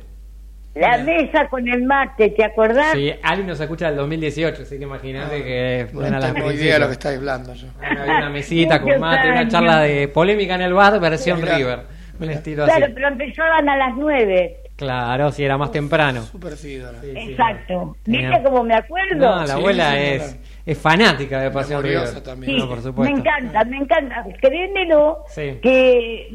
La 0.76 0.98
mesa 0.98 1.48
con 1.48 1.66
el 1.68 1.82
mate, 1.84 2.30
¿te 2.30 2.44
acordás? 2.44 2.92
Sí, 2.92 3.10
Ali 3.22 3.44
nos 3.44 3.58
escucha 3.58 3.86
del 3.86 3.96
2018, 3.96 4.62
así 4.62 4.76
que 4.78 4.84
imagínate 4.84 5.42
que 5.42 5.86
No 5.92 6.00
buena 6.00 6.18
la 6.20 6.32
tengo 6.34 6.52
idea 6.52 6.74
de 6.74 6.80
lo 6.80 6.86
que 6.86 6.92
estáis 6.92 7.18
hablando 7.18 7.54
yo. 7.54 7.66
Bueno, 7.78 8.02
había 8.02 8.16
una 8.18 8.30
mesita 8.30 8.80
con 8.82 9.00
mate, 9.00 9.30
una 9.30 9.48
charla 9.48 9.80
de 9.80 10.08
polémica 10.08 10.54
en 10.56 10.60
el 10.62 10.74
bar, 10.74 11.00
versión 11.00 11.40
Mirá. 11.40 11.56
River. 11.56 11.78
Un 12.20 12.30
estilo 12.30 12.64
Claro, 12.64 12.84
así. 12.84 12.94
pero 12.94 13.08
empezaban 13.08 13.68
a 13.68 13.76
las 13.76 13.94
nueve. 13.96 14.56
Claro, 14.76 15.32
si 15.32 15.44
era 15.44 15.56
más 15.56 15.70
temprano. 15.70 16.20
Super 16.22 16.52
sí. 16.56 16.78
Exacto. 17.14 17.96
Tenía- 18.02 18.28
¿Viste 18.30 18.44
cómo 18.44 18.62
me 18.64 18.74
acuerdo? 18.74 19.16
No, 19.16 19.36
la 19.40 19.46
Sí, 19.46 19.52
abuela 19.52 19.90
sí, 19.92 19.98
es, 19.98 20.22
claro. 20.22 20.38
es 20.66 20.78
fanática 20.78 21.40
de 21.40 21.50
Pasión 21.50 21.82
River. 21.82 22.20
también. 22.22 22.52
Sí, 22.52 22.58
No, 22.58 22.68
por 22.68 22.82
supuesto. 22.82 23.14
me 23.14 23.18
encanta, 23.20 23.64
me 23.64 23.76
encanta. 23.78 24.24
Créemelo 24.42 25.24
Sí. 25.28 25.58
que 25.62 26.28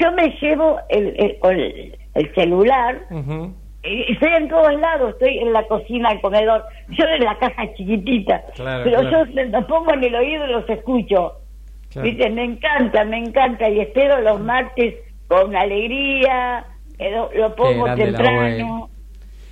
yo 0.00 0.10
me 0.12 0.28
llevo 0.40 0.80
el, 0.88 1.06
el, 1.16 1.38
el- 1.42 1.98
el 2.14 2.34
celular, 2.34 3.02
y 3.10 3.65
estoy 4.08 4.30
en 4.36 4.48
todos 4.48 4.74
lados, 4.80 5.10
estoy 5.14 5.38
en 5.38 5.52
la 5.52 5.62
cocina, 5.64 6.10
el 6.12 6.20
comedor, 6.20 6.64
yo 6.90 7.04
en 7.04 7.24
la 7.24 7.36
casa 7.38 7.62
chiquitita, 7.76 8.42
Claro, 8.54 8.84
pero 8.84 9.00
claro. 9.00 9.26
yo 9.34 9.42
los 9.50 9.64
pongo 9.66 9.92
en 9.94 10.04
el 10.04 10.14
oído 10.14 10.46
y 10.46 10.52
los 10.52 10.68
escucho. 10.68 11.32
Claro. 11.92 12.08
¿Viste? 12.08 12.30
Me 12.30 12.44
encanta, 12.44 13.04
me 13.04 13.18
encanta 13.18 13.68
y 13.70 13.80
espero 13.80 14.20
los 14.20 14.40
martes 14.40 14.94
con 15.28 15.54
alegría, 15.56 16.64
eh, 16.98 17.10
lo, 17.10 17.30
lo 17.34 17.54
pongo 17.54 17.92
temprano. 17.94 18.90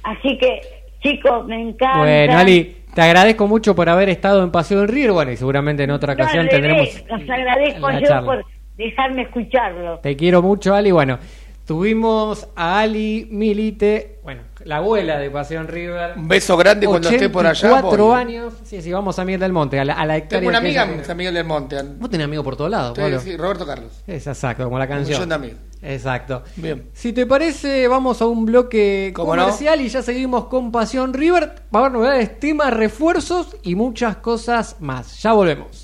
Así 0.03 0.37
que, 0.39 0.61
chicos, 1.03 1.47
me 1.47 1.61
encanta. 1.61 1.99
Bueno, 1.99 2.37
Ali, 2.39 2.77
te 2.95 3.03
agradezco 3.03 3.47
mucho 3.47 3.75
por 3.75 3.89
haber 3.89 4.09
estado 4.11 4.43
en 4.43 4.51
Pasión 4.51 4.87
River. 4.89 5.13
Bueno, 5.13 5.33
y 5.33 5.37
seguramente 5.37 5.85
en 5.85 5.91
otra 5.91 6.15
No, 6.15 6.23
ocasión 6.23 6.47
revés, 6.47 6.61
tendremos. 6.61 7.05
Los 7.21 7.31
agradezco 7.31 7.91
yo 7.93 8.01
charla. 8.01 8.25
por 8.25 8.45
dejarme 8.77 9.23
escucharlo. 9.23 9.99
Te 10.01 10.15
quiero 10.17 10.43
mucho, 10.43 10.75
Ali. 10.75 10.91
Bueno, 10.91 11.19
tuvimos 11.67 12.47
a 12.57 12.81
Ali 12.81 13.29
Milite, 13.31 14.19
bueno, 14.23 14.43
la 14.65 14.77
abuela 14.79 15.19
de 15.19 15.31
Pasión 15.31 15.69
River. 15.69 16.15
Un 16.17 16.29
beso 16.29 16.57
grande 16.57 16.87
cuando 16.87 17.09
esté 17.09 17.29
por 17.29 17.47
allá. 17.47 17.81
Cuatro 17.81 18.15
años. 18.15 18.55
Sí, 18.65 18.81
sí, 18.83 18.93
vamos 18.93 19.19
a 19.19 19.25
Miguel 19.25 19.41
del 19.41 19.53
Monte, 19.53 19.79
a 19.81 19.85
la, 19.85 19.95
a 19.95 20.07
la 20.07 20.17
hectárea. 20.17 20.41
Tengo 20.41 20.49
una 20.51 20.59
amiga 20.59 20.85
ella- 20.85 20.95
en 20.95 21.05
San 21.05 21.17
Miguel 21.17 21.35
del 21.35 21.45
Monte. 21.45 21.77
Vos 21.99 22.09
tenés 22.11 22.25
amigos 22.27 22.45
por 22.45 22.57
todos 22.57 22.71
lados, 22.71 22.93
Sí, 22.97 23.01
Pablo. 23.03 23.21
sí, 23.21 23.37
Roberto 23.37 23.67
Carlos. 23.67 23.93
Es 24.07 24.27
exacto, 24.27 24.65
como 24.65 24.79
la 24.79 24.85
Un 24.85 24.91
canción. 24.91 25.17
millón 25.19 25.29
de 25.29 25.35
amigos. 25.35 25.59
Exacto. 25.83 26.43
Bien. 26.57 26.89
Si 26.95 27.13
te 27.13 27.27
parece, 27.27 27.87
vamos 27.89 28.23
a 28.23 28.27
un 28.27 28.47
bloque 28.47 29.13
¿Cómo 29.15 29.37
no? 29.37 29.43
comercial 29.43 29.83
y 29.83 29.89
ya 29.89 30.01
seguimos 30.01 30.47
con 30.47 30.73
Pasión 30.73 31.13
River. 31.13 31.57
Va 31.75 31.81
a 31.81 31.83
haber 31.83 31.93
novedades, 31.93 32.41
temas, 32.41 32.73
refuerzos 32.73 33.57
y 33.63 33.75
muchas 33.75 34.17
cosas 34.17 34.77
más. 34.81 35.23
Ya 35.23 35.35
volvemos. 35.35 35.84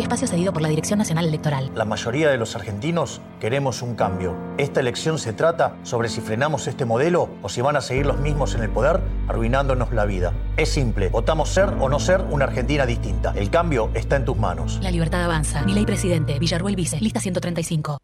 Espacio 0.00 0.26
cedido 0.26 0.52
por 0.52 0.62
la 0.62 0.68
Dirección 0.68 0.98
Nacional 0.98 1.26
Electoral. 1.26 1.70
La 1.74 1.84
mayoría 1.84 2.30
de 2.30 2.38
los 2.38 2.56
argentinos 2.56 3.20
queremos 3.40 3.82
un 3.82 3.94
cambio. 3.94 4.36
Esta 4.58 4.80
elección 4.80 5.18
se 5.18 5.32
trata 5.32 5.76
sobre 5.82 6.08
si 6.08 6.20
frenamos 6.20 6.66
este 6.66 6.84
modelo 6.84 7.28
o 7.42 7.48
si 7.48 7.60
van 7.60 7.76
a 7.76 7.80
seguir 7.80 8.06
los 8.06 8.18
mismos 8.18 8.54
en 8.54 8.62
el 8.62 8.70
poder 8.70 9.00
arruinándonos 9.28 9.92
la 9.92 10.04
vida. 10.04 10.32
Es 10.56 10.70
simple, 10.70 11.08
votamos 11.08 11.48
ser 11.50 11.68
o 11.80 11.88
no 11.88 12.00
ser 12.00 12.22
una 12.30 12.46
Argentina 12.46 12.86
distinta. 12.86 13.32
El 13.36 13.50
cambio 13.50 13.90
está 13.94 14.16
en 14.16 14.24
tus 14.24 14.36
manos. 14.36 14.78
La 14.82 14.90
libertad 14.90 15.22
avanza. 15.24 15.62
Mi 15.62 15.74
ley 15.74 15.84
presidente. 15.84 16.38
Villarruel 16.38 16.76
Vice. 16.76 17.00
Lista 17.00 17.20
135. 17.20 17.98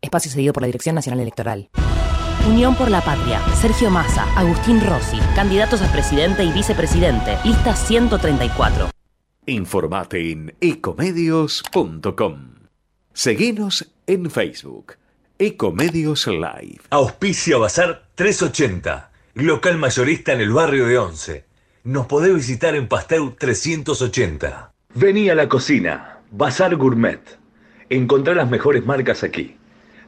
Espacio 0.00 0.30
cedido 0.30 0.52
por 0.52 0.62
la 0.62 0.66
Dirección 0.66 0.94
Nacional 0.94 1.20
Electoral. 1.20 1.70
Unión 2.48 2.74
por 2.74 2.90
la 2.90 3.00
Patria. 3.02 3.40
Sergio 3.54 3.90
Massa, 3.90 4.24
Agustín 4.36 4.80
Rossi, 4.80 5.18
candidatos 5.34 5.82
a 5.82 5.92
presidente 5.92 6.42
y 6.42 6.52
vicepresidente. 6.52 7.36
Lista 7.44 7.74
134. 7.74 8.90
Informate 9.50 10.30
en 10.30 10.54
ecomedios.com. 10.60 12.54
Seguinos 13.12 13.92
en 14.06 14.30
Facebook. 14.30 14.94
Ecomedios 15.40 16.28
Live. 16.28 16.78
Auspicia 16.90 17.58
Bazar 17.58 18.04
380, 18.14 19.10
local 19.34 19.76
mayorista 19.78 20.34
en 20.34 20.40
el 20.40 20.52
barrio 20.52 20.86
de 20.86 20.98
Once. 20.98 21.44
Nos 21.82 22.06
podés 22.06 22.32
visitar 22.32 22.76
en 22.76 22.86
Pasteur 22.86 23.34
380. 23.36 24.70
Vení 24.94 25.28
a 25.30 25.34
la 25.34 25.48
cocina, 25.48 26.20
Bazar 26.30 26.76
Gourmet. 26.76 27.18
Encontrá 27.88 28.36
las 28.36 28.48
mejores 28.48 28.86
marcas 28.86 29.24
aquí. 29.24 29.56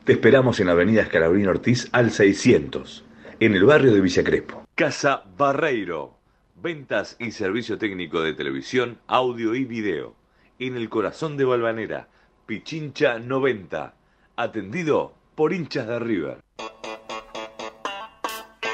Te 0.05 0.12
esperamos 0.12 0.61
en 0.61 0.68
Avenida 0.68 1.02
Escalabrín 1.02 1.48
Ortiz 1.48 1.88
al 1.90 2.12
600, 2.12 3.05
en 3.40 3.57
el 3.57 3.64
barrio 3.64 3.92
de 3.92 4.02
Villa 4.02 4.22
Crespo. 4.22 4.62
Casa 4.76 5.24
Barreiro. 5.37 6.21
Ventas 6.62 7.16
y 7.18 7.33
servicio 7.33 7.77
técnico 7.77 8.20
de 8.22 8.35
televisión, 8.35 8.98
audio 9.09 9.55
y 9.57 9.64
video. 9.64 10.14
En 10.61 10.77
el 10.77 10.88
corazón 10.88 11.37
de 11.37 11.44
Balvanera, 11.44 12.07
Pichincha 12.46 13.18
90. 13.18 13.94
Atendido 14.37 15.12
por 15.35 15.53
hinchas 15.53 15.88
de 15.88 15.98
River. 15.98 16.37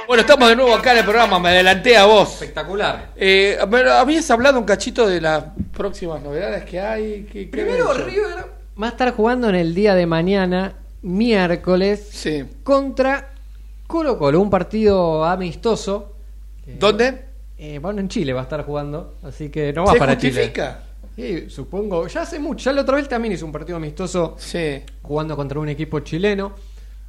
Bueno, 0.06 0.20
estamos 0.20 0.48
de 0.50 0.56
nuevo 0.56 0.74
acá 0.74 0.92
en 0.92 0.98
el 0.98 1.04
programa. 1.04 1.38
Me 1.38 1.48
adelanté 1.48 1.96
a 1.96 2.04
vos. 2.04 2.34
Espectacular. 2.34 3.12
Eh, 3.16 3.58
me- 3.70 3.80
habías 3.90 4.30
hablado 4.30 4.58
un 4.58 4.64
cachito 4.66 5.06
de 5.06 5.20
las 5.22 5.44
próximas 5.74 6.22
novedades 6.22 6.64
que 6.64 6.80
hay. 6.80 7.24
¿Qué- 7.24 7.44
qué 7.44 7.62
Primero? 7.62 7.92
River 7.94 8.44
va 8.80 8.86
a 8.86 8.90
estar 8.90 9.12
jugando 9.14 9.48
en 9.48 9.54
el 9.54 9.74
día 9.74 9.94
de 9.94 10.06
mañana, 10.06 10.74
miércoles, 11.02 12.06
Sí. 12.12 12.44
contra 12.62 13.32
Colo 13.86 14.18
Colo, 14.18 14.40
un 14.40 14.50
partido 14.50 15.24
amistoso. 15.24 16.14
¿Dónde? 16.66 17.27
Eh, 17.58 17.78
bueno, 17.80 18.00
en 18.00 18.08
Chile 18.08 18.32
va 18.32 18.40
a 18.40 18.44
estar 18.44 18.64
jugando, 18.64 19.16
así 19.22 19.48
que 19.48 19.72
no 19.72 19.84
va 19.84 19.92
¿Se 19.94 19.98
para 19.98 20.14
justifica? 20.14 20.82
Chile. 21.16 21.44
Sí, 21.44 21.50
supongo. 21.50 22.06
Ya 22.06 22.22
hace 22.22 22.38
mucho. 22.38 22.64
Ya 22.70 22.72
la 22.72 22.82
otra 22.82 22.96
vez 22.96 23.08
también 23.08 23.32
hizo 23.34 23.44
un 23.44 23.50
partido 23.50 23.76
amistoso 23.76 24.36
Sí. 24.38 24.80
jugando 25.02 25.34
contra 25.34 25.58
un 25.58 25.68
equipo 25.68 25.98
chileno. 26.00 26.52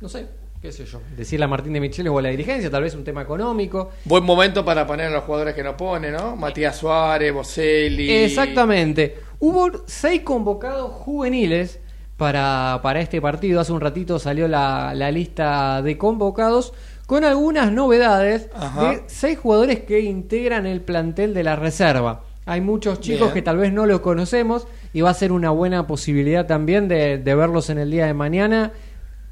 No 0.01 0.09
sé, 0.09 0.25
qué 0.59 0.71
sé 0.71 0.85
yo. 0.85 0.99
Decirle 1.15 1.45
a 1.45 1.47
Martín 1.47 1.73
de 1.73 1.79
Micheles 1.79 2.11
o 2.11 2.17
a 2.17 2.21
la 2.23 2.29
dirigencia, 2.29 2.71
tal 2.71 2.81
vez 2.81 2.95
un 2.95 3.03
tema 3.03 3.21
económico. 3.21 3.91
Buen 4.05 4.23
momento 4.23 4.65
para 4.65 4.87
poner 4.87 5.07
a 5.07 5.09
los 5.11 5.23
jugadores 5.25 5.53
que 5.53 5.61
no 5.61 5.77
pone, 5.77 6.09
¿no? 6.09 6.35
Matías 6.35 6.77
Suárez, 6.77 7.31
Boselli. 7.31 8.09
Exactamente. 8.09 9.17
Hubo 9.39 9.83
seis 9.85 10.21
convocados 10.23 10.91
juveniles 10.91 11.79
para, 12.17 12.79
para 12.81 13.01
este 13.01 13.21
partido. 13.21 13.59
Hace 13.61 13.73
un 13.73 13.81
ratito 13.81 14.17
salió 14.17 14.47
la, 14.47 14.95
la 14.95 15.11
lista 15.11 15.83
de 15.83 15.97
convocados 15.99 16.73
con 17.09 17.23
algunas 17.23 17.71
novedades 17.71 18.49
Ajá. 18.53 18.91
de 18.91 19.03
seis 19.07 19.39
jugadores 19.39 19.79
que 19.79 20.01
integran 20.01 20.67
el 20.67 20.79
plantel 20.79 21.33
de 21.33 21.43
la 21.43 21.55
reserva. 21.55 22.21
Hay 22.45 22.61
muchos 22.61 22.99
chicos 22.99 23.21
Bien. 23.21 23.33
que 23.33 23.41
tal 23.41 23.57
vez 23.57 23.73
no 23.73 23.87
los 23.87 24.01
conocemos 24.01 24.67
y 24.93 25.01
va 25.01 25.09
a 25.09 25.15
ser 25.15 25.31
una 25.31 25.49
buena 25.49 25.87
posibilidad 25.87 26.45
también 26.45 26.87
de, 26.87 27.17
de 27.17 27.35
verlos 27.35 27.71
en 27.71 27.79
el 27.79 27.89
día 27.89 28.05
de 28.05 28.13
mañana 28.13 28.73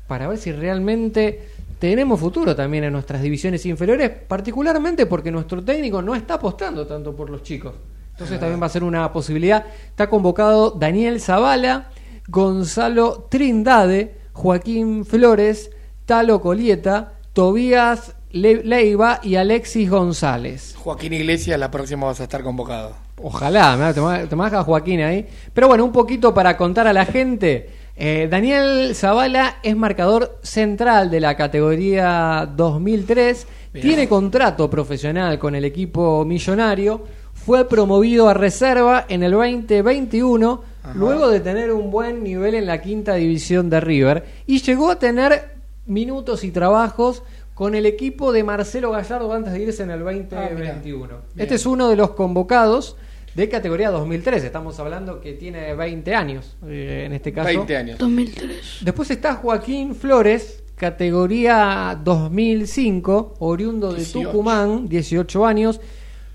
para 0.07 0.27
ver 0.27 0.39
si 0.39 0.51
realmente 0.51 1.49
tenemos 1.77 2.19
futuro 2.19 2.55
también 2.55 2.83
en 2.83 2.93
nuestras 2.93 3.21
divisiones 3.21 3.63
inferiores, 3.67 4.09
particularmente 4.27 5.05
porque 5.05 5.31
nuestro 5.31 5.63
técnico 5.63 6.01
no 6.01 6.15
está 6.15 6.33
apostando 6.33 6.87
tanto 6.87 7.15
por 7.15 7.29
los 7.29 7.43
chicos. 7.43 7.75
Entonces 8.13 8.39
también 8.39 8.59
va 8.59 8.65
a 8.65 8.69
ser 8.69 8.83
una 8.83 9.13
posibilidad. 9.13 9.63
Está 9.89 10.09
convocado 10.09 10.71
Daniel 10.71 11.21
Zavala, 11.21 11.89
Gonzalo 12.27 13.27
Trindade, 13.29 14.15
Joaquín 14.33 15.05
Flores, 15.05 15.69
Talo 16.07 16.41
Colieta, 16.41 17.16
Tobías 17.41 18.15
Le- 18.31 18.63
Leiva 18.63 19.19
y 19.21 19.35
Alexis 19.35 19.87
González. 19.91 20.73
Joaquín 20.75 21.13
Iglesias, 21.13 21.59
la 21.59 21.69
próxima 21.69 22.07
vas 22.07 22.19
a 22.19 22.23
estar 22.23 22.41
convocado. 22.41 22.93
Ojalá, 23.21 23.93
te 23.93 24.01
ma- 24.01 24.23
te 24.27 24.35
marca 24.35 24.63
Joaquín 24.63 25.01
ahí. 25.01 25.23
Pero 25.53 25.67
bueno, 25.67 25.85
un 25.85 25.91
poquito 25.91 26.33
para 26.33 26.57
contar 26.57 26.87
a 26.87 26.93
la 26.93 27.05
gente. 27.05 27.69
eh, 27.95 28.27
Daniel 28.29 28.95
Zavala 28.95 29.57
es 29.61 29.75
marcador 29.77 30.39
central 30.41 31.11
de 31.11 31.19
la 31.19 31.37
categoría 31.37 32.49
2003. 32.55 33.45
Bien. 33.71 33.85
Tiene 33.85 34.07
contrato 34.09 34.67
profesional 34.67 35.37
con 35.37 35.53
el 35.53 35.63
equipo 35.65 36.25
millonario. 36.25 37.03
Fue 37.33 37.67
promovido 37.69 38.29
a 38.29 38.33
reserva 38.33 39.05
en 39.09 39.21
el 39.21 39.31
2021, 39.33 40.63
luego 40.95 41.29
de 41.29 41.39
tener 41.39 41.71
un 41.71 41.91
buen 41.91 42.23
nivel 42.23 42.55
en 42.55 42.65
la 42.65 42.81
quinta 42.81 43.13
división 43.13 43.69
de 43.69 43.79
River. 43.79 44.25
Y 44.47 44.59
llegó 44.61 44.89
a 44.89 44.97
tener 44.97 45.56
minutos 45.87 46.43
y 46.43 46.51
trabajos 46.51 47.23
con 47.53 47.73
el 47.73 47.87
equipo 47.87 48.31
de 48.31 48.43
Marcelo 48.43 48.91
Gallardo 48.91 49.33
antes 49.33 49.53
de 49.53 49.63
irse 49.63 49.83
en 49.83 49.89
el 49.89 50.03
2021. 50.03 51.07
Bien. 51.07 51.19
este 51.37 51.55
es 51.55 51.65
uno 51.65 51.89
de 51.89 51.95
los 51.95 52.11
convocados 52.11 52.97
de 53.33 53.49
categoría 53.49 53.89
2003. 53.89 54.43
Estamos 54.43 54.79
hablando 54.79 55.21
que 55.21 55.33
tiene 55.33 55.73
20 55.73 56.13
años, 56.13 56.55
eh, 56.67 57.03
en 57.05 57.13
este 57.13 57.33
caso. 57.33 57.47
20 57.47 57.77
años. 57.77 57.97
2003. 57.99 58.79
Después 58.81 59.09
está 59.11 59.35
Joaquín 59.35 59.95
Flores, 59.95 60.63
categoría 60.75 61.99
2005, 62.03 63.35
oriundo 63.39 63.89
de 63.91 63.97
18. 63.97 64.29
Tucumán, 64.29 64.87
18 64.87 65.45
años. 65.45 65.81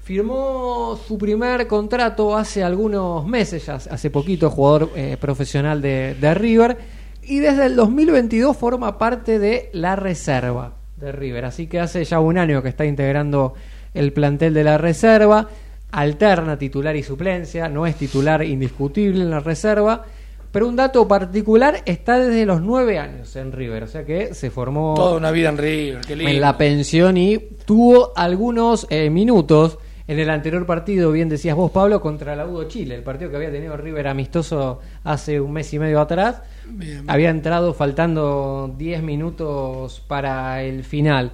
Firmó 0.02 0.98
su 1.06 1.16
primer 1.18 1.68
contrato 1.68 2.36
hace 2.36 2.64
algunos 2.64 3.24
meses, 3.26 3.64
ya 3.66 3.74
hace 3.74 4.10
poquito, 4.10 4.50
jugador 4.50 4.90
eh, 4.96 5.16
profesional 5.20 5.80
de, 5.80 6.16
de 6.20 6.34
River. 6.34 7.01
Y 7.24 7.38
desde 7.38 7.66
el 7.66 7.76
2022 7.76 8.56
forma 8.56 8.98
parte 8.98 9.38
de 9.38 9.70
la 9.72 9.96
reserva 9.96 10.74
de 10.96 11.12
River. 11.12 11.44
Así 11.44 11.66
que 11.66 11.80
hace 11.80 12.04
ya 12.04 12.20
un 12.20 12.38
año 12.38 12.62
que 12.62 12.68
está 12.68 12.84
integrando 12.84 13.54
el 13.94 14.12
plantel 14.12 14.54
de 14.54 14.64
la 14.64 14.78
reserva. 14.78 15.48
Alterna 15.90 16.58
titular 16.58 16.96
y 16.96 17.02
suplencia, 17.02 17.68
no 17.68 17.86
es 17.86 17.96
titular 17.96 18.42
indiscutible 18.42 19.22
en 19.22 19.30
la 19.30 19.40
reserva. 19.40 20.04
Pero 20.50 20.68
un 20.68 20.76
dato 20.76 21.08
particular 21.08 21.82
está 21.86 22.18
desde 22.18 22.44
los 22.44 22.60
nueve 22.60 22.98
años 22.98 23.34
en 23.36 23.52
River, 23.52 23.84
o 23.84 23.86
sea 23.86 24.04
que 24.04 24.34
se 24.34 24.50
formó 24.50 24.92
Toda 24.94 25.16
una 25.16 25.30
vida 25.30 25.48
en 25.48 25.56
River, 25.56 26.00
qué 26.06 26.14
lindo. 26.14 26.30
en 26.30 26.40
la 26.42 26.58
pensión 26.58 27.16
y 27.16 27.38
tuvo 27.64 28.12
algunos 28.14 28.86
eh, 28.90 29.08
minutos 29.08 29.78
en 30.06 30.18
el 30.18 30.28
anterior 30.28 30.66
partido, 30.66 31.10
bien 31.10 31.30
decías 31.30 31.56
vos 31.56 31.70
Pablo, 31.70 32.02
contra 32.02 32.36
la 32.36 32.46
Udo 32.46 32.64
Chile, 32.64 32.94
el 32.94 33.02
partido 33.02 33.30
que 33.30 33.36
había 33.36 33.50
tenido 33.50 33.74
River 33.78 34.08
amistoso 34.08 34.80
hace 35.04 35.40
un 35.40 35.52
mes 35.52 35.72
y 35.72 35.78
medio 35.78 36.00
atrás. 36.00 36.42
Bien. 36.66 37.04
Había 37.08 37.30
entrado 37.30 37.74
faltando 37.74 38.74
10 38.78 39.02
minutos 39.02 40.02
para 40.06 40.62
el 40.62 40.84
final. 40.84 41.32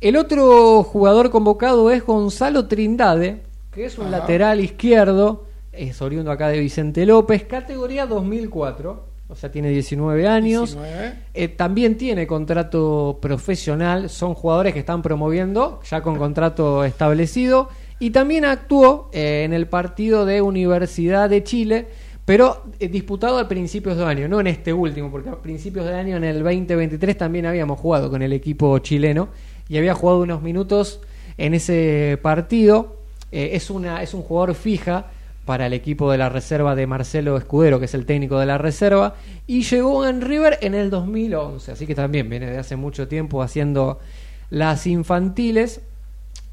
El 0.00 0.16
otro 0.16 0.82
jugador 0.82 1.30
convocado 1.30 1.90
es 1.90 2.04
Gonzalo 2.04 2.66
Trindade, 2.66 3.42
que 3.70 3.84
es 3.84 3.98
un 3.98 4.06
Ajá. 4.08 4.18
lateral 4.18 4.60
izquierdo, 4.60 5.46
es 5.72 6.02
oriundo 6.02 6.30
acá 6.30 6.48
de 6.48 6.58
Vicente 6.58 7.06
López, 7.06 7.44
categoría 7.44 8.06
2004, 8.06 9.06
o 9.28 9.36
sea, 9.36 9.50
tiene 9.50 9.70
19 9.70 10.28
años. 10.28 10.74
19. 10.74 11.14
Eh, 11.32 11.48
también 11.48 11.96
tiene 11.96 12.26
contrato 12.26 13.18
profesional, 13.22 14.10
son 14.10 14.34
jugadores 14.34 14.74
que 14.74 14.80
están 14.80 15.00
promoviendo, 15.02 15.80
ya 15.88 16.02
con 16.02 16.16
contrato 16.18 16.84
establecido, 16.84 17.68
y 17.98 18.10
también 18.10 18.44
actuó 18.44 19.08
eh, 19.12 19.44
en 19.44 19.52
el 19.52 19.68
partido 19.68 20.26
de 20.26 20.42
Universidad 20.42 21.30
de 21.30 21.44
Chile, 21.44 21.88
pero 22.32 22.62
eh, 22.80 22.88
disputado 22.88 23.38
a 23.38 23.46
principios 23.46 23.98
de 23.98 24.06
año, 24.06 24.26
no 24.26 24.40
en 24.40 24.46
este 24.46 24.72
último, 24.72 25.10
porque 25.10 25.28
a 25.28 25.36
principios 25.36 25.84
de 25.84 25.92
año, 25.92 26.16
en 26.16 26.24
el 26.24 26.42
2023, 26.42 27.18
también 27.18 27.44
habíamos 27.44 27.78
jugado 27.78 28.08
con 28.08 28.22
el 28.22 28.32
equipo 28.32 28.78
chileno 28.78 29.28
y 29.68 29.76
había 29.76 29.92
jugado 29.92 30.22
unos 30.22 30.40
minutos 30.40 31.02
en 31.36 31.52
ese 31.52 32.18
partido. 32.22 32.96
Eh, 33.32 33.50
es, 33.52 33.68
una, 33.68 34.02
es 34.02 34.14
un 34.14 34.22
jugador 34.22 34.54
fija 34.54 35.10
para 35.44 35.66
el 35.66 35.74
equipo 35.74 36.10
de 36.10 36.16
la 36.16 36.30
reserva 36.30 36.74
de 36.74 36.86
Marcelo 36.86 37.36
Escudero, 37.36 37.78
que 37.78 37.84
es 37.84 37.92
el 37.92 38.06
técnico 38.06 38.38
de 38.38 38.46
la 38.46 38.56
reserva, 38.56 39.14
y 39.46 39.64
llegó 39.64 40.06
en 40.06 40.22
River 40.22 40.56
en 40.62 40.74
el 40.74 40.88
2011, 40.88 41.72
así 41.72 41.86
que 41.86 41.94
también 41.94 42.30
viene 42.30 42.46
de 42.46 42.56
hace 42.56 42.76
mucho 42.76 43.08
tiempo 43.08 43.42
haciendo 43.42 44.00
las 44.48 44.86
infantiles. 44.86 45.82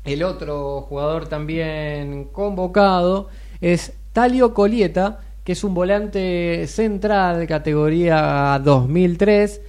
El 0.03 0.23
otro 0.23 0.81
jugador 0.81 1.29
también 1.29 2.25
convocado 2.25 3.29
es 3.61 3.93
Talio 4.11 4.53
Colieta, 4.53 5.21
que 5.43 5.53
es 5.53 5.63
un 5.63 5.73
volante 5.73 6.65
central 6.67 7.47
categoría 7.47 8.59
2003. 8.63 9.61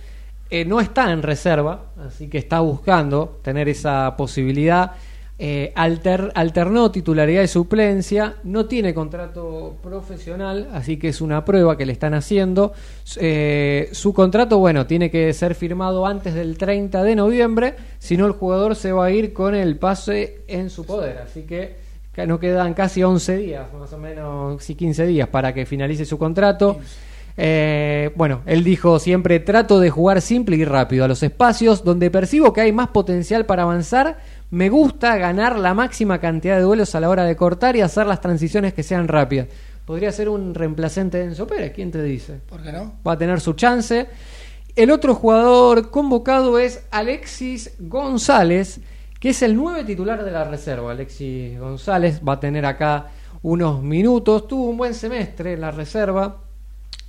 Eh, 0.51 0.65
no 0.65 0.81
está 0.81 1.13
en 1.13 1.23
reserva, 1.23 1.93
así 2.07 2.29
que 2.29 2.39
está 2.39 2.61
buscando 2.61 3.39
tener 3.43 3.69
esa 3.69 4.15
posibilidad. 4.17 4.93
Eh, 5.43 5.73
alter- 5.75 6.33
alternó 6.35 6.91
titularidad 6.91 7.43
y 7.43 7.49
suplencia, 7.49 8.35
no 8.45 8.67
tiene 8.67 8.93
contrato 8.93 9.77
profesional, 9.83 10.69
así 10.75 10.99
que 10.99 11.09
es 11.09 11.23
una 11.23 11.47
prueba 11.47 11.79
que 11.79 11.87
le 11.87 11.93
están 11.93 12.13
haciendo. 12.13 12.73
Eh, 13.17 13.89
su 13.93 14.13
contrato, 14.13 14.59
bueno, 14.59 14.87
tiene 14.87 15.11
que 15.11 15.33
ser 15.33 15.55
firmado 15.55 16.05
antes 16.05 16.35
del 16.35 16.59
30 16.59 17.03
de 17.05 17.15
noviembre, 17.17 17.75
si 17.99 18.19
no 18.19 18.27
el 18.27 18.33
jugador 18.33 18.77
se 18.77 18.93
va 18.93 19.07
a 19.07 19.11
ir 19.13 19.33
con 19.33 19.55
el 19.55 19.79
pase 19.79 20.43
en 20.47 20.69
su 20.69 20.85
poder, 20.85 21.19
así 21.19 21.45
que 21.45 21.75
que 22.13 22.27
no 22.27 22.41
quedan 22.41 22.75
casi 22.75 23.03
11 23.03 23.37
días, 23.37 23.73
más 23.73 23.93
o 23.93 23.99
menos, 23.99 24.63
sí 24.63 24.75
15 24.75 25.07
días 25.07 25.29
para 25.29 25.55
que 25.55 25.67
finalice 25.67 26.05
su 26.05 26.19
contrato. 26.19 26.81
Eh, 27.37 28.11
bueno, 28.17 28.43
él 28.45 28.65
dijo 28.65 28.99
siempre 28.99 29.41
trato 29.41 29.81
de 29.81 29.89
jugar 29.89 30.21
simple 30.21 30.57
y 30.57 30.65
rápido 30.65 31.05
a 31.05 31.09
los 31.09 31.23
espacios 31.23 31.85
donde 31.85 32.11
percibo 32.11 32.53
que 32.53 32.61
hay 32.61 32.73
más 32.73 32.89
potencial 32.89 33.47
para 33.47 33.63
avanzar. 33.63 34.19
Me 34.51 34.69
gusta 34.69 35.17
ganar 35.17 35.59
la 35.59 35.73
máxima 35.73 36.19
cantidad 36.19 36.57
de 36.57 36.63
duelos 36.63 36.95
a 36.95 37.01
la 37.01 37.09
hora 37.09 37.25
de 37.25 37.37
cortar 37.37 37.77
y 37.77 37.81
hacer 37.81 38.07
las 38.07 38.21
transiciones 38.21 38.75
que 38.75 38.83
sean 38.83 39.07
rápidas. 39.07 39.47
Podría 39.85 40.13
ser 40.13 40.29
un 40.29 40.55
reemplacente 40.55 41.19
de 41.19 41.25
Enzo 41.25 41.47
Pérez, 41.47 41.73
¿quién 41.75 41.91
te 41.91 42.03
dice? 42.03 42.41
¿Por 42.49 42.63
qué 42.63 42.73
no? 42.73 42.95
Va 43.07 43.13
a 43.13 43.19
tener 43.19 43.41
su 43.41 43.55
chance. 43.55 44.07
El 44.77 44.91
otro 44.91 45.15
jugador 45.15 45.91
convocado 45.91 46.59
es 46.59 46.85
Alexis 46.91 47.73
González, 47.79 48.81
que 49.21 49.29
es 49.29 49.43
el 49.43 49.55
nueve 49.55 49.85
titular 49.85 50.25
de 50.25 50.33
la 50.33 50.43
reserva. 50.43 50.91
Alexis 50.91 51.57
González 51.61 52.21
va 52.27 52.33
a 52.33 52.41
tener 52.41 52.67
acá 52.67 53.13
unos 53.43 53.83
minutos. 53.83 54.49
Tuvo 54.49 54.71
un 54.71 54.79
buen 54.79 54.95
semestre 54.95 55.53
en 55.53 55.61
la 55.61 55.71
reserva 55.71 56.39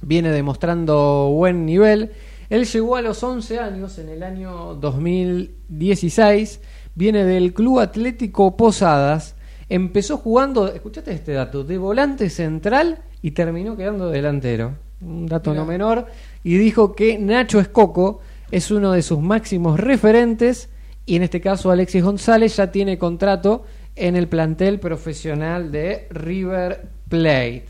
viene 0.01 0.31
demostrando 0.31 1.29
buen 1.29 1.65
nivel. 1.65 2.11
Él 2.49 2.65
llegó 2.65 2.95
a 2.95 3.01
los 3.01 3.23
11 3.23 3.59
años 3.59 3.97
en 3.97 4.09
el 4.09 4.23
año 4.23 4.75
2016, 4.75 6.59
viene 6.95 7.23
del 7.23 7.53
Club 7.53 7.79
Atlético 7.79 8.57
Posadas, 8.57 9.35
empezó 9.69 10.17
jugando, 10.17 10.67
escuchate 10.67 11.13
este 11.13 11.31
dato, 11.33 11.63
de 11.63 11.77
volante 11.77 12.29
central 12.29 12.99
y 13.21 13.31
terminó 13.31 13.77
quedando 13.77 14.09
delantero. 14.09 14.73
Un 15.01 15.27
dato 15.27 15.53
no 15.53 15.65
menor. 15.65 16.07
Y 16.43 16.57
dijo 16.57 16.93
que 16.93 17.17
Nacho 17.17 17.59
Escoco 17.59 18.19
es 18.51 18.69
uno 18.69 18.91
de 18.91 19.01
sus 19.01 19.19
máximos 19.19 19.79
referentes 19.79 20.69
y 21.05 21.15
en 21.15 21.23
este 21.23 21.41
caso 21.41 21.71
Alexis 21.71 22.03
González 22.03 22.55
ya 22.55 22.71
tiene 22.71 22.97
contrato 22.97 23.65
en 23.95 24.15
el 24.15 24.27
plantel 24.27 24.79
profesional 24.79 25.71
de 25.71 26.07
River 26.09 26.89
Plate. 27.09 27.65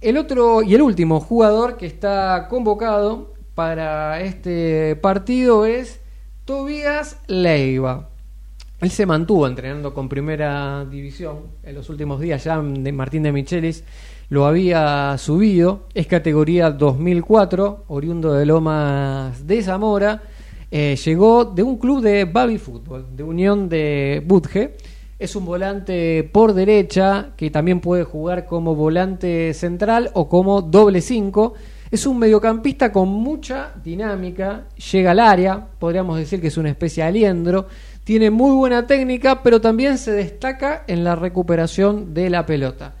El 0.00 0.16
otro 0.16 0.62
y 0.62 0.74
el 0.74 0.82
último 0.82 1.20
jugador 1.20 1.76
que 1.76 1.86
está 1.86 2.46
convocado 2.48 3.34
para 3.54 4.20
este 4.22 4.96
partido 4.96 5.66
es 5.66 6.00
Tobías 6.46 7.20
Leiva. 7.26 8.08
Él 8.80 8.90
se 8.90 9.04
mantuvo 9.04 9.46
entrenando 9.46 9.92
con 9.92 10.08
primera 10.08 10.86
división 10.86 11.40
en 11.62 11.74
los 11.74 11.90
últimos 11.90 12.18
días. 12.18 12.42
Ya 12.44 12.62
Martín 12.62 13.22
de 13.24 13.32
Michelis 13.32 13.84
lo 14.30 14.46
había 14.46 15.18
subido. 15.18 15.86
Es 15.92 16.06
categoría 16.06 16.70
2004, 16.70 17.84
oriundo 17.88 18.32
de 18.32 18.46
Lomas 18.46 19.46
de 19.46 19.62
Zamora. 19.62 20.22
Eh, 20.70 20.96
llegó 21.04 21.44
de 21.44 21.62
un 21.62 21.78
club 21.78 22.00
de 22.00 22.24
Babi 22.24 22.58
Fútbol, 22.58 23.08
de 23.16 23.22
Unión 23.22 23.68
de 23.68 24.22
Budge. 24.24 24.76
Es 25.18 25.34
un 25.34 25.44
volante 25.44 26.22
por 26.32 26.54
derecha 26.54 27.32
que 27.36 27.50
también 27.50 27.80
puede 27.80 28.04
jugar 28.04 28.46
como 28.46 28.74
volante 28.74 29.52
central 29.52 30.10
o 30.14 30.28
como 30.28 30.62
doble 30.62 31.00
5. 31.00 31.54
Es 31.90 32.06
un 32.06 32.20
mediocampista 32.20 32.92
con 32.92 33.08
mucha 33.08 33.72
dinámica, 33.82 34.68
llega 34.92 35.10
al 35.10 35.18
área, 35.18 35.66
podríamos 35.78 36.16
decir 36.18 36.40
que 36.40 36.46
es 36.46 36.56
una 36.56 36.70
especie 36.70 37.02
de 37.02 37.08
aliendro, 37.08 37.66
tiene 38.04 38.30
muy 38.30 38.54
buena 38.54 38.86
técnica, 38.86 39.42
pero 39.42 39.60
también 39.60 39.98
se 39.98 40.12
destaca 40.12 40.84
en 40.86 41.02
la 41.02 41.16
recuperación 41.16 42.14
de 42.14 42.30
la 42.30 42.46
pelota. 42.46 42.94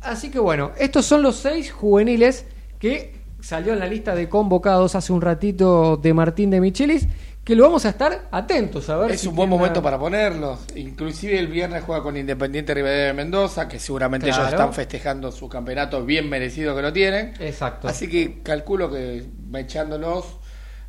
Así 0.00 0.30
que 0.30 0.40
bueno, 0.40 0.72
estos 0.76 1.06
son 1.06 1.22
los 1.22 1.36
seis 1.36 1.70
juveniles 1.70 2.44
que 2.80 3.21
salió 3.42 3.72
en 3.72 3.80
la 3.80 3.86
lista 3.86 4.14
de 4.14 4.28
convocados 4.28 4.94
hace 4.94 5.12
un 5.12 5.20
ratito 5.20 5.96
de 5.96 6.14
Martín 6.14 6.50
de 6.50 6.60
Michelis, 6.60 7.08
que 7.44 7.56
lo 7.56 7.64
vamos 7.64 7.84
a 7.84 7.88
estar 7.88 8.28
atentos 8.30 8.88
a 8.88 8.96
ver. 8.96 9.10
Es 9.10 9.22
si 9.22 9.28
un 9.28 9.34
buen 9.34 9.48
momento 9.48 9.82
para 9.82 9.98
ponerlos. 9.98 10.60
Inclusive 10.76 11.38
el 11.38 11.48
viernes 11.48 11.82
juega 11.84 12.02
con 12.02 12.16
Independiente 12.16 12.72
Rivadavia 12.72 13.06
de 13.06 13.12
Mendoza, 13.14 13.66
que 13.66 13.80
seguramente 13.80 14.28
ellos 14.28 14.48
están 14.48 14.72
festejando 14.72 15.32
su 15.32 15.48
campeonato 15.48 16.04
bien 16.04 16.30
merecido 16.30 16.76
que 16.76 16.82
lo 16.82 16.92
tienen. 16.92 17.34
Exacto. 17.40 17.88
Así 17.88 18.08
que 18.08 18.42
calculo 18.42 18.88
que 18.88 19.26
echándolos 19.54 20.38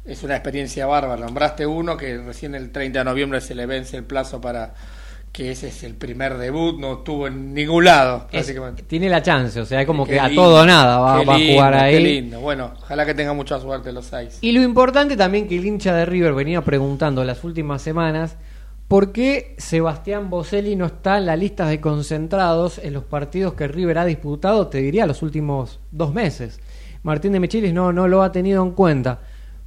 es 0.06 0.22
una 0.22 0.36
experiencia 0.36 0.86
bárbara. 0.86 1.26
Nombraste 1.26 1.66
uno 1.66 1.98
que 1.98 2.18
recién 2.20 2.54
el 2.54 2.72
30 2.72 3.00
de 3.00 3.06
noviembre 3.06 3.42
se 3.42 3.56
le 3.56 3.66
vence 3.66 3.98
el 3.98 4.04
plazo 4.04 4.40
para 4.40 4.76
que 5.34 5.50
ese 5.52 5.68
es 5.70 5.84
el 5.84 5.96
primer 5.96 6.38
debut, 6.38 6.80
no 6.80 7.00
estuvo 7.00 7.26
en 7.28 7.54
ningún 7.56 7.84
lado, 7.86 8.28
Es- 8.32 8.42
básicamente. 8.44 8.84
tiene 8.84 9.10
la 9.10 9.22
chance, 9.24 9.60
o 9.60 9.66
sea, 9.66 9.82
es 9.82 9.88
como 9.88 10.06
Qué 10.06 10.12
que 10.14 10.20
a 10.20 10.34
todo 10.34 10.62
o 10.62 10.66
nada 10.66 11.00
va, 11.00 11.20
qué 11.20 11.26
va 11.26 11.36
a 11.36 11.40
jugar 11.40 11.74
Qué 11.74 11.80
ahí. 11.80 12.04
lindo. 12.04 12.40
Bueno, 12.40 12.72
ojalá 12.78 13.04
que 13.06 13.16
tenga 13.16 13.34
mucha 13.34 13.60
suerte 13.60 13.92
los 13.92 14.06
seis. 14.06 14.38
Y 14.42 14.52
lo 14.52 14.62
importante 14.62 15.18
también 15.18 15.48
que 15.48 15.58
el 15.58 15.66
hincha 15.66 15.94
de 15.96 16.06
River 16.06 16.34
venía 16.36 16.62
preguntando 16.62 17.24
las 17.24 17.44
últimas 17.44 17.82
semanas, 17.82 18.38
¿por 18.88 19.12
qué 19.12 19.56
Sebastián 19.58 20.30
Boselli 20.30 20.76
no 20.76 20.86
está 20.86 21.18
en 21.18 21.26
la 21.26 21.36
lista 21.36 21.66
de 21.66 21.82
concentrados 21.82 22.78
en 22.78 22.94
los 22.94 23.04
partidos 23.04 23.56
que 23.56 23.68
River 23.68 23.98
ha 23.98 24.06
disputado, 24.06 24.68
te 24.68 24.78
diría, 24.78 25.08
los 25.08 25.24
últimos 25.24 25.80
dos 25.92 26.14
meses? 26.14 26.60
Martín 27.02 27.32
de 27.32 27.40
Michelis 27.40 27.74
no, 27.74 27.92
no 27.92 28.08
lo 28.08 28.22
ha 28.22 28.32
tenido 28.32 28.62
en 28.64 28.72
cuenta. 28.74 29.20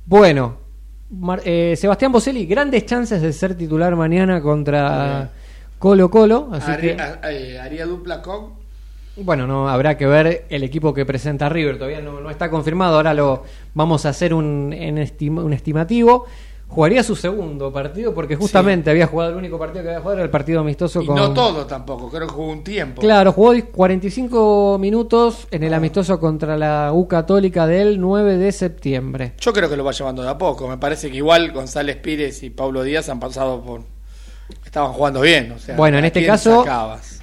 Bueno, 0.06 0.58
Mar- 1.10 1.42
eh, 1.44 1.74
Sebastián 1.76 2.12
Boselli, 2.12 2.46
grandes 2.46 2.86
chances 2.86 3.20
de 3.20 3.32
ser 3.32 3.56
titular 3.56 3.96
mañana 3.96 4.40
contra 4.40 5.30
Colo 5.78 6.10
Colo, 6.10 6.48
así 6.52 6.70
Haría, 6.70 6.96
que... 6.96 7.02
a- 7.02 7.32
eh, 7.32 7.58
haría 7.58 7.86
dupla 7.86 8.22
con 8.22 8.54
Bueno, 9.16 9.46
no 9.46 9.68
habrá 9.68 9.96
que 9.96 10.06
ver 10.06 10.44
el 10.48 10.62
equipo 10.62 10.92
que 10.94 11.04
presenta 11.06 11.48
River, 11.48 11.76
todavía 11.78 12.00
no, 12.00 12.20
no 12.20 12.30
está 12.30 12.50
confirmado, 12.50 12.96
ahora 12.96 13.14
lo 13.14 13.44
vamos 13.74 14.06
a 14.06 14.10
hacer 14.10 14.32
un, 14.34 14.72
en 14.72 14.98
estima- 14.98 15.42
un 15.44 15.52
estimativo. 15.52 16.26
Jugaría 16.68 17.04
su 17.04 17.14
segundo 17.14 17.72
partido 17.72 18.12
porque 18.12 18.34
justamente 18.34 18.90
había 18.90 19.06
jugado 19.06 19.30
el 19.30 19.36
único 19.36 19.56
partido 19.56 19.84
que 19.84 19.88
había 19.90 20.00
jugado 20.00 20.16
era 20.16 20.24
el 20.24 20.30
partido 20.30 20.58
amistoso 20.60 21.00
y 21.00 21.06
con 21.06 21.14
no 21.14 21.32
todo 21.32 21.64
tampoco, 21.64 22.10
creo 22.10 22.26
que 22.26 22.32
jugó 22.34 22.50
un 22.50 22.64
tiempo. 22.64 23.00
Claro, 23.00 23.30
jugó 23.32 23.52
45 23.70 24.76
minutos 24.80 25.46
en 25.52 25.62
el 25.62 25.72
amistoso 25.74 26.18
contra 26.18 26.56
la 26.56 26.90
U 26.92 27.06
Católica 27.06 27.68
del 27.68 28.00
9 28.00 28.36
de 28.36 28.50
septiembre. 28.50 29.34
Yo 29.40 29.52
creo 29.52 29.68
que 29.70 29.76
lo 29.76 29.84
va 29.84 29.92
llevando 29.92 30.22
de 30.22 30.28
a 30.28 30.36
poco. 30.38 30.66
Me 30.66 30.76
parece 30.76 31.08
que 31.08 31.18
igual 31.18 31.52
González 31.52 31.96
Pires 31.98 32.42
y 32.42 32.50
Pablo 32.50 32.82
Díaz 32.82 33.08
han 33.08 33.20
pasado 33.20 33.62
por. 33.62 33.82
Estaban 34.64 34.92
jugando 34.92 35.20
bien. 35.22 35.52
O 35.52 35.58
sea, 35.58 35.76
bueno, 35.76 35.98
en 35.98 36.04
¿a 36.04 36.06
este 36.08 36.20
caso, 36.26 36.64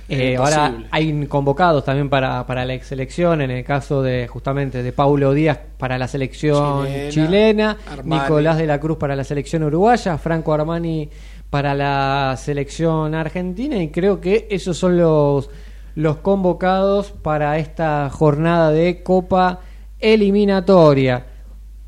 eh, 0.09 0.36
ahora 0.38 0.65
hay 0.91 1.26
convocados 1.28 1.84
también 1.86 2.09
para, 2.09 2.45
para 2.45 2.65
la 2.65 2.78
selección, 2.84 3.41
en 3.41 3.51
el 3.51 3.63
caso 3.63 4.01
de 4.01 4.28
justamente 4.28 4.82
de 4.84 4.91
Paulo 4.91 5.34
Díaz 5.34 5.59
para 5.78 5.97
la 5.97 6.07
selección 6.07 6.88
Chilena. 7.09 7.78
Nicolás 8.24 8.57
de 8.57 8.65
la 8.65 8.80
Cruz 8.80 8.97
para 8.97 9.15
la 9.15 9.24
selección 9.24 9.63
uruguaya, 9.63 10.17
Franco 10.17 10.53
Armani 10.53 11.09
para 11.49 11.76
la 11.76 12.36
selección 12.38 13.13
argentina 13.13 13.78
y 13.78 13.89
creo 13.91 14.19
que 14.19 14.47
esos 14.49 14.76
son 14.76 14.97
los, 14.97 15.49
los 15.95 16.17
convocados 16.17 17.11
para 17.11 17.59
esta 17.59 18.09
jornada 18.11 18.71
de 18.71 19.03
Copa 19.03 19.59
Eliminatoria. 19.99 21.26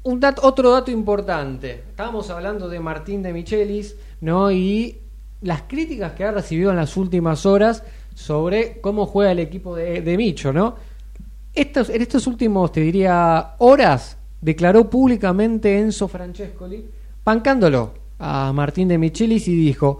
Un 0.04 0.20
dat- 0.22 0.40
otro 0.44 0.72
dato 0.72 0.92
importante. 0.92 1.84
Estábamos 1.90 2.30
hablando 2.30 2.70
de 2.70 2.80
Martín 2.80 3.24
de 3.24 3.34
Michelis, 3.34 3.96
¿no? 4.22 4.52
Y 4.52 5.00
las 5.42 5.64
críticas 5.64 6.14
que 6.14 6.24
ha 6.24 6.32
recibido 6.32 6.72
en 6.72 6.78
las 6.78 6.98
últimas 6.98 7.46
horas 7.46 7.84
sobre 8.14 8.80
cómo 8.82 9.06
juega 9.06 9.32
el 9.32 9.40
equipo 9.40 9.76
de, 9.76 10.02
de 10.02 10.18
Micho, 10.18 10.54
¿no? 10.54 10.76
Estos, 11.54 11.90
en 11.90 12.02
estos 12.02 12.28
últimos, 12.28 12.72
te 12.72 12.82
diría, 12.82 13.56
horas, 13.60 14.18
declaró 14.42 14.90
públicamente 14.90 15.80
Enzo 15.80 16.08
Francescoli, 16.08 16.86
bancándolo 17.24 17.94
a 18.20 18.52
Martín 18.54 18.88
de 18.88 18.98
Michelis 18.98 19.48
y 19.48 19.56
dijo, 19.56 20.00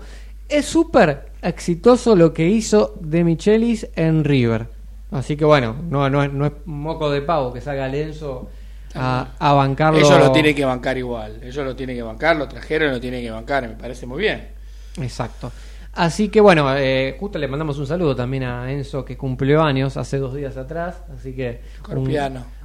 es 0.50 0.66
súper 0.66 1.32
exitoso 1.42 2.16
lo 2.16 2.34
que 2.34 2.48
hizo 2.48 2.96
de 3.00 3.24
Michelis 3.24 3.88
en 3.96 4.24
River. 4.24 4.68
Así 5.12 5.38
que 5.38 5.46
bueno, 5.46 5.76
no, 5.90 6.10
no, 6.10 6.28
no 6.28 6.46
es 6.46 6.52
moco 6.66 7.10
de 7.10 7.22
pavo 7.22 7.54
que 7.54 7.62
salga 7.62 7.86
el 7.86 7.96
Enzo 7.96 8.50
a, 8.94 9.36
a 9.40 9.54
bancarlo. 9.54 10.00
Ellos 10.00 10.20
lo 10.20 10.32
tienen 10.32 10.56
que 10.56 10.66
bancar 10.66 10.98
igual. 10.98 11.40
Ellos 11.42 11.66
lo 11.66 11.76
tienen 11.76 11.96
que 11.96 12.04
bancar, 12.04 12.36
lo 12.36 12.48
trajeron 12.48 12.90
y 12.90 12.94
lo 12.94 13.00
tienen 13.00 13.22
que 13.22 13.32
bancar. 13.32 13.68
Me 13.68 13.76
parece 13.76 14.06
muy 14.06 14.20
bien. 14.20 14.55
Exacto. 15.02 15.52
Así 15.94 16.28
que 16.30 16.42
bueno, 16.42 16.76
eh, 16.76 17.16
justo 17.20 17.40
le 17.40 17.48
mandamos 17.48 17.78
un 17.80 17.88
saludo 17.88 18.16
también 18.16 18.44
a 18.44 18.70
Enzo 18.72 19.06
que 19.06 19.16
cumplió 19.16 19.62
años 19.62 19.96
hace 19.96 20.18
dos 20.18 20.36
días 20.36 20.58
atrás, 20.58 21.02
así 21.18 21.34
que 21.34 21.62
un, 21.90 22.06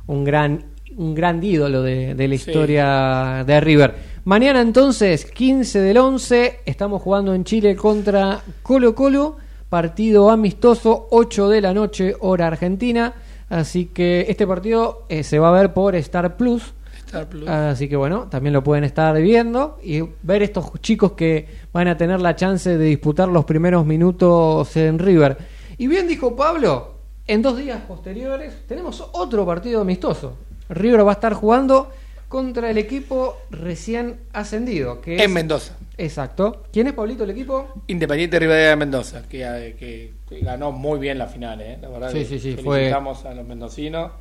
un 0.09 0.24
gran 0.24 0.64
un 0.97 1.14
gran 1.14 1.43
ídolo 1.43 1.83
de, 1.83 2.16
de 2.16 2.26
la 2.28 2.37
Sí. 2.37 2.51
historia 2.51 3.45
de 3.47 3.61
River. 3.61 3.95
Mañana 4.24 4.61
entonces, 4.61 5.24
15 5.24 5.81
del 5.81 5.99
11, 5.99 6.61
estamos 6.66 7.01
jugando 7.01 7.33
en 7.33 7.45
Chile 7.45 7.76
contra 7.76 8.41
Colo 8.64 8.97
Colo, 8.97 9.37
partido 9.68 10.31
amistoso, 10.31 11.07
8 11.12 11.49
de 11.49 11.61
la 11.61 11.72
noche, 11.72 12.16
hora 12.18 12.49
argentina. 12.49 13.14
Así 13.49 13.87
que 13.87 14.26
este 14.28 14.47
partido 14.49 15.07
eh, 15.09 15.22
se 15.22 15.39
va 15.39 15.49
a 15.51 15.53
ver 15.61 15.72
por 15.72 15.95
Star 15.95 16.37
Plus. 16.37 16.74
Star 17.11 17.29
Plus. 17.29 17.49
Así 17.49 17.89
que 17.89 17.97
bueno, 17.97 18.29
también 18.31 18.53
lo 18.53 18.63
pueden 18.63 18.85
estar 18.85 19.21
viendo 19.21 19.79
y 19.83 20.01
ver 20.23 20.43
estos 20.43 20.71
chicos 20.81 21.13
que 21.13 21.47
van 21.73 21.89
a 21.89 21.97
tener 21.97 22.21
la 22.21 22.37
chance 22.37 22.79
de 22.79 22.85
disputar 22.85 23.29
los 23.29 23.45
primeros 23.45 23.85
minutos 23.85 24.77
en 24.77 24.99
River. 24.99 25.37
Y 25.77 25.89
bien 25.89 26.07
dijo 26.07 26.37
Pablo, 26.37 26.95
en 27.27 27.43
dos 27.43 27.57
días 27.59 27.81
posteriores 27.89 28.67
tenemos 28.69 29.05
otro 29.13 29.45
partido 29.45 29.81
amistoso. 29.81 30.37
River 30.69 31.05
va 31.05 31.11
a 31.11 31.15
estar 31.15 31.35
jugando 31.35 31.91
contra 32.29 32.71
el 32.71 32.79
equipo 32.79 33.37
recién 33.51 34.21
ascendido, 34.33 35.01
que 35.01 35.17
es 35.17 35.23
En 35.23 35.33
Mendoza. 35.33 35.77
Exacto. 35.99 36.63
¿Quién 36.73 36.87
es 36.87 36.93
Pablito 36.93 37.25
el 37.25 37.31
equipo? 37.31 37.67
Independiente 37.89 38.39
Rivadavia 38.39 38.69
de 38.71 38.77
Mendoza, 38.77 39.23
que, 39.29 39.43
eh, 39.43 39.75
que- 39.77 40.13
que 40.29 40.39
ganó 40.41 40.71
muy 40.71 41.01
bien 41.01 41.19
la 41.19 41.27
final, 41.27 41.61
¿eh? 41.61 41.77
La 41.83 41.89
verdad 41.89 42.13
Sí, 42.13 42.19
que 42.21 42.25
sí, 42.27 42.39
sí, 42.39 42.57
felicitamos 42.57 43.25
a 43.25 43.35
los 43.35 43.45
mendocinos. 43.47 44.13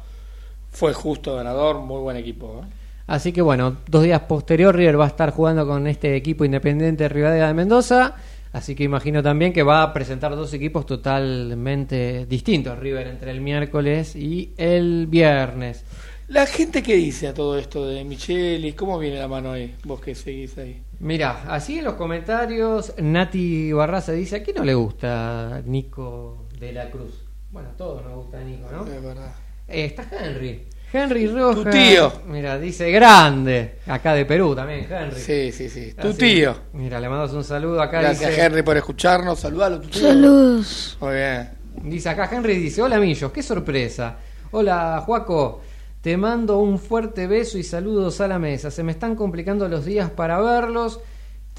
Fue 0.71 0.93
justo 0.93 1.35
ganador, 1.35 1.77
muy 1.79 1.99
buen 2.01 2.17
equipo. 2.17 2.61
¿eh? 2.63 2.67
Así 3.09 3.33
que 3.33 3.41
bueno, 3.41 3.77
dos 3.87 4.03
días 4.03 4.21
posterior 4.21 4.75
River 4.75 4.99
va 4.99 5.05
a 5.05 5.07
estar 5.07 5.31
jugando 5.31 5.65
con 5.65 5.87
este 5.87 6.15
equipo 6.15 6.45
independiente 6.45 7.05
de 7.05 7.09
Rivadavia 7.09 7.47
de 7.47 7.55
Mendoza. 7.55 8.13
Así 8.53 8.75
que 8.75 8.83
imagino 8.83 9.23
también 9.23 9.51
que 9.51 9.63
va 9.63 9.81
a 9.81 9.91
presentar 9.91 10.35
dos 10.35 10.53
equipos 10.53 10.85
totalmente 10.85 12.27
distintos, 12.27 12.77
River 12.77 13.07
entre 13.07 13.31
el 13.31 13.41
miércoles 13.41 14.15
y 14.15 14.53
el 14.57 15.07
viernes. 15.07 15.83
La 16.27 16.45
gente 16.45 16.83
que 16.83 16.97
dice 16.97 17.27
a 17.27 17.33
todo 17.33 17.57
esto 17.57 17.87
de 17.87 18.03
Michelis, 18.03 18.75
¿cómo 18.75 18.99
viene 18.99 19.17
la 19.17 19.27
mano 19.27 19.53
ahí? 19.53 19.75
Vos 19.85 19.99
que 19.99 20.13
seguís 20.13 20.55
ahí. 20.59 20.79
Mira, 20.99 21.45
así 21.47 21.79
en 21.79 21.85
los 21.85 21.95
comentarios, 21.95 22.93
Nati 22.99 23.71
Barraza 23.73 24.11
dice, 24.11 24.35
¿a 24.35 24.43
quién 24.43 24.57
no 24.57 24.63
le 24.63 24.75
gusta 24.75 25.63
Nico 25.65 26.45
de 26.59 26.73
la 26.73 26.91
Cruz? 26.91 27.23
Bueno, 27.49 27.69
a 27.69 27.75
todos 27.75 28.05
nos 28.05 28.17
gusta 28.17 28.39
Nico, 28.43 28.67
¿no? 28.71 28.85
Es 28.85 29.01
verdad. 29.01 29.33
Eh, 29.67 29.85
está 29.85 30.07
Henry. 30.11 30.67
Henry 30.91 31.27
Rojas. 31.27 31.63
Tu 31.65 31.69
tío. 31.69 32.11
Mira, 32.27 32.57
dice 32.57 32.89
grande. 32.91 33.75
Acá 33.87 34.13
de 34.13 34.25
Perú 34.25 34.55
también, 34.55 34.87
Henry. 34.91 35.19
Sí, 35.19 35.51
sí, 35.51 35.69
sí. 35.69 35.93
Tu 35.93 36.09
Así- 36.09 36.17
tío. 36.17 36.55
Mira, 36.73 36.99
le 36.99 37.07
mandamos 37.09 37.33
un 37.35 37.43
saludo 37.43 37.81
acá. 37.81 38.01
Gracias, 38.01 38.29
dice, 38.31 38.43
Henry, 38.43 38.63
por 38.63 38.77
escucharnos. 38.77 39.39
Saludalo, 39.39 39.79
tu 39.81 39.87
tío. 39.89 40.01
Saludos. 40.01 40.97
Muy 40.99 41.13
bien. 41.15 41.49
Dice 41.83 42.09
acá 42.09 42.29
Henry, 42.31 42.57
dice, 42.57 42.81
hola 42.81 42.99
Millos, 42.99 43.31
qué 43.31 43.41
sorpresa. 43.43 44.17
Hola 44.51 45.01
Juaco, 45.05 45.61
te 46.01 46.17
mando 46.17 46.57
un 46.57 46.79
fuerte 46.79 47.27
beso 47.27 47.57
y 47.57 47.63
saludos 47.63 48.19
a 48.21 48.27
la 48.27 48.39
mesa. 48.39 48.71
Se 48.71 48.83
me 48.83 48.91
están 48.91 49.15
complicando 49.15 49.67
los 49.69 49.85
días 49.85 50.09
para 50.09 50.41
verlos. 50.41 50.99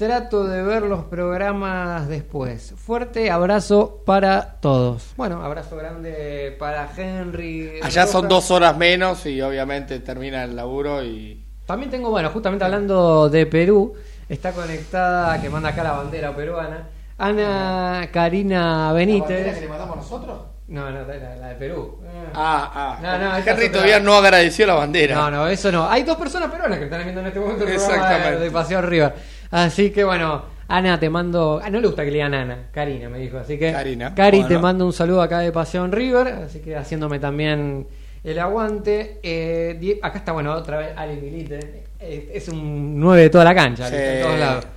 Trato 0.01 0.45
de 0.45 0.63
ver 0.63 0.81
los 0.81 1.03
programas 1.03 2.07
después. 2.07 2.73
Fuerte 2.75 3.29
abrazo 3.29 4.01
para 4.03 4.55
todos. 4.59 5.13
Bueno, 5.15 5.43
abrazo 5.43 5.77
grande 5.77 6.55
para 6.57 6.89
Henry. 6.97 7.73
Allá 7.83 8.07
son 8.07 8.27
dos 8.27 8.49
horas 8.49 8.75
menos 8.75 9.27
y 9.27 9.39
obviamente 9.43 9.99
termina 9.99 10.43
el 10.43 10.55
laburo 10.55 11.03
y... 11.03 11.45
También 11.67 11.91
tengo, 11.91 12.09
bueno, 12.09 12.31
justamente 12.31 12.65
hablando 12.65 13.29
de 13.29 13.45
Perú, 13.45 13.93
está 14.27 14.53
conectada, 14.53 15.39
que 15.39 15.51
manda 15.51 15.69
acá 15.69 15.83
la 15.83 15.91
bandera 15.91 16.35
peruana, 16.35 16.89
Ana 17.19 18.09
Karina 18.11 18.91
Benítez. 18.93 19.61
le 19.61 19.67
mandamos 19.67 19.97
nosotros? 19.97 20.41
No, 20.67 20.89
no, 20.89 21.05
la, 21.05 21.35
la 21.35 21.47
de 21.49 21.55
Perú. 21.55 21.99
Ah, 22.33 22.71
ah. 22.73 22.99
No, 23.03 23.17
no, 23.19 23.37
Henry 23.37 23.69
todavía 23.69 23.99
no 23.99 24.15
agradeció 24.15 24.65
la 24.65 24.73
bandera. 24.73 25.15
No, 25.15 25.29
no, 25.29 25.47
eso 25.47 25.71
no. 25.71 25.87
Hay 25.87 26.01
dos 26.03 26.17
personas 26.17 26.49
peruanas 26.49 26.79
que 26.79 26.85
están 26.85 27.03
viendo 27.03 27.21
en 27.21 27.27
este 27.27 27.39
momento 27.39 27.67
el 27.67 27.75
programa 27.75 27.93
de, 27.93 28.01
Exactamente. 28.05 28.43
de 28.45 28.51
Paseo 28.51 28.81
River. 28.81 29.13
Así 29.51 29.91
que 29.91 30.03
bueno, 30.03 30.43
Ana, 30.67 30.99
te 30.99 31.09
mando. 31.09 31.59
Ah, 31.63 31.69
no 31.69 31.79
le 31.81 31.87
gusta 31.87 32.03
que 32.03 32.11
le 32.11 32.15
digan 32.17 32.33
Ana, 32.33 32.69
Karina 32.71 33.09
me 33.09 33.19
dijo. 33.19 33.37
Así 33.37 33.57
que, 33.59 33.71
Karina, 33.71 34.15
Cari, 34.15 34.37
bueno. 34.39 34.47
te 34.55 34.57
mando 34.59 34.85
un 34.85 34.93
saludo 34.93 35.21
acá 35.21 35.39
de 35.39 35.51
Paseo 35.51 35.85
River. 35.87 36.27
Así 36.27 36.59
que 36.59 36.75
haciéndome 36.75 37.19
también 37.19 37.85
el 38.23 38.39
aguante. 38.39 39.19
Eh, 39.21 39.77
Die- 39.79 39.99
acá 40.01 40.19
está, 40.19 40.31
bueno, 40.31 40.53
otra 40.53 40.77
vez 40.77 40.89
Ali 40.95 41.19
Milite. 41.19 41.83
Eh, 41.99 42.31
es 42.33 42.47
un 42.47 42.99
9 42.99 43.23
de 43.23 43.29
toda 43.29 43.43
la 43.43 43.53
cancha, 43.53 43.87
Sí. 43.89 43.95
todos 44.23 44.39
lados. 44.39 44.67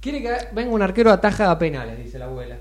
Quiere 0.00 0.22
que 0.22 0.30
venga 0.52 0.70
un 0.70 0.82
arquero 0.82 1.10
ataja 1.10 1.50
a 1.50 1.58
penales, 1.58 1.98
dice 1.98 2.18
la 2.18 2.26
abuela. 2.26 2.56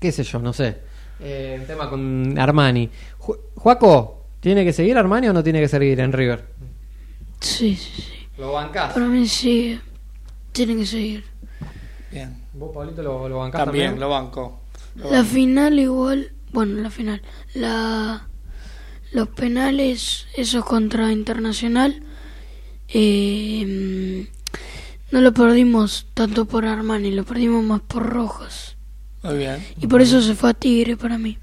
¿Qué 0.00 0.12
sé 0.12 0.22
yo? 0.24 0.38
No 0.40 0.52
sé. 0.52 0.76
Eh, 1.20 1.56
el 1.60 1.66
tema 1.66 1.88
con 1.88 2.36
Armani. 2.38 2.90
Ju- 3.20 3.38
Juaco, 3.54 4.24
¿tiene 4.40 4.64
que 4.64 4.72
seguir 4.72 4.98
Armani 4.98 5.28
o 5.28 5.32
no 5.32 5.42
tiene 5.42 5.60
que 5.60 5.68
seguir 5.68 5.98
en 6.00 6.12
River? 6.12 6.44
Sí, 7.40 7.74
sí, 7.76 8.02
sí. 8.02 8.23
¿Lo 8.38 8.52
bancás? 8.52 8.92
Para 8.92 9.06
mí 9.06 9.26
sí. 9.28 9.78
Tienen 10.52 10.78
que 10.78 10.86
seguir. 10.86 11.24
Bien. 12.10 12.36
¿Vos, 12.52 12.70
Pablito, 12.74 13.02
lo, 13.02 13.28
lo 13.28 13.38
bancás 13.38 13.64
También, 13.64 13.86
también? 13.86 14.00
lo 14.00 14.08
banco. 14.10 14.60
Lo 14.96 15.10
La 15.10 15.18
banco. 15.18 15.30
final 15.30 15.78
igual, 15.78 16.32
bueno, 16.52 16.80
la 16.80 16.90
final, 16.90 17.22
la 17.54 18.28
los 19.12 19.28
penales, 19.28 20.26
esos 20.36 20.64
contra 20.64 21.10
Internacional, 21.12 22.02
eh, 22.88 24.26
no 25.10 25.20
lo 25.20 25.32
perdimos 25.32 26.06
tanto 26.14 26.44
por 26.46 26.64
Armani, 26.66 27.10
lo 27.12 27.24
perdimos 27.24 27.62
más 27.64 27.80
por 27.80 28.04
Rojas. 28.08 28.76
Muy 29.22 29.38
bien. 29.38 29.64
Y 29.80 29.86
por 29.86 30.02
eso 30.02 30.20
se 30.20 30.34
fue 30.34 30.50
a 30.50 30.54
Tigre 30.54 30.96
para 30.96 31.16
mí. 31.18 31.38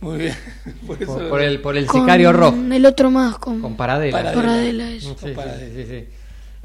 Muy 0.00 0.18
bien. 0.18 0.36
Por, 0.86 1.02
eso- 1.02 1.14
Por, 1.14 1.28
por 1.30 1.42
el, 1.42 1.60
por 1.60 1.76
el 1.76 1.86
Con 1.86 2.02
sicario 2.02 2.32
rojo. 2.32 2.56
El 2.70 2.84
otro 2.84 3.10
más, 3.10 3.38
con, 3.38 3.60
Con 3.62 3.76
Paradela. 3.76 4.18
Paradela. 4.18 4.42
Paradela, 4.42 4.90
eso. 4.90 5.16
Sí, 5.18 5.28
sí, 5.74 5.84
sí. 5.88 6.04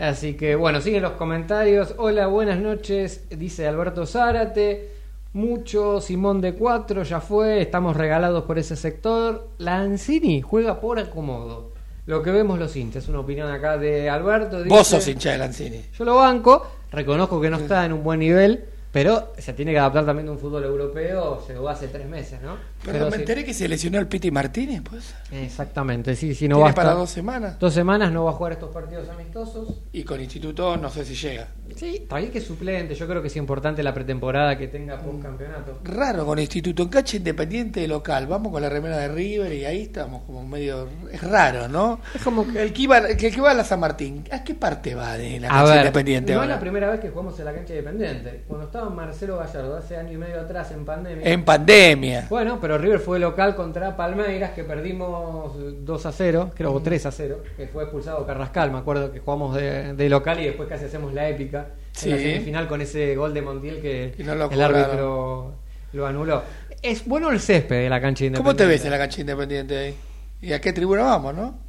Así 0.01 0.33
que 0.33 0.55
bueno, 0.55 0.81
siguen 0.81 1.03
los 1.03 1.11
comentarios. 1.11 1.93
Hola, 1.99 2.25
buenas 2.25 2.57
noches, 2.57 3.25
dice 3.29 3.67
Alberto 3.67 4.07
Zárate. 4.07 4.89
Mucho, 5.33 6.01
Simón 6.01 6.41
de 6.41 6.55
4 6.55 7.03
ya 7.03 7.21
fue, 7.21 7.61
estamos 7.61 7.95
regalados 7.95 8.45
por 8.45 8.57
ese 8.57 8.75
sector. 8.75 9.49
Lanzini 9.59 10.41
juega 10.41 10.81
por 10.81 10.97
acomodo. 10.97 11.73
Lo 12.07 12.23
que 12.23 12.31
vemos 12.31 12.57
los 12.57 12.75
hinchas, 12.75 13.07
una 13.09 13.19
opinión 13.19 13.51
acá 13.51 13.77
de 13.77 14.09
Alberto. 14.09 14.65
Vos 14.65 14.87
sos 14.87 15.07
hincha 15.07 15.33
de 15.33 15.37
Lanzini. 15.37 15.85
Yo 15.95 16.03
lo 16.03 16.15
banco, 16.15 16.65
reconozco 16.91 17.39
que 17.39 17.51
no 17.51 17.57
está 17.57 17.85
en 17.85 17.93
un 17.93 18.03
buen 18.03 18.21
nivel, 18.21 18.65
pero 18.91 19.33
se 19.37 19.53
tiene 19.53 19.71
que 19.71 19.77
adaptar 19.77 20.07
también 20.07 20.25
de 20.25 20.31
un 20.31 20.39
fútbol 20.39 20.63
europeo, 20.63 21.45
llegó 21.47 21.69
hace 21.69 21.89
tres 21.89 22.07
meses, 22.07 22.41
¿no? 22.41 22.57
Pero, 22.83 23.05
me 23.05 23.11
sí- 23.11 23.19
enteré 23.19 23.45
que 23.45 23.53
se 23.53 23.67
lesionó 23.67 23.99
el 23.99 24.07
Piti 24.07 24.31
Martínez, 24.31 24.81
pues. 24.89 25.13
Exactamente, 25.31 26.15
sí, 26.15 26.33
sí, 26.35 26.47
no 26.47 26.55
Tiene 26.55 26.63
va 26.65 26.71
a 26.71 26.73
para 26.75 26.89
estar- 26.89 26.97
dos 26.99 27.09
semanas. 27.09 27.59
Dos 27.59 27.73
semanas 27.73 28.11
no 28.11 28.23
va 28.25 28.31
a 28.31 28.33
jugar 28.33 28.53
estos 28.53 28.71
partidos 28.71 29.07
amistosos. 29.09 29.81
Y 29.91 30.03
con 30.03 30.19
Instituto 30.21 30.77
no 30.77 30.89
sé 30.89 31.05
si 31.05 31.15
llega. 31.15 31.47
Sí, 31.75 32.05
bien 32.13 32.31
que 32.31 32.39
es 32.39 32.43
suplente. 32.45 32.95
Yo 32.95 33.07
creo 33.07 33.21
que 33.21 33.27
es 33.29 33.35
importante 33.37 33.81
la 33.81 33.93
pretemporada 33.93 34.57
que 34.57 34.67
tenga 34.67 34.99
post 34.99 35.21
campeonato. 35.21 35.79
Raro 35.83 36.25
con 36.25 36.37
Instituto. 36.39 36.83
En 36.83 36.89
cancha 36.89 37.17
independiente 37.17 37.87
local. 37.87 38.27
Vamos 38.27 38.51
con 38.51 38.61
la 38.61 38.67
remera 38.69 38.97
de 38.97 39.07
River 39.07 39.53
y 39.53 39.63
ahí 39.65 39.83
estamos 39.83 40.23
como 40.23 40.45
medio. 40.45 40.89
Es 41.11 41.21
raro, 41.23 41.67
¿no? 41.69 41.99
Es 42.13 42.21
como 42.23 42.45
que. 42.45 42.61
El 42.61 42.73
que, 42.73 42.81
iba, 42.81 42.97
el 42.97 43.15
que 43.15 43.39
va 43.39 43.51
a 43.51 43.53
la 43.53 43.63
San 43.63 43.79
Martín. 43.79 44.25
¿A 44.31 44.43
qué 44.43 44.53
parte 44.53 44.95
va 44.95 45.17
de 45.17 45.39
la 45.39 45.47
cancha 45.47 45.63
ver, 45.65 45.77
independiente 45.77 46.33
no 46.33 46.39
ahora? 46.41 46.53
es 46.53 46.57
la 46.57 46.61
primera 46.61 46.89
vez 46.91 46.99
que 46.99 47.09
jugamos 47.09 47.39
en 47.39 47.45
la 47.45 47.53
cancha 47.53 47.73
independiente. 47.73 48.43
Cuando 48.47 48.65
estaba 48.65 48.89
Marcelo 48.89 49.37
Gallardo, 49.37 49.77
hace 49.77 49.95
año 49.95 50.11
y 50.13 50.17
medio 50.17 50.41
atrás 50.41 50.71
en 50.71 50.83
pandemia. 50.83 51.25
En 51.25 51.45
pandemia. 51.45 52.27
Bueno, 52.29 52.59
pero 52.59 52.70
River 52.77 52.99
fue 52.99 53.19
local 53.19 53.55
contra 53.55 53.95
Palmeiras, 53.97 54.51
que 54.51 54.63
perdimos 54.63 55.53
2 55.85 56.05
a 56.05 56.11
0, 56.11 56.51
creo, 56.55 56.73
o 56.73 56.81
3 56.81 57.05
a 57.05 57.11
0, 57.11 57.43
que 57.57 57.67
fue 57.67 57.83
expulsado 57.83 58.25
Carrascal. 58.25 58.71
Me 58.71 58.77
acuerdo 58.79 59.11
que 59.11 59.19
jugamos 59.19 59.55
de, 59.55 59.93
de 59.93 60.09
local 60.09 60.39
y 60.39 60.45
después 60.45 60.67
casi 60.69 60.85
hacemos 60.85 61.13
la 61.13 61.27
épica 61.29 61.67
Sí. 61.93 62.09
en 62.09 62.15
la 62.15 62.21
semifinal 62.21 62.67
con 62.67 62.81
ese 62.81 63.15
gol 63.15 63.33
de 63.33 63.41
Montiel 63.41 63.81
que 63.81 64.15
no 64.23 64.33
el 64.33 64.39
cobraron. 64.39 64.75
árbitro 64.77 65.53
lo 65.93 66.07
anuló. 66.07 66.41
Es 66.81 67.05
bueno 67.05 67.31
el 67.31 67.39
césped 67.39 67.83
de 67.83 67.89
la 67.89 67.99
cancha 67.99 68.25
independiente. 68.25 68.37
¿Cómo 68.37 68.55
te 68.55 68.65
ves 68.65 68.85
en 68.85 68.91
la 68.91 68.97
cancha 68.97 69.21
independiente 69.21 69.77
ahí? 69.77 69.95
¿Y 70.41 70.53
a 70.53 70.61
qué 70.61 70.71
tribuna 70.73 71.03
vamos, 71.03 71.35
no? 71.35 71.59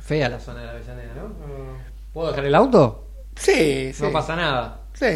Fea 0.00 0.28
la 0.28 0.38
zona 0.40 0.60
de 0.60 0.66
la 0.66 0.72
Avellaneda, 0.72 1.14
¿no? 1.16 1.32
¿Puedo 2.12 2.28
dejar 2.28 2.44
el 2.46 2.54
auto? 2.54 3.08
Sí, 3.36 3.92
sí. 3.92 4.02
No 4.02 4.12
pasa 4.12 4.36
nada. 4.36 4.80
Sí. 4.94 5.06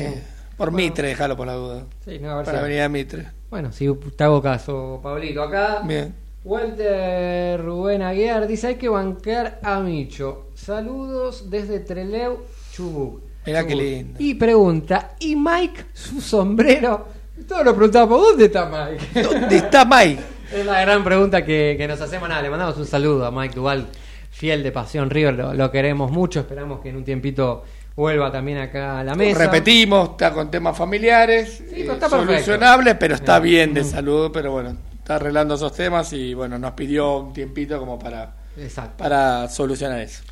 Por 0.56 0.72
Mitre, 0.72 1.08
déjalo 1.08 1.36
por 1.36 1.46
la 1.46 1.52
duda. 1.54 1.84
Sí, 2.04 2.18
no, 2.18 2.30
a 2.30 2.36
ver 2.36 2.44
Para 2.46 2.58
si- 2.58 2.64
Avenida 2.64 2.88
Mitre. 2.88 3.26
Bueno, 3.56 3.72
si 3.72 3.90
te 4.14 4.22
hago 4.22 4.42
caso, 4.42 5.00
Pablito. 5.02 5.40
Acá, 5.42 5.80
Bien. 5.82 6.14
Walter 6.44 7.58
Rubén 7.64 8.02
Aguiar 8.02 8.46
dice: 8.46 8.66
hay 8.66 8.74
que 8.74 8.86
bancar 8.86 9.60
a 9.62 9.80
Micho. 9.80 10.48
Saludos 10.52 11.48
desde 11.48 11.80
Treleu, 11.80 12.36
Chubut. 12.70 13.22
Mirá 13.46 13.66
qué 13.66 13.72
Chubut. 13.72 13.82
lindo. 13.82 14.16
Y 14.18 14.34
pregunta: 14.34 15.12
¿y 15.20 15.36
Mike, 15.36 15.86
su 15.94 16.20
sombrero? 16.20 17.06
Todos 17.48 17.64
lo 17.64 17.74
preguntamos: 17.74 18.20
¿dónde 18.20 18.44
está 18.44 18.66
Mike? 18.66 19.22
¿Dónde 19.22 19.56
está 19.56 19.86
Mike? 19.86 20.22
es 20.52 20.66
la 20.66 20.82
gran 20.82 21.02
pregunta 21.02 21.42
que, 21.42 21.76
que 21.78 21.88
nos 21.88 21.98
hacemos. 22.02 22.28
Nada, 22.28 22.42
le 22.42 22.50
mandamos 22.50 22.76
un 22.76 22.84
saludo 22.84 23.24
a 23.24 23.30
Mike 23.30 23.54
Duval, 23.54 23.86
fiel 24.32 24.62
de 24.62 24.70
Pasión 24.70 25.08
River. 25.08 25.32
Lo, 25.34 25.54
lo 25.54 25.70
queremos 25.70 26.10
mucho. 26.10 26.40
Esperamos 26.40 26.80
que 26.80 26.90
en 26.90 26.96
un 26.96 27.04
tiempito 27.04 27.64
vuelva 27.96 28.30
también 28.30 28.58
acá 28.58 29.00
a 29.00 29.04
la 29.04 29.14
mesa. 29.14 29.38
Repetimos, 29.38 30.10
está 30.10 30.32
con 30.32 30.50
temas 30.50 30.76
familiares, 30.76 31.62
pero 31.70 31.76
eh, 31.76 31.80
está 31.94 32.08
perfecto. 32.08 32.26
solucionables, 32.26 32.96
pero 33.00 33.14
está 33.14 33.38
bien 33.40 33.72
de 33.74 33.82
Mm. 33.82 33.86
salud, 33.90 34.30
pero 34.32 34.52
bueno, 34.52 34.76
está 34.98 35.16
arreglando 35.16 35.54
esos 35.54 35.72
temas 35.72 36.12
y 36.12 36.34
bueno, 36.34 36.58
nos 36.58 36.72
pidió 36.72 37.18
un 37.18 37.32
tiempito 37.32 37.78
como 37.78 37.98
para, 37.98 38.34
Exacto. 38.58 39.02
para 39.02 39.48
solucionar 39.48 40.00
eso. 40.00 40.22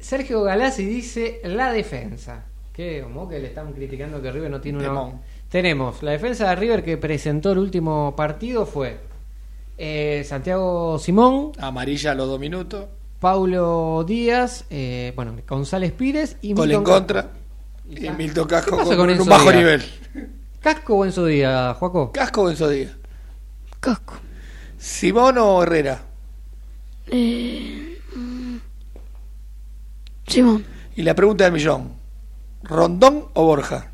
Sergio 0.00 0.42
Galassi 0.42 0.84
dice 0.84 1.40
la 1.44 1.70
defensa. 1.72 2.44
Que 2.72 3.00
como 3.02 3.26
que 3.26 3.38
le 3.38 3.46
están 3.48 3.72
criticando 3.72 4.20
que 4.20 4.30
River 4.30 4.50
no 4.50 4.60
tiene 4.60 4.78
una. 4.78 4.88
Temón. 4.88 5.20
Tenemos 5.48 6.02
la 6.02 6.10
defensa 6.10 6.50
de 6.50 6.56
River 6.56 6.84
que 6.84 6.98
presentó 6.98 7.52
el 7.52 7.58
último 7.58 8.14
partido 8.14 8.66
fue 8.66 8.98
eh, 9.78 10.22
Santiago 10.28 10.98
Simón, 10.98 11.52
Amarilla 11.58 12.12
a 12.12 12.14
los 12.14 12.28
dos 12.28 12.38
minutos, 12.38 12.84
Paulo 13.20 14.04
Díaz, 14.06 14.64
eh, 14.70 15.12
bueno 15.16 15.34
González 15.48 15.92
Pires 15.92 16.36
y 16.42 16.52
gol 16.52 16.70
en 16.70 16.78
Milton 16.78 16.84
contra, 16.94 17.30
Y 17.88 18.10
Milton 18.10 18.46
¿Qué 18.46 18.54
Casco 18.54 18.76
pasa 18.76 18.88
con, 18.90 18.96
con 18.96 19.04
un 19.06 19.10
Enzo 19.10 19.24
bajo 19.24 19.50
Díaz? 19.50 19.56
nivel. 19.56 19.82
Casco 20.60 20.94
o 20.96 21.04
en 21.04 21.12
su 21.12 21.24
día, 21.26 21.74
Juaco. 21.74 22.12
Casco 22.12 22.42
o 22.42 22.50
Enzo 22.50 22.68
Díaz. 22.68 22.92
Casco. 23.80 24.14
¿Simón 24.78 25.38
o 25.38 25.62
Herrera? 25.62 26.02
Eh, 27.08 27.98
mm, 28.14 28.56
Simón. 30.26 30.64
Y 30.96 31.02
la 31.02 31.14
pregunta 31.14 31.44
del 31.44 31.52
millón, 31.52 31.92
¿Rondón 32.62 33.26
o 33.34 33.44
Borja? 33.44 33.92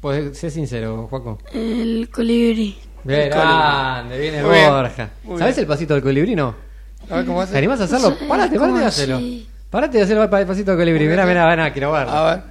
Pues 0.00 0.38
sé 0.38 0.50
sincero, 0.50 1.06
Juaco. 1.08 1.38
El 1.52 2.08
colibrí. 2.10 2.78
Bien, 3.04 3.30
grande, 3.30 4.18
viene 4.18 4.38
el 4.38 4.44
Muy 4.44 4.54
bien, 4.56 4.70
Borja. 4.70 5.08
muy 5.24 5.38
¿Sabes 5.38 5.56
bien. 5.56 5.64
el 5.64 5.68
pasito 5.68 5.94
del 5.94 6.02
colibrí, 6.02 6.34
no? 6.34 6.54
A 7.08 7.16
ver 7.16 7.24
cómo 7.26 7.40
hace. 7.40 7.52
¿Te 7.52 7.58
animás 7.58 7.80
a 7.80 7.84
hacerlo? 7.84 8.16
Parate, 8.28 8.56
¿cómo 8.56 8.66
parate 8.66 8.80
de 8.80 8.86
hacerlo. 8.86 9.16
así? 9.16 9.48
Parate 9.70 9.98
de 9.98 10.04
hacerlo 10.04 10.22
el 10.24 10.28
pasito 10.46 10.70
del 10.72 10.80
colibrí. 10.80 11.06
Mirá, 11.06 11.24
mirá, 11.26 11.48
mirá, 11.50 11.72
quiero 11.72 11.92
verlo. 11.92 12.12
A 12.12 12.30
ver. 12.34 12.42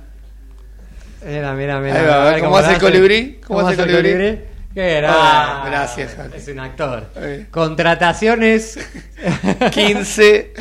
Mira, 1.25 1.53
mira, 1.53 1.79
mira. 1.79 1.99
Ahí 1.99 2.05
va, 2.07 2.27
a 2.27 2.31
ver 2.31 2.43
cómo 2.43 2.57
hace 2.57 2.73
el 2.73 2.79
colibrí. 2.79 3.39
¿Cómo, 3.45 3.59
hace 3.59 3.81
el 3.81 3.87
colibrí? 3.91 4.39
Qué 4.73 4.95
grande. 4.97 5.07
Ah, 5.19 5.63
gracias. 5.67 6.15
Es 6.33 6.47
un 6.47 6.59
actor. 6.59 7.07
Contrataciones. 7.51 8.79
15. 9.71 10.53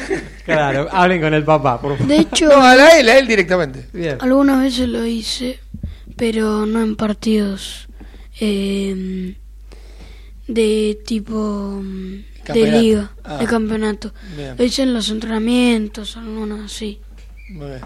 claro, 0.45 0.89
hablen 0.91 1.21
con 1.21 1.35
el 1.35 1.45
papá, 1.45 1.81
por 1.81 1.93
favor. 1.97 2.07
De 2.09 2.19
hecho, 2.19 2.49
No, 2.49 2.63
a 2.65 2.75
la 2.75 2.99
él, 2.99 3.09
a 3.09 3.19
él 3.19 3.27
directamente. 3.29 3.87
Bien. 3.93 4.17
algunas 4.21 4.61
veces 4.63 4.89
lo 4.89 5.05
hice, 5.05 5.61
pero 6.17 6.67
no 6.67 6.83
en 6.83 6.97
partidos 6.97 7.89
eh, 8.41 9.37
de 10.49 10.99
tipo 11.07 11.81
mm, 11.83 12.53
de 12.53 12.73
liga, 12.73 13.13
Ah. 13.23 13.37
de 13.37 13.47
campeonato. 13.47 14.13
Bien. 14.37 14.57
Lo 14.59 14.65
hice 14.65 14.83
en 14.83 14.95
los 14.95 15.11
entrenamientos, 15.11 16.17
algunas 16.17 16.65
así. 16.73 17.01
Muy 17.51 17.67
bien. 17.67 17.81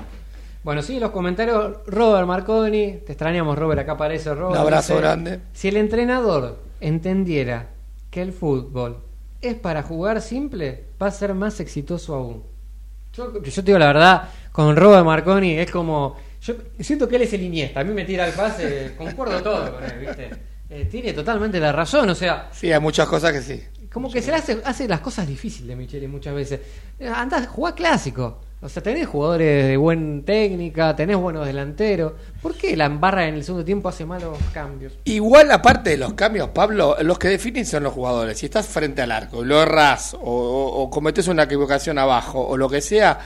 Bueno, 0.64 0.80
sí, 0.80 1.00
los 1.00 1.10
comentarios. 1.10 1.78
Robert 1.88 2.26
Marconi, 2.26 2.98
te 3.04 3.12
extrañamos, 3.12 3.58
Robert. 3.58 3.80
Acá 3.80 3.92
aparece 3.92 4.32
Robert. 4.32 4.52
Un 4.52 4.58
abrazo 4.58 4.92
dice, 4.94 5.02
grande. 5.02 5.40
Si 5.52 5.68
el 5.68 5.76
entrenador 5.76 6.58
entendiera 6.80 7.70
que 8.10 8.22
el 8.22 8.32
fútbol 8.32 8.98
es 9.40 9.54
para 9.56 9.82
jugar 9.82 10.20
simple, 10.22 10.84
va 11.02 11.08
a 11.08 11.10
ser 11.10 11.34
más 11.34 11.58
exitoso 11.58 12.14
aún. 12.14 12.44
Yo, 13.12 13.42
yo 13.42 13.52
te 13.52 13.62
digo 13.62 13.78
la 13.78 13.86
verdad, 13.88 14.28
con 14.52 14.76
Robert 14.76 15.04
Marconi 15.04 15.58
es 15.58 15.68
como. 15.70 16.16
Yo 16.40 16.54
siento 16.78 17.08
que 17.08 17.16
él 17.16 17.22
es 17.22 17.32
el 17.32 17.42
Iniesta. 17.42 17.80
A 17.80 17.84
mí 17.84 17.92
me 17.92 18.04
tira 18.04 18.26
el 18.26 18.32
pase, 18.32 18.94
concuerdo 18.96 19.42
todo 19.42 19.74
con 19.74 19.84
él, 19.84 19.98
¿viste? 20.06 20.30
Eh, 20.74 20.86
tiene 20.90 21.12
totalmente 21.12 21.60
la 21.60 21.70
razón, 21.70 22.08
o 22.08 22.14
sea, 22.14 22.48
Sí, 22.50 22.72
hay 22.72 22.80
muchas 22.80 23.06
cosas 23.06 23.30
que 23.32 23.42
sí. 23.42 23.62
como 23.92 24.10
que 24.10 24.22
se 24.22 24.30
le 24.30 24.38
hace, 24.38 24.62
hace 24.64 24.88
las 24.88 25.00
cosas 25.00 25.26
difíciles 25.28 25.68
de 25.68 25.76
Micheli 25.76 26.08
muchas 26.08 26.34
veces. 26.34 26.60
Eh, 26.98 27.06
Andá, 27.08 27.44
jugá 27.46 27.74
clásico. 27.74 28.40
O 28.64 28.68
sea, 28.68 28.80
tenés 28.80 29.08
jugadores 29.08 29.66
de 29.66 29.76
buena 29.76 30.24
técnica, 30.24 30.94
tenés 30.94 31.16
buenos 31.16 31.44
delanteros. 31.44 32.12
¿Por 32.40 32.54
qué 32.54 32.76
la 32.76 32.84
embarra 32.86 33.26
en 33.26 33.34
el 33.34 33.42
segundo 33.42 33.64
tiempo 33.64 33.88
hace 33.88 34.06
malos 34.06 34.38
cambios? 34.54 34.92
Igual, 35.04 35.50
aparte 35.50 35.90
de 35.90 35.96
los 35.96 36.14
cambios, 36.14 36.48
Pablo, 36.50 36.96
los 37.02 37.18
que 37.18 37.26
definen 37.26 37.66
son 37.66 37.82
los 37.82 37.92
jugadores. 37.92 38.38
Si 38.38 38.46
estás 38.46 38.66
frente 38.68 39.02
al 39.02 39.10
arco, 39.10 39.42
lo 39.44 39.60
errás, 39.60 40.14
o, 40.14 40.20
o- 40.20 40.82
o 40.84 40.90
cometes 40.90 41.26
una 41.26 41.42
equivocación 41.42 41.98
abajo, 41.98 42.40
o 42.46 42.56
lo 42.56 42.68
que 42.68 42.80
sea, 42.80 43.18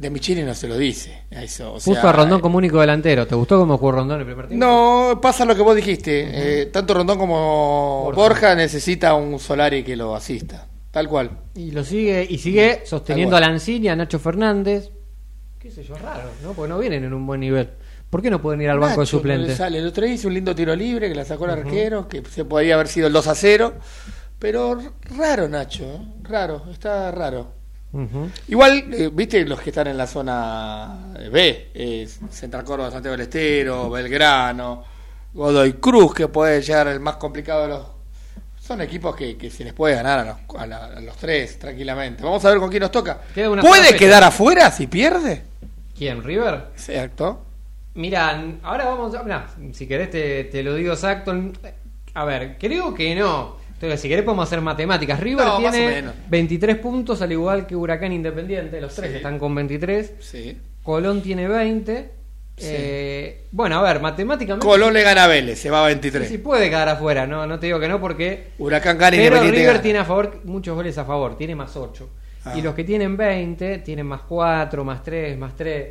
de 0.00 0.08
Micheli 0.08 0.42
no 0.42 0.54
se 0.54 0.66
lo 0.66 0.78
dice. 0.78 1.24
Eso, 1.30 1.72
o 1.72 1.74
Puso 1.74 1.92
sea, 1.92 2.08
a 2.08 2.12
Rondón 2.12 2.40
como 2.40 2.56
único 2.56 2.80
delantero. 2.80 3.26
¿Te 3.26 3.34
gustó 3.34 3.58
cómo 3.58 3.76
jugó 3.76 3.92
Rondón 3.92 4.20
el 4.20 4.24
primer 4.26 4.48
tiempo? 4.48 4.64
No, 4.64 5.20
pasa 5.20 5.44
lo 5.44 5.54
que 5.54 5.60
vos 5.60 5.76
dijiste. 5.76 6.62
eh, 6.62 6.66
tanto 6.66 6.94
Rondón 6.94 7.18
como 7.18 8.04
Borja. 8.04 8.20
Borja. 8.20 8.54
necesita 8.54 9.12
un 9.14 9.38
Solari 9.38 9.82
que 9.84 9.96
lo 9.96 10.16
asista. 10.16 10.66
Tal 10.90 11.06
cual. 11.06 11.30
Y 11.54 11.70
lo 11.72 11.84
sigue, 11.84 12.26
y 12.28 12.38
sigue 12.38 12.80
sosteniendo 12.86 13.36
a. 13.36 13.40
Lanzini, 13.40 13.88
a 13.88 13.96
Nacho 13.96 14.18
Fernández. 14.18 14.90
Qué 15.58 15.70
sé 15.70 15.84
yo, 15.84 15.94
raro, 15.96 16.30
¿no? 16.42 16.54
Porque 16.54 16.70
no 16.70 16.78
vienen 16.78 17.04
en 17.04 17.12
un 17.12 17.26
buen 17.26 17.40
nivel. 17.40 17.68
¿Por 18.08 18.22
qué 18.22 18.30
no 18.30 18.40
pueden 18.40 18.62
ir 18.62 18.70
al 18.70 18.78
banco 18.78 19.00
de 19.00 19.06
suplentes? 19.06 19.58
Sale. 19.58 19.78
El 19.78 19.86
otro 19.86 20.04
día 20.06 20.14
hizo 20.14 20.28
un 20.28 20.34
lindo 20.34 20.54
tiro 20.54 20.74
libre 20.74 21.08
que 21.10 21.14
la 21.14 21.26
sacó 21.26 21.44
el 21.44 21.50
arquero, 21.50 22.08
que 22.08 22.22
se 22.24 22.46
podía 22.46 22.74
haber 22.74 22.88
sido 22.88 23.06
el 23.06 23.12
2 23.12 23.26
a 23.26 23.34
0. 23.34 23.74
Pero 24.38 24.78
raro, 25.16 25.46
Nacho. 25.48 25.84
¿eh? 25.84 26.00
Raro, 26.22 26.62
está 26.72 27.10
raro. 27.12 27.59
Igual, 28.48 28.94
eh, 28.94 29.10
viste 29.12 29.44
los 29.44 29.60
que 29.60 29.70
están 29.70 29.88
en 29.88 29.96
la 29.96 30.06
zona 30.06 31.12
eh, 31.18 31.28
B, 31.28 31.70
eh, 31.74 32.08
Central 32.30 32.64
Córdoba, 32.64 32.90
Santiago 32.90 33.16
del 33.16 33.22
Estero, 33.26 33.90
Belgrano, 33.90 34.84
Godoy 35.34 35.74
Cruz, 35.74 36.14
que 36.14 36.28
puede 36.28 36.62
llegar 36.62 36.86
el 36.88 37.00
más 37.00 37.16
complicado 37.16 37.62
de 37.62 37.68
los 37.68 37.86
Son 38.60 38.80
equipos 38.80 39.16
que, 39.16 39.36
que 39.36 39.50
se 39.50 39.64
les 39.64 39.72
puede 39.72 39.96
ganar 39.96 40.20
a 40.20 40.24
los, 40.24 40.60
a 40.60 40.66
la- 40.66 40.84
a 40.86 41.00
los 41.00 41.16
tres 41.16 41.58
tranquilamente. 41.58 42.22
Vamos 42.22 42.44
a 42.44 42.50
ver 42.50 42.58
con 42.60 42.70
quién 42.70 42.82
nos 42.82 42.92
toca. 42.92 43.20
¿Puede 43.68 43.88
quedar 43.98 44.22
afuera 44.22 44.70
si 44.70 44.86
pierde? 44.86 45.42
¿Quién? 45.96 46.22
¿River? 46.22 46.68
Exacto. 46.74 47.44
Mira, 47.94 48.40
ahora 48.62 48.84
vamos 48.84 49.14
a. 49.16 49.22
mirá, 49.24 49.48
si 49.72 49.86
querés 49.88 50.10
te, 50.10 50.44
te 50.44 50.62
lo 50.62 50.74
digo 50.74 50.92
exacto. 50.92 51.34
A 52.14 52.24
ver, 52.24 52.56
creo 52.58 52.94
que 52.94 53.14
no. 53.16 53.56
Entonces, 53.80 54.00
si 54.02 54.08
querés 54.10 54.24
podemos 54.26 54.46
hacer 54.46 54.60
matemáticas. 54.60 55.18
River 55.20 55.46
No, 55.46 55.56
tiene 55.56 55.86
menos. 55.86 56.14
23 56.28 56.76
puntos, 56.76 57.22
al 57.22 57.32
igual 57.32 57.66
que 57.66 57.74
Huracán 57.74 58.12
Independiente. 58.12 58.78
Los 58.78 58.94
tres 58.94 59.10
Sí. 59.10 59.16
están 59.16 59.38
con 59.38 59.54
23. 59.54 60.12
Sí. 60.20 60.58
Colón 60.82 61.22
tiene 61.22 61.48
20. 61.48 62.10
Sí. 62.58 62.66
Eh, 62.68 63.46
bueno, 63.52 63.78
a 63.78 63.82
ver, 63.82 64.02
matemáticamente. 64.02 64.66
Colón 64.66 64.92
le 64.92 65.02
gana 65.02 65.24
a 65.24 65.28
Vélez, 65.28 65.58
se 65.58 65.70
va 65.70 65.82
a 65.82 65.86
23. 65.86 66.28
Sí, 66.28 66.34
sí, 66.34 66.38
puede 66.38 66.68
quedar 66.68 66.90
afuera, 66.90 67.26
no, 67.26 67.46
no 67.46 67.58
te 67.58 67.66
digo 67.68 67.80
que 67.80 67.88
no 67.88 67.98
porque. 67.98 68.48
Huracán 68.58 68.98
gana 68.98 69.16
Pero 69.16 69.40
River 69.40 69.64
gana. 69.66 69.80
tiene 69.82 69.98
a 70.00 70.04
favor 70.04 70.40
muchos 70.44 70.74
goles 70.76 70.98
a 70.98 71.06
favor, 71.06 71.38
tiene 71.38 71.54
más 71.56 71.74
8. 71.74 72.06
Ah. 72.44 72.52
Y 72.58 72.60
los 72.60 72.74
que 72.74 72.84
tienen 72.84 73.16
20 73.16 73.78
tienen 73.78 74.04
más 74.04 74.20
4, 74.28 74.84
más 74.84 75.02
3, 75.02 75.38
más 75.38 75.56
3. 75.56 75.86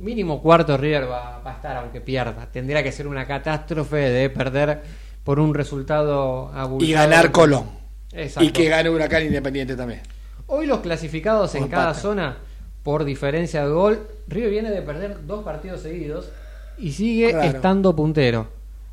Mínimo 0.00 0.42
cuarto 0.42 0.76
River 0.76 1.08
va, 1.08 1.38
va 1.38 1.52
a 1.52 1.54
estar 1.54 1.76
aunque 1.76 2.00
pierda. 2.00 2.48
Tendría 2.50 2.82
que 2.82 2.90
ser 2.90 3.06
una 3.06 3.24
catástrofe 3.24 3.96
de 3.96 4.28
perder 4.30 4.82
por 5.28 5.40
un 5.40 5.52
resultado 5.52 6.50
abultado. 6.54 6.90
Y 6.90 6.94
ganar 6.94 7.30
Colón. 7.30 7.64
Exacto. 8.12 8.48
Y 8.48 8.50
que 8.50 8.66
gane 8.70 8.88
Huracán 8.88 9.26
Independiente 9.26 9.76
también. 9.76 10.00
Hoy 10.46 10.66
los 10.66 10.80
clasificados 10.80 11.54
en 11.54 11.68
cada 11.68 11.92
zona 11.92 12.38
por 12.82 13.04
diferencia 13.04 13.66
de 13.66 13.70
gol, 13.70 14.08
River 14.26 14.50
viene 14.50 14.70
de 14.70 14.80
perder 14.80 15.26
dos 15.26 15.44
partidos 15.44 15.82
seguidos 15.82 16.30
y 16.78 16.92
sigue 16.92 17.28
Claro. 17.28 17.46
estando 17.46 17.94
puntero. 17.94 18.46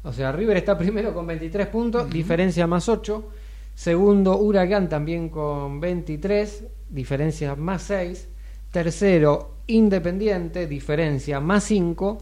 O 0.04 0.12
sea, 0.12 0.34
River 0.34 0.58
está 0.58 0.78
primero 0.78 1.14
con 1.14 1.26
23 1.26 1.68
puntos, 1.68 2.10
diferencia 2.10 2.68
más 2.68 2.90
8. 2.90 3.24
Segundo, 3.74 4.38
Huracán 4.38 4.90
también 4.90 5.30
con 5.30 5.80
23, 5.80 6.66
diferencia 6.90 7.56
más 7.56 7.84
6. 7.84 8.28
Tercero, 8.72 9.52
Independiente, 9.68 10.68
diferencia 10.68 11.40
más 11.40 11.64
5. 11.64 12.18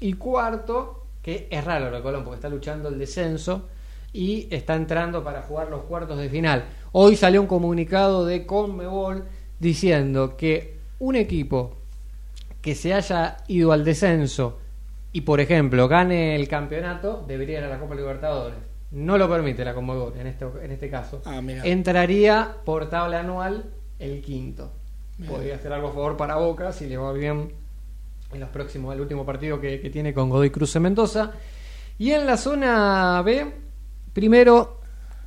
Y 0.00 0.14
cuarto, 0.14 0.97
que 1.22 1.48
es 1.50 1.64
raro 1.64 1.90
lo 1.90 1.96
de 1.96 2.02
Colón 2.02 2.24
porque 2.24 2.36
está 2.36 2.48
luchando 2.48 2.88
el 2.88 2.98
descenso 2.98 3.68
y 4.12 4.48
está 4.50 4.74
entrando 4.74 5.22
para 5.22 5.42
jugar 5.42 5.68
los 5.68 5.82
cuartos 5.82 6.18
de 6.18 6.28
final. 6.28 6.64
Hoy 6.92 7.16
salió 7.16 7.40
un 7.40 7.46
comunicado 7.46 8.24
de 8.24 8.46
Conmebol 8.46 9.24
diciendo 9.58 10.36
que 10.36 10.78
un 10.98 11.16
equipo 11.16 11.76
que 12.60 12.74
se 12.74 12.94
haya 12.94 13.38
ido 13.48 13.72
al 13.72 13.84
descenso 13.84 14.58
y 15.12 15.22
por 15.22 15.40
ejemplo 15.40 15.88
gane 15.88 16.36
el 16.36 16.48
campeonato 16.48 17.24
debería 17.26 17.58
ir 17.58 17.64
a 17.64 17.68
la 17.68 17.78
Copa 17.78 17.94
Libertadores. 17.94 18.58
No 18.90 19.18
lo 19.18 19.28
permite 19.28 19.64
la 19.64 19.74
Conmebol 19.74 20.14
en 20.18 20.26
este, 20.26 20.46
en 20.62 20.70
este 20.70 20.88
caso. 20.88 21.20
Ah. 21.26 21.42
Entraría 21.64 22.56
por 22.64 22.88
tabla 22.88 23.20
anual 23.20 23.66
el 23.98 24.22
quinto. 24.22 24.72
Podría 25.28 25.56
hacer 25.56 25.72
algo 25.72 25.88
a 25.88 25.92
favor 25.92 26.16
para 26.16 26.36
Boca 26.36 26.72
si 26.72 26.86
le 26.86 26.96
va 26.96 27.12
bien 27.12 27.52
en 28.32 28.40
los 28.40 28.48
próximos, 28.50 28.94
el 28.94 29.00
último 29.00 29.24
partido 29.24 29.60
que, 29.60 29.80
que 29.80 29.90
tiene 29.90 30.12
con 30.12 30.30
Godoy 30.30 30.50
Cruz 30.50 30.74
en 30.76 30.82
Mendoza. 30.82 31.32
Y 31.98 32.12
en 32.12 32.26
la 32.26 32.36
zona 32.36 33.22
B, 33.22 33.52
primero 34.12 34.78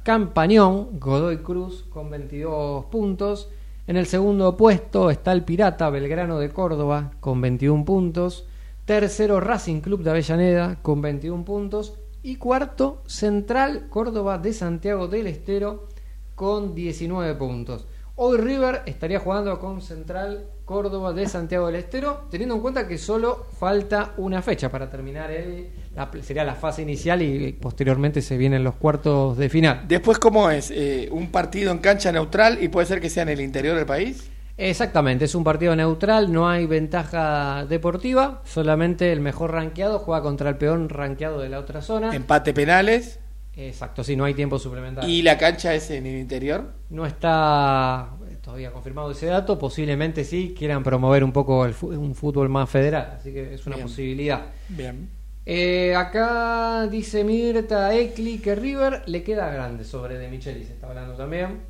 Campañón, 0.04 1.00
Godoy 1.00 1.38
Cruz 1.38 1.86
con 1.90 2.10
22 2.10 2.86
puntos. 2.86 3.50
En 3.86 3.98
el 3.98 4.08
segundo 4.08 4.58
puesto 4.58 5.12
está 5.12 5.32
el 5.32 5.44
Pirata 5.44 5.90
Belgrano 5.90 6.40
de 6.40 6.50
Córdoba 6.50 7.12
con 7.20 7.40
21 7.42 7.86
puntos. 7.86 8.48
Tercero 8.86 9.40
Racing 9.40 9.82
Club 9.82 10.02
de 10.02 10.10
Avellaneda 10.10 10.78
con 10.82 11.02
21 11.02 11.46
puntos. 11.46 11.94
Y 12.24 12.38
cuarto 12.38 13.04
Central 13.06 13.90
Córdoba 13.90 14.38
de 14.40 14.54
Santiago 14.54 15.08
del 15.08 15.28
Estero 15.28 15.88
con 16.34 16.74
19 16.74 17.36
puntos. 17.36 17.86
Hoy 18.16 18.38
River 18.38 18.82
estaría 18.86 19.20
jugando 19.20 19.60
con 19.60 19.82
Central 19.82 20.48
Córdoba 20.72 21.12
de 21.12 21.28
Santiago 21.28 21.68
del 21.68 21.76
Estero, 21.76 22.28
teniendo 22.32 22.56
en 22.56 22.62
cuenta 22.62 22.88
que 22.88 22.98
solo 22.98 23.48
falta 23.60 24.14
una 24.16 24.42
fecha 24.42 24.72
para 24.72 24.90
terminar 24.90 25.30
el, 25.30 25.68
la, 25.94 26.10
sería 26.22 26.46
la 26.46 26.56
fase 26.56 26.82
inicial 26.82 27.22
y 27.22 27.52
posteriormente 27.52 28.22
se 28.22 28.38
vienen 28.38 28.64
los 28.64 28.76
cuartos 28.76 29.38
de 29.38 29.50
final. 29.50 29.84
Después, 29.86 30.18
¿cómo 30.18 30.50
es? 30.50 30.72
Eh, 30.72 31.10
¿Un 31.12 31.30
partido 31.30 31.74
en 31.74 31.80
cancha 31.80 32.14
neutral 32.14 32.64
y 32.64 32.70
puede 32.70 32.88
ser 32.88 33.02
que 33.02 33.10
sea 33.10 33.24
en 33.24 33.30
el 33.30 33.42
interior 33.42 33.76
del 33.76 33.86
país? 33.86 34.30
Exactamente, 34.56 35.26
es 35.26 35.36
un 35.36 35.44
partido 35.44 35.76
neutral, 35.76 36.32
no 36.32 36.48
hay 36.48 36.66
ventaja 36.68 37.66
deportiva, 37.66 38.42
solamente 38.46 39.12
el 39.12 39.20
mejor 39.20 39.52
rankeado 39.52 40.00
juega 40.00 40.22
contra 40.22 40.48
el 40.48 40.56
peor 40.56 40.90
rankeado 40.90 41.42
de 41.42 41.50
la 41.50 41.60
otra 41.60 41.82
zona. 41.82 42.16
Empate 42.16 42.54
penales. 42.54 43.20
Exacto, 43.58 44.06
sí, 44.06 44.16
no 44.16 44.24
hay 44.24 44.36
tiempo 44.36 44.58
suplementario. 44.58 45.10
¿Y 45.10 45.22
la 45.22 45.38
cancha 45.38 45.76
es 45.76 45.92
en 45.92 46.06
el 46.06 46.18
interior? 46.18 46.72
No 46.90 47.06
está 47.06 48.12
todavía 48.42 48.72
confirmado 48.72 49.12
ese 49.12 49.28
dato, 49.28 49.58
posiblemente 49.60 50.24
sí 50.24 50.56
quieran 50.58 50.84
promover 50.84 51.24
un 51.24 51.32
poco 51.32 51.66
el 51.66 51.74
un 51.82 52.16
fútbol 52.16 52.50
más 52.50 52.70
federal, 52.70 53.16
así 53.20 53.32
que 53.32 53.54
es 53.54 53.66
una 53.68 53.76
Bien. 53.76 53.88
posibilidad. 53.88 54.42
Bien. 54.70 55.10
Eh, 55.46 55.96
acá 55.96 56.88
dice 56.88 57.24
Mirta 57.24 57.94
Ecli 57.96 58.38
que 58.40 58.54
River 58.54 59.04
le 59.08 59.24
queda 59.24 59.52
grande 59.52 59.84
sobre 59.84 60.18
De 60.18 60.28
Micheli, 60.30 60.64
se 60.64 60.74
está 60.74 60.88
hablando 60.88 61.16
también. 61.16 61.62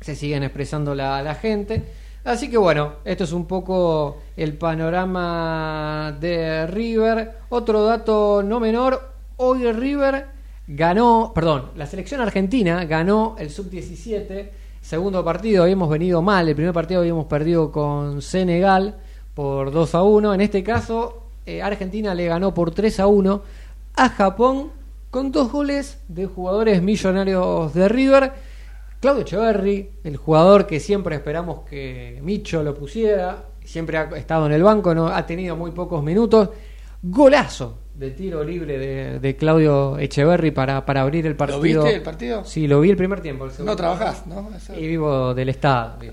Se 0.00 0.14
siguen 0.14 0.42
expresando 0.42 0.94
la, 0.94 1.22
la 1.22 1.34
gente. 1.34 1.82
Así 2.24 2.50
que 2.50 2.56
bueno, 2.58 2.94
esto 3.04 3.24
es 3.24 3.32
un 3.32 3.46
poco 3.46 4.18
el 4.36 4.54
panorama 4.58 6.16
de 6.20 6.66
River. 6.66 7.32
Otro 7.48 7.82
dato 7.84 8.42
no 8.42 8.60
menor, 8.60 9.10
hoy 9.36 9.70
River 9.72 10.26
ganó, 10.66 11.32
perdón, 11.34 11.70
la 11.76 11.86
selección 11.86 12.20
argentina 12.20 12.84
ganó 12.84 13.36
el 13.38 13.50
sub-17, 13.50 14.50
segundo 14.82 15.24
partido, 15.24 15.62
habíamos 15.62 15.88
venido 15.88 16.20
mal, 16.20 16.46
el 16.46 16.54
primer 16.54 16.74
partido 16.74 17.00
habíamos 17.00 17.24
perdido 17.24 17.72
con 17.72 18.20
Senegal 18.20 18.98
por 19.32 19.70
2 19.70 19.94
a 19.94 20.02
1, 20.02 20.34
en 20.34 20.40
este 20.42 20.62
caso 20.62 21.22
eh, 21.46 21.62
Argentina 21.62 22.14
le 22.14 22.26
ganó 22.26 22.52
por 22.52 22.72
3 22.72 23.00
a 23.00 23.06
1 23.06 23.42
a 23.94 24.08
Japón 24.10 24.70
con 25.10 25.32
dos 25.32 25.50
goles 25.50 25.98
de 26.08 26.26
jugadores 26.26 26.82
millonarios 26.82 27.74
de 27.74 27.88
River. 27.88 28.32
Claudio 29.00 29.22
Echeverry, 29.22 29.90
el 30.04 30.16
jugador 30.16 30.66
que 30.66 30.80
siempre 30.80 31.16
esperamos 31.16 31.68
que 31.68 32.20
Micho 32.22 32.62
lo 32.62 32.74
pusiera, 32.74 33.46
siempre 33.64 33.98
ha 33.98 34.04
estado 34.16 34.46
en 34.46 34.52
el 34.52 34.62
banco, 34.62 34.94
no 34.94 35.08
ha 35.08 35.26
tenido 35.26 35.56
muy 35.56 35.72
pocos 35.72 36.02
minutos. 36.02 36.50
Golazo 37.02 37.81
de 37.94 38.10
tiro 38.10 38.42
libre 38.42 38.78
de, 38.78 39.18
de 39.20 39.36
Claudio 39.36 39.98
Echeverry 39.98 40.50
para, 40.50 40.84
para 40.86 41.02
abrir 41.02 41.26
el 41.26 41.36
partido. 41.36 41.82
viste 41.84 41.96
el 41.96 42.02
partido? 42.02 42.44
Sí, 42.44 42.66
lo 42.66 42.80
vi 42.80 42.90
el 42.90 42.96
primer 42.96 43.20
tiempo. 43.20 43.46
el 43.46 43.64
No 43.64 43.76
trabajás, 43.76 44.26
¿no? 44.26 44.50
Eso- 44.56 44.74
Y 44.78 44.86
vivo 44.88 45.34
del 45.34 45.48
Estado. 45.50 45.98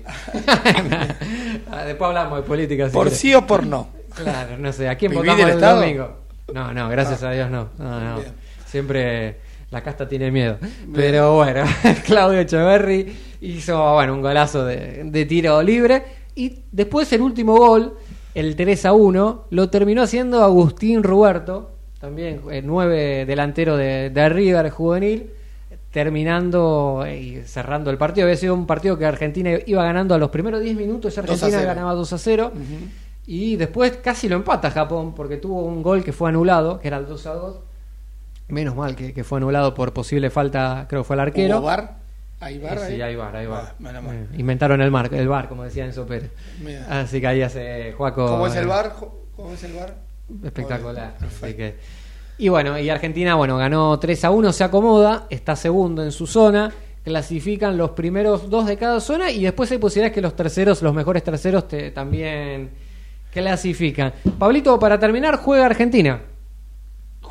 Ah, 1.70 1.84
Después 1.84 2.08
hablamos 2.08 2.38
de 2.38 2.42
política. 2.44 2.88
si 2.88 2.92
¿Por 2.94 3.04
querés. 3.06 3.18
sí 3.18 3.34
o 3.34 3.46
por 3.46 3.66
no? 3.66 3.88
Claro, 4.14 4.58
no 4.58 4.72
sé. 4.72 4.88
¿A 4.88 4.96
quién 4.96 5.10
¿Vivís 5.12 5.22
votamos 5.22 5.38
del 5.40 5.48
el 5.50 5.54
Estado? 5.56 5.80
domingo? 5.80 6.16
No, 6.52 6.72
no, 6.74 6.88
gracias 6.88 7.22
a 7.22 7.30
Dios 7.30 7.50
no. 7.50 7.68
No, 7.78 8.00
no. 8.00 8.20
Siempre 8.66 9.36
la 9.70 9.82
casta 9.82 10.08
tiene 10.08 10.30
miedo. 10.30 10.58
Pero 10.94 11.36
bueno, 11.36 11.64
Claudio 12.04 12.40
Echeverry 12.40 13.16
hizo 13.40 13.94
bueno, 13.94 14.14
un 14.14 14.22
golazo 14.22 14.64
de, 14.64 15.04
de 15.04 15.24
tiro 15.26 15.62
libre. 15.62 16.02
Y 16.34 16.60
después 16.72 17.12
el 17.12 17.22
último 17.22 17.56
gol, 17.56 17.94
el 18.34 18.56
3 18.56 18.86
a 18.86 18.92
1, 18.92 19.44
lo 19.50 19.70
terminó 19.70 20.02
haciendo 20.02 20.42
Agustín 20.42 21.02
Ruberto, 21.02 21.70
también 22.00 22.42
el 22.50 22.66
9 22.66 23.26
delantero 23.26 23.76
de, 23.76 24.10
de 24.10 24.28
River 24.28 24.70
juvenil, 24.70 25.30
terminando 25.90 27.04
y 27.06 27.42
cerrando 27.44 27.90
el 27.90 27.98
partido. 27.98 28.26
Había 28.26 28.36
sido 28.36 28.54
un 28.54 28.66
partido 28.66 28.96
que 28.96 29.06
Argentina 29.06 29.50
iba 29.66 29.84
ganando 29.84 30.14
a 30.14 30.18
los 30.18 30.30
primeros 30.30 30.60
10 30.60 30.76
minutos, 30.76 31.12
y 31.12 31.16
2 31.16 31.18
a 31.18 31.20
Argentina 31.20 31.58
0. 31.58 31.66
ganaba 31.66 31.94
2 31.94 32.12
a 32.12 32.18
0. 32.18 32.52
Y 33.26 33.56
después 33.56 33.98
casi 33.98 34.28
lo 34.28 34.36
empata 34.36 34.70
Japón 34.70 35.14
porque 35.14 35.36
tuvo 35.36 35.62
un 35.62 35.82
gol 35.82 36.02
que 36.02 36.12
fue 36.12 36.28
anulado, 36.28 36.80
que 36.80 36.88
era 36.88 36.96
el 36.96 37.06
2 37.06 37.26
a 37.26 37.34
2. 37.34 37.56
Menos 38.48 38.74
mal 38.74 38.96
que, 38.96 39.12
que 39.12 39.22
fue 39.22 39.38
anulado 39.38 39.74
por 39.74 39.92
posible 39.92 40.30
falta, 40.30 40.86
creo 40.88 41.02
que 41.02 41.06
fue 41.06 41.16
el 41.16 41.20
arquero. 41.20 41.62
¿Hay 42.40 42.58
VAR 42.58 42.78
Eh, 42.78 42.82
ahí? 42.82 42.94
Sí, 42.96 43.02
hay 43.02 43.16
bar, 43.16 43.36
hay 43.36 43.46
bar. 43.46 43.74
Ah. 43.84 44.00
Eh, 44.12 44.26
inventaron 44.38 44.80
el, 44.80 44.90
mar, 44.90 45.08
el 45.12 45.28
bar, 45.28 45.48
como 45.48 45.62
decía 45.64 45.84
Enzo 45.84 46.06
Pérez. 46.06 46.30
Mira. 46.64 46.86
Así 47.02 47.20
que 47.20 47.26
ahí 47.26 47.42
hace 47.42 47.92
Juaco. 47.92 48.26
¿Cómo 48.26 48.46
es 48.46 48.56
el 48.56 48.66
VAR? 48.66 48.92
¿Cómo 49.36 49.52
es 49.52 49.62
el 49.64 49.72
VAR? 49.74 49.94
Espectacular. 50.44 51.16
Así 51.20 51.54
que- 51.54 51.76
y 52.38 52.48
bueno, 52.48 52.78
y 52.78 52.88
Argentina, 52.88 53.34
bueno, 53.34 53.58
ganó 53.58 53.98
3 53.98 54.24
a 54.24 54.30
1, 54.30 54.52
se 54.52 54.64
acomoda, 54.64 55.26
está 55.28 55.54
segundo 55.56 56.02
en 56.02 56.10
su 56.12 56.26
zona, 56.26 56.72
clasifican 57.04 57.76
los 57.76 57.90
primeros 57.90 58.48
dos 58.48 58.66
de 58.66 58.78
cada 58.78 59.00
zona 59.00 59.30
y 59.30 59.42
después 59.42 59.70
hay 59.72 59.78
posibilidades 59.78 60.14
que 60.14 60.22
los 60.22 60.34
terceros, 60.34 60.80
los 60.80 60.94
mejores 60.94 61.22
terceros, 61.22 61.68
te- 61.68 61.90
también 61.90 62.70
clasifican. 63.32 64.12
Pablito, 64.38 64.78
para 64.78 64.98
terminar, 64.98 65.36
juega 65.36 65.66
Argentina. 65.66 66.20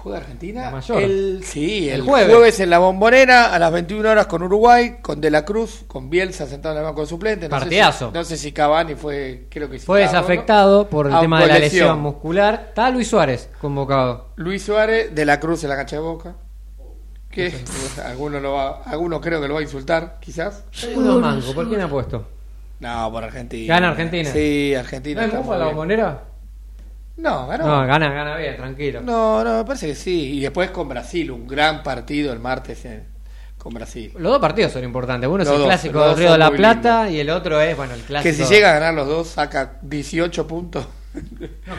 ¿Juega 0.02 0.20
Argentina? 0.20 0.62
La 0.62 0.72
mayor. 0.72 1.02
El, 1.02 1.42
sí, 1.44 1.90
El 1.90 1.96
el, 1.96 2.02
jueves. 2.04 2.34
jueves. 2.36 2.60
en 2.62 2.70
la 2.70 2.80
Bombonera 2.80 3.54
a 3.54 3.60
las 3.60 3.72
21 3.72 4.10
horas 4.10 4.28
con 4.28 4.42
Uruguay, 4.44 4.98
con 5.02 5.20
De 5.20 5.30
la 5.30 5.44
Cruz, 5.44 5.84
con 5.88 6.10
Bielsa 6.10 6.48
sentado 6.48 6.76
en 6.76 6.80
el 6.80 6.86
banco 6.86 7.02
de 7.02 7.08
suplente. 7.08 7.48
No 7.48 7.52
Partidazo. 7.52 8.06
Sé 8.08 8.12
si, 8.12 8.18
no 8.18 8.24
sé 8.24 8.38
si 8.38 8.52
Cavani 8.54 8.96
fue, 8.96 9.48
creo 9.50 9.70
que 9.70 9.78
sí. 9.80 9.86
Fue 9.86 10.00
desafectado 10.02 10.88
por 10.90 11.08
el 11.08 11.14
Ah, 11.16 11.20
tema 11.22 11.42
de 11.42 11.48
la 11.48 11.60
lesión. 11.60 11.82
lesión 11.88 12.00
muscular. 12.00 12.66
Está 12.70 12.90
Luis 12.92 13.08
Suárez 13.10 13.50
convocado. 13.60 14.30
Luis 14.38 14.64
Suárez, 14.64 15.14
De 15.14 15.26
la 15.26 15.40
Cruz 15.40 15.64
en 15.64 15.70
la 15.70 15.76
cancha 15.76 15.98
de 15.98 16.02
Boca. 16.02 16.36
¿Qué? 17.30 17.54
Alguno, 18.06 18.40
lo 18.40 18.54
va, 18.54 18.82
alguno 18.86 19.22
creo 19.22 19.40
que 19.42 19.48
lo 19.48 19.54
va 19.54 19.60
a 19.60 19.64
insultar, 19.64 20.18
quizás. 20.20 20.64
Uno 20.96 21.20
mango, 21.20 21.54
¿por 21.54 21.68
quién 21.68 21.82
apuesto? 21.82 22.26
No, 22.80 23.12
por 23.12 23.24
Argentina. 23.24 23.76
¿Gana 23.76 23.90
Argentina? 23.90 24.30
Sí, 24.32 24.74
Argentina. 24.74 25.28
¿No 25.28 25.44
muy 25.44 25.58
la 25.58 25.66
bombonera? 25.66 26.24
No, 27.20 27.48
ganó. 27.48 27.68
No, 27.68 27.86
gana, 27.88 28.12
gana 28.12 28.38
bien, 28.38 28.56
tranquilo. 28.58 29.02
No, 29.02 29.44
no, 29.44 29.58
me 29.60 29.66
parece 29.66 29.88
que 29.88 29.96
sí. 29.96 30.38
Y 30.38 30.40
después 30.42 30.72
con 30.72 30.88
Brasil, 30.88 31.30
un 31.32 31.48
gran 31.48 31.84
partido 31.84 32.32
el 32.34 32.40
martes 32.40 32.86
en- 32.86 33.04
con 33.58 33.74
Brasil. 33.74 34.14
Los 34.18 34.32
dos 34.32 34.40
partidos 34.42 34.72
son 34.72 34.84
importantes. 34.86 35.30
Uno 35.30 35.44
es 35.44 35.50
el 35.50 35.58
dos, 35.58 35.66
clásico 35.66 36.00
del 36.08 36.16
Río 36.18 36.32
de 36.32 36.38
la 36.38 36.50
Plata 36.52 37.10
y 37.10 37.20
el 37.20 37.30
otro 37.30 37.60
es, 37.60 37.76
bueno, 37.76 37.94
el 37.94 38.02
clásico. 38.02 38.36
Que 38.38 38.44
si 38.46 38.50
llega 38.54 38.70
a 38.70 38.74
ganar 38.76 38.94
los 38.94 39.08
dos, 39.08 39.28
saca 39.28 39.74
18 39.82 40.48
puntos 40.48 40.86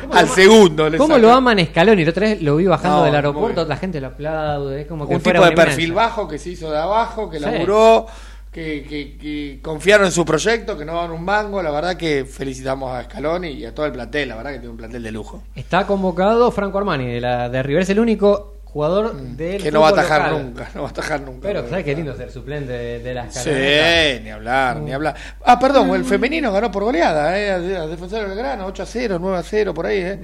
¿Cómo 0.03 0.13
al 0.15 0.27
lo- 0.27 0.35
segundo. 0.35 0.91
le 0.91 0.99
¿Cómo 0.99 1.15
saca. 1.15 1.21
lo 1.27 1.33
aman 1.33 1.59
Scaloni? 1.65 2.05
La 2.05 2.11
otra 2.11 2.27
vez 2.27 2.43
lo 2.43 2.57
vi 2.57 2.67
bajando 2.67 2.99
No, 2.99 3.05
del 3.05 3.15
aeropuerto, 3.15 3.65
la 3.65 3.77
gente 3.77 3.99
lo 4.01 4.09
aplaude. 4.09 4.83
Es 4.83 4.87
como 4.89 5.09
que 5.09 5.15
Un 5.15 5.21
fuera 5.23 5.39
tipo 5.41 5.49
de 5.51 5.57
perfil 5.57 5.93
bajo 5.95 6.29
que 6.29 6.39
se 6.39 6.51
hizo 6.51 6.71
de 6.71 6.79
abajo, 6.79 7.31
que 7.31 7.39
Sí. 7.39 7.45
laburó, 7.45 8.07
que, 8.53 8.83
que- 8.83 9.17
que 9.17 9.59
confiaron 9.63 10.07
en 10.07 10.13
su 10.13 10.25
proyecto, 10.25 10.77
que 10.77 10.85
no 10.85 10.95
dan 10.97 11.11
un 11.13 11.25
mango. 11.25 11.63
La 11.63 11.71
verdad 11.71 11.97
que 11.97 12.25
felicitamos 12.25 12.93
a 12.95 13.05
Scaloni 13.05 13.49
y 13.51 13.65
a 13.65 13.75
todo 13.75 13.87
el 13.87 13.93
plantel. 13.93 14.29
La 14.29 14.37
verdad 14.37 14.51
que 14.53 14.59
tiene 14.59 14.71
un 14.71 14.77
plantel 14.77 15.03
de 15.03 15.13
lujo. 15.13 15.43
Está 15.55 15.87
convocado 15.87 16.51
Franco 16.51 16.79
Armani 16.79 17.07
de, 17.07 17.21
la, 17.21 17.49
de 17.49 17.63
River. 17.63 17.83
Es 17.83 17.91
el 17.91 18.01
único 18.01 18.57
jugador 18.65 19.15
del 19.15 19.61
Mm, 19.61 19.63
que 19.65 19.73
no 19.73 19.81
va 19.81 19.89
a 19.89 19.91
atajar 19.91 20.31
local. 20.31 20.45
nunca, 20.47 20.71
no 20.75 20.83
va 20.83 20.89
a 20.89 20.91
atajar 20.91 21.21
nunca. 21.23 21.41
Pero 21.49 21.69
¿sabes 21.69 21.85
qué 21.85 21.95
lindo 21.95 22.17
ser 22.17 22.31
suplente 22.31 22.73
de, 22.73 22.99
de 23.01 23.15
las 23.15 23.35
Sí, 23.35 23.51
ni 24.23 24.31
hablar, 24.31 24.77
Mm. 24.79 24.85
ni 24.85 24.93
hablar. 24.93 25.15
Ah, 25.45 25.59
perdón, 25.59 25.91
el 25.95 26.05
femenino 26.05 26.53
ganó 26.53 26.71
por 26.71 26.85
goleada, 26.85 27.37
¿eh? 27.39 27.51
A, 27.51 27.55
a 27.83 27.87
Defensor 27.89 28.29
del 28.29 28.37
Grano, 28.39 28.67
8 28.67 28.83
a 28.83 28.87
0, 28.87 29.19
9 29.21 29.39
a 29.39 29.43
0, 29.43 29.75
por 29.75 29.87
ahí, 29.87 29.99
¿eh? 29.99 30.21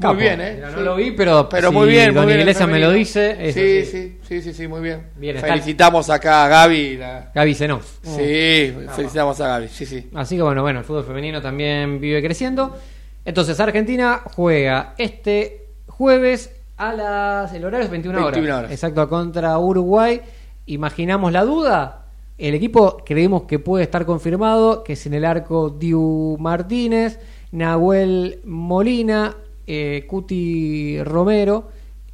Capo. 0.00 0.14
bien, 0.16 0.40
¿eh? 0.40 0.52
Mira, 0.56 0.70
no 0.70 0.78
Sí. 0.78 0.84
lo 0.84 0.96
vi, 0.96 1.10
pero 1.12 1.48
pero 1.48 1.68
si 1.70 1.74
muy 1.74 1.88
bien. 1.88 2.12
Don 2.12 2.24
muy 2.24 2.26
bien 2.34 2.40
Iglesias 2.40 2.68
me 2.68 2.78
lo 2.78 2.90
dice, 2.92 3.52
Sí, 3.52 3.84
sí, 3.84 4.18
sí, 4.22 4.42
sí, 4.42 4.52
sí, 4.52 4.68
muy 4.68 4.80
bien. 4.82 5.06
Bien, 5.16 5.36
está- 5.36 5.48
Felicitamos 5.48 6.10
acá 6.10 6.44
a 6.44 6.48
Gaby. 6.48 6.96
la- 6.98 7.30
Gaby 7.34 7.54
Zenó. 7.54 7.80
Sí, 8.02 8.74
felicitamos 8.94 9.40
a 9.40 9.48
Gaby, 9.48 9.68
sí, 9.68 9.86
sí. 9.86 10.10
Así 10.14 10.36
que 10.36 10.42
bueno, 10.42 10.60
bueno, 10.62 10.80
el 10.80 10.84
fútbol 10.84 11.04
femenino 11.04 11.40
también 11.40 11.98
vive 12.00 12.22
creciendo. 12.22 12.76
Entonces, 13.24 13.58
Argentina 13.58 14.20
juega 14.34 14.94
este 14.98 15.66
jueves 15.86 16.52
a 16.76 16.92
las. 16.92 17.52
El 17.54 17.64
horario 17.64 17.86
es 17.86 17.90
21 17.90 18.18
horas. 18.18 18.32
21 18.32 18.58
horas. 18.58 18.70
Exacto, 18.70 19.08
contra 19.08 19.58
Uruguay. 19.58 20.20
Imaginamos 20.66 21.32
la 21.32 21.42
duda. 21.44 22.02
El 22.38 22.54
equipo 22.54 22.98
creemos 23.06 23.44
que 23.44 23.58
puede 23.58 23.84
estar 23.84 24.04
confirmado, 24.04 24.84
que 24.84 24.92
es 24.92 25.06
en 25.06 25.14
el 25.14 25.24
arco 25.24 25.70
Diu 25.70 26.36
Martínez, 26.38 27.18
Nahuel 27.50 28.40
Molina, 28.44 29.34
eh, 29.66 30.04
Cuti 30.06 31.02
Romero, 31.02 31.68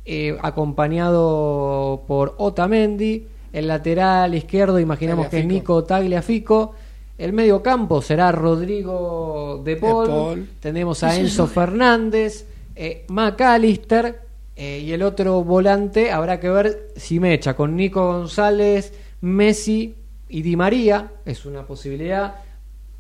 eh, 0.04 0.36
acompañado 0.40 2.02
por 2.06 2.34
Otamendi. 2.38 3.26
El 3.52 3.68
lateral 3.68 4.34
izquierdo, 4.34 4.80
imaginamos 4.80 5.28
que 5.28 5.40
es. 5.40 5.46
Nico 5.46 5.84
Tagliafico. 5.84 6.74
El 7.18 7.34
medio 7.34 7.62
campo 7.62 8.00
será 8.00 8.32
Rodrigo 8.32 9.60
De 9.64 9.76
Paul. 9.76 10.06
De 10.06 10.12
Paul. 10.12 10.48
Tenemos 10.60 11.02
a 11.04 11.16
Enzo 11.16 11.46
Fernández, 11.46 12.46
eh, 12.74 13.04
McAllister. 13.08 14.20
eh, 14.56 14.80
y 14.84 14.92
el 14.92 15.02
otro 15.02 15.44
volante 15.44 16.10
habrá 16.10 16.40
que 16.40 16.48
ver 16.48 16.88
si 16.96 17.20
me 17.20 17.34
echa 17.34 17.54
con 17.54 17.76
Nico 17.76 18.06
González, 18.06 18.92
Messi 19.20 19.94
y 20.28 20.42
Di 20.42 20.56
María. 20.56 21.12
Es 21.24 21.44
una 21.46 21.66
posibilidad. 21.66 22.34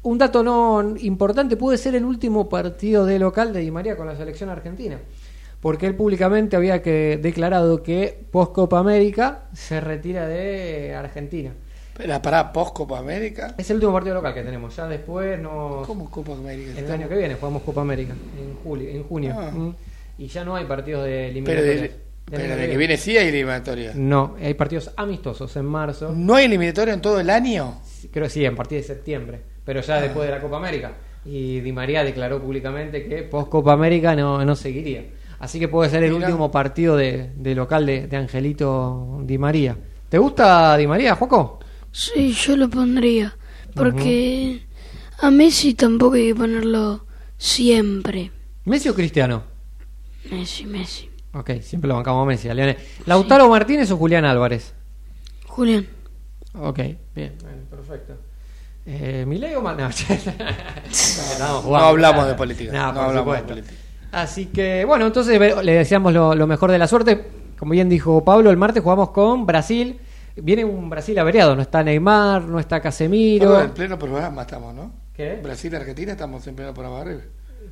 Un 0.04 0.18
dato 0.18 0.42
no 0.42 0.94
importante 0.98 1.56
puede 1.56 1.78
ser 1.78 1.94
el 1.94 2.04
último 2.04 2.48
partido 2.48 3.06
de 3.06 3.20
local 3.20 3.52
de 3.52 3.60
Di 3.60 3.70
María 3.70 3.96
con 3.96 4.08
la 4.08 4.16
selección 4.16 4.50
argentina. 4.50 4.98
Porque 5.60 5.86
él 5.86 5.94
públicamente 5.94 6.56
había 6.56 6.82
que 6.82 7.20
declarado 7.22 7.84
que 7.84 8.26
post 8.32 8.52
Copa 8.52 8.80
América 8.80 9.44
se 9.52 9.80
retira 9.80 10.26
de 10.26 10.92
Argentina. 10.92 11.52
Pero 11.96 12.20
para 12.20 12.52
post 12.52 12.74
Copa 12.74 12.98
América. 12.98 13.54
Es 13.56 13.70
el 13.70 13.76
último 13.76 13.92
partido 13.92 14.16
local 14.16 14.34
que 14.34 14.42
tenemos. 14.42 14.74
Ya 14.74 14.88
después 14.88 15.38
nos. 15.40 15.86
¿Cómo 15.86 16.10
Copa 16.10 16.32
América? 16.32 16.80
El 16.80 16.90
año 16.90 17.08
que 17.08 17.16
viene 17.16 17.36
jugamos 17.36 17.62
Copa 17.62 17.82
América 17.82 18.12
en 18.12 18.56
julio, 18.56 18.88
en 18.88 19.04
junio. 19.04 19.36
Ah. 19.38 19.52
Mm. 19.52 19.74
Y 20.18 20.26
ya 20.26 20.44
no 20.44 20.56
hay 20.56 20.64
partidos 20.64 21.04
de 21.04 21.30
Pero 21.44 21.60
eliminatorias. 21.60 21.80
de, 21.80 22.00
pero 22.28 22.56
de 22.56 22.70
que 22.70 22.76
viene 22.76 22.96
sí 22.96 23.16
hay 23.16 23.28
eliminatoria. 23.28 23.92
No, 23.94 24.34
hay 24.42 24.54
partidos 24.54 24.90
amistosos 24.96 25.54
en 25.54 25.64
marzo. 25.66 26.12
¿No 26.12 26.34
hay 26.34 26.46
eliminatoria 26.46 26.92
en 26.92 27.00
todo 27.00 27.20
el 27.20 27.30
año? 27.30 27.80
Creo 28.10 28.24
que 28.24 28.30
sí, 28.30 28.44
en 28.44 28.56
partir 28.56 28.78
de 28.78 28.84
septiembre. 28.84 29.51
Pero 29.64 29.80
ya 29.80 30.00
después 30.00 30.26
de 30.28 30.34
la 30.34 30.40
Copa 30.40 30.56
América. 30.56 30.92
Y 31.24 31.60
Di 31.60 31.72
María 31.72 32.02
declaró 32.02 32.40
públicamente 32.42 33.06
que 33.06 33.22
post 33.22 33.48
Copa 33.48 33.72
América 33.72 34.16
no, 34.16 34.44
no 34.44 34.56
seguiría. 34.56 35.04
Así 35.38 35.58
que 35.58 35.68
puede 35.68 35.90
ser 35.90 36.02
el 36.04 36.12
último 36.12 36.50
partido 36.50 36.96
de, 36.96 37.30
de 37.36 37.54
local 37.54 37.86
de, 37.86 38.06
de 38.06 38.16
Angelito 38.16 39.20
Di 39.24 39.38
María. 39.38 39.76
¿Te 40.08 40.18
gusta 40.18 40.76
Di 40.76 40.86
María, 40.86 41.16
Joco? 41.16 41.60
Sí, 41.90 42.32
yo 42.32 42.56
lo 42.56 42.68
pondría. 42.68 43.36
Porque 43.74 44.66
a 45.20 45.30
Messi 45.30 45.74
tampoco 45.74 46.14
hay 46.14 46.28
que 46.28 46.34
ponerlo 46.34 47.06
siempre. 47.38 48.30
¿Messi 48.64 48.88
o 48.88 48.94
Cristiano? 48.94 49.42
Messi, 50.30 50.66
Messi. 50.66 51.10
Ok, 51.34 51.60
siempre 51.60 51.88
lo 51.88 51.94
bancamos 51.94 52.24
a 52.24 52.26
Messi, 52.26 52.48
a. 52.48 52.76
¿Lautaro 53.06 53.48
Martínez 53.48 53.90
o 53.90 53.96
Julián 53.96 54.24
Álvarez? 54.24 54.74
Julián. 55.46 55.86
Ok, 56.54 56.78
bien, 57.14 57.34
perfecto. 57.70 58.16
Eh, 58.84 59.24
¿Milei 59.26 59.54
o 59.54 59.62
Ma- 59.62 59.74
No, 59.74 59.88
hablamos 61.76 62.26
de 62.26 62.34
política. 62.34 62.72
No, 62.72 63.00
hablamos 63.00 63.36
de 63.36 63.42
política. 63.42 63.74
Así 64.12 64.46
que, 64.46 64.84
bueno, 64.84 65.06
entonces 65.06 65.38
le 65.64 65.72
deseamos 65.72 66.12
lo, 66.12 66.34
lo 66.34 66.46
mejor 66.46 66.70
de 66.70 66.78
la 66.78 66.86
suerte. 66.86 67.28
Como 67.58 67.72
bien 67.72 67.88
dijo 67.88 68.24
Pablo, 68.24 68.50
el 68.50 68.56
martes 68.56 68.82
jugamos 68.82 69.10
con 69.10 69.46
Brasil. 69.46 70.00
Viene 70.36 70.64
un 70.64 70.90
Brasil 70.90 71.18
averiado, 71.18 71.54
no 71.54 71.62
está 71.62 71.82
Neymar, 71.84 72.42
no 72.42 72.58
está 72.58 72.80
Casemiro. 72.80 73.60
En 73.60 73.70
pleno 73.70 73.98
programa 73.98 74.42
estamos, 74.42 74.74
¿no? 74.74 74.92
¿Qué? 75.14 75.38
Brasil, 75.42 75.74
Argentina, 75.76 76.12
estamos 76.12 76.46
en 76.46 76.56
pleno 76.56 76.72
programa 76.74 77.00
arriba. 77.02 77.20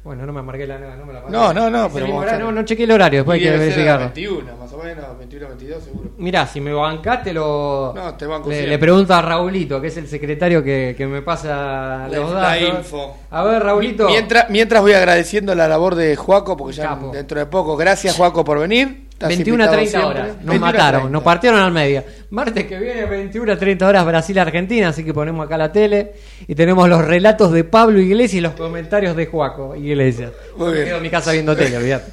Bueno, 0.02 0.24
no 0.24 0.32
me 0.32 0.40
amargué 0.40 0.66
la 0.66 0.78
no 0.78 1.04
me 1.04 1.12
la 1.12 1.20
marqué. 1.20 1.30
No, 1.36 1.52
no, 1.52 1.68
no, 1.68 1.90
pero 1.92 2.06
horario, 2.06 2.22
estar- 2.22 2.38
no, 2.40 2.52
no 2.52 2.62
chequeé 2.64 2.84
el 2.86 2.90
horario, 2.92 3.18
después 3.20 3.36
hay 3.36 3.42
que 3.44 3.50
verificarlo. 3.58 4.06
21, 4.14 4.56
más 4.56 4.72
o 4.72 4.78
menos, 4.78 5.18
21, 5.18 5.48
22 5.48 5.84
seguro. 5.84 6.10
Mirá, 6.16 6.46
si 6.46 6.60
me 6.60 6.72
bancás 6.72 7.22
te 7.22 7.34
lo... 7.34 7.92
No, 7.94 8.14
te 8.14 8.26
banco 8.26 8.48
le, 8.48 8.66
le 8.66 8.78
pregunto 8.78 9.12
a 9.12 9.20
Raulito, 9.20 9.78
que 9.78 9.88
es 9.88 9.96
el 9.98 10.08
secretario 10.08 10.64
que, 10.64 10.94
que 10.96 11.06
me 11.06 11.20
pasa 11.20 12.08
La- 12.08 12.16
los 12.18 12.32
la 12.32 12.40
datos. 12.40 12.68
info. 12.78 13.16
A 13.30 13.44
ver, 13.44 13.62
Raulito. 13.62 14.06
Mientras, 14.08 14.48
mientras 14.48 14.80
voy 14.80 14.94
agradeciendo 14.94 15.54
la 15.54 15.68
labor 15.68 15.94
de 15.94 16.16
Juaco, 16.16 16.56
porque 16.56 16.76
ya 16.76 16.88
Capo. 16.88 17.10
dentro 17.12 17.38
de 17.38 17.44
poco, 17.46 17.76
gracias 17.76 18.16
Juaco 18.16 18.42
por 18.42 18.58
venir. 18.58 19.09
Estás 19.20 19.28
21 19.36 19.62
a 19.62 19.66
invitado 19.66 19.76
30 19.82 19.90
siempre. 19.90 20.20
horas. 20.22 20.26
Nos 20.28 20.46
21 20.46 20.54
a 20.54 20.72
mataron, 20.72 21.00
30. 21.02 21.10
nos 21.12 21.22
partieron 21.22 21.60
al 21.60 21.72
medio. 21.72 22.04
Martes 22.30 22.64
que 22.64 22.78
viene, 22.78 23.04
21 23.04 23.52
a 23.52 23.56
30 23.58 23.86
horas, 23.88 24.06
Brasil-Argentina. 24.06 24.88
Así 24.88 25.04
que 25.04 25.12
ponemos 25.12 25.44
acá 25.44 25.58
la 25.58 25.70
tele 25.70 26.12
y 26.48 26.54
tenemos 26.54 26.88
los 26.88 27.04
relatos 27.04 27.52
de 27.52 27.64
Pablo 27.64 28.00
Iglesias 28.00 28.38
y 28.38 28.40
los 28.40 28.54
comentarios 28.54 29.14
de 29.14 29.26
Juaco 29.26 29.76
Iglesias. 29.76 30.32
Muy 30.56 30.68
Me 30.68 30.72
bien. 30.72 30.84
quedo 30.86 30.96
en 30.96 31.02
mi 31.02 31.10
casa 31.10 31.32
viendo 31.32 31.54
tele, 31.54 31.76
olvidate. 31.76 32.10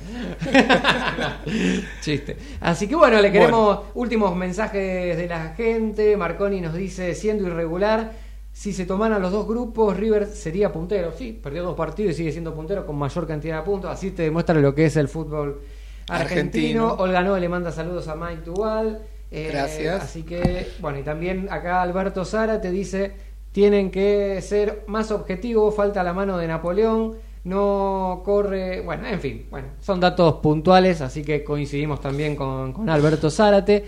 Chiste. 2.02 2.36
Así 2.60 2.88
que 2.90 2.96
bueno, 2.96 3.22
le 3.22 3.32
queremos 3.32 3.80
últimos 3.94 4.36
mensajes 4.36 5.16
de 5.16 5.28
la 5.28 5.54
gente. 5.56 6.18
Marconi 6.18 6.60
nos 6.60 6.74
dice, 6.74 7.16
siendo 7.16 7.48
irregular, 7.48 8.12
si 8.52 8.74
se 8.74 8.86
tomaran 8.86 9.22
los 9.22 9.32
dos 9.32 9.48
grupos, 9.48 9.96
River 9.96 10.26
sería 10.28 10.74
puntero. 10.74 11.14
Sí, 11.18 11.40
perdió 11.42 11.64
dos 11.64 11.76
partidos 11.78 12.12
y 12.12 12.16
sigue 12.16 12.32
siendo 12.34 12.54
puntero 12.54 12.86
con 12.86 12.98
mayor 12.98 13.26
cantidad 13.26 13.60
de 13.60 13.64
puntos. 13.64 13.90
Así 13.90 14.12
te 14.12 14.24
demuestra 14.24 14.56
lo 14.60 14.76
que 14.76 14.88
es 14.88 14.98
el 14.98 15.08
fútbol 15.08 15.62
argentino. 16.08 16.88
Argentino. 16.88 16.94
Olga 16.94 17.22
Noe 17.22 17.40
le 17.40 17.50
manda 17.50 17.72
saludos 17.72 18.08
a 18.08 18.16
Mike 18.16 18.42
Tubal. 18.44 19.02
Eh, 19.32 19.50
Gracias. 19.52 20.04
Así 20.04 20.24
que, 20.24 20.68
bueno, 20.80 21.00
y 21.00 21.04
también 21.04 21.48
acá 21.52 21.82
Alberto 21.82 22.24
Sara 22.24 22.62
te 22.62 22.72
dice, 22.72 23.14
tienen 23.52 23.92
que 23.92 24.42
ser 24.42 24.84
más 24.88 25.12
objetivos, 25.12 25.76
falta 25.76 26.04
la 26.04 26.14
mano 26.14 26.38
de 26.38 26.48
Napoleón, 26.48 27.16
no 27.44 28.22
corre, 28.24 28.82
bueno, 28.82 29.08
en 29.08 29.20
fin, 29.20 29.48
bueno, 29.50 29.70
son 29.80 30.00
datos 30.00 30.36
puntuales, 30.36 31.02
así 31.02 31.24
que 31.24 31.44
coincidimos 31.44 32.00
también 32.00 32.36
con, 32.36 32.74
con 32.74 32.90
Alberto 32.90 33.30
Zárate. 33.30 33.86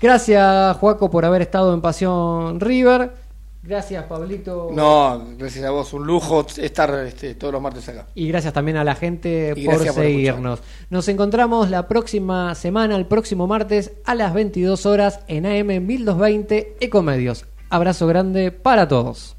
Gracias, 0.00 0.76
Juaco, 0.76 1.10
por 1.10 1.24
haber 1.24 1.42
estado 1.42 1.74
en 1.74 1.80
Pasión 1.80 2.60
River. 2.60 3.27
Gracias, 3.68 4.02
Pablito. 4.04 4.70
No, 4.72 5.26
gracias 5.36 5.62
a 5.62 5.70
vos. 5.70 5.92
Un 5.92 6.06
lujo 6.06 6.46
estar 6.56 6.90
este, 7.06 7.34
todos 7.34 7.52
los 7.52 7.60
martes 7.60 7.86
acá. 7.86 8.06
Y 8.14 8.26
gracias 8.28 8.54
también 8.54 8.78
a 8.78 8.84
la 8.84 8.94
gente 8.94 9.54
por 9.62 9.86
seguirnos. 9.92 10.62
Nos 10.88 11.06
encontramos 11.08 11.68
la 11.68 11.86
próxima 11.86 12.54
semana, 12.54 12.96
el 12.96 13.04
próximo 13.04 13.46
martes, 13.46 13.92
a 14.06 14.14
las 14.14 14.32
22 14.32 14.86
horas 14.86 15.20
en 15.28 15.44
AM 15.44 15.84
1220 15.84 16.78
Ecomedios. 16.80 17.44
Abrazo 17.68 18.06
grande 18.06 18.52
para 18.52 18.88
todos. 18.88 19.36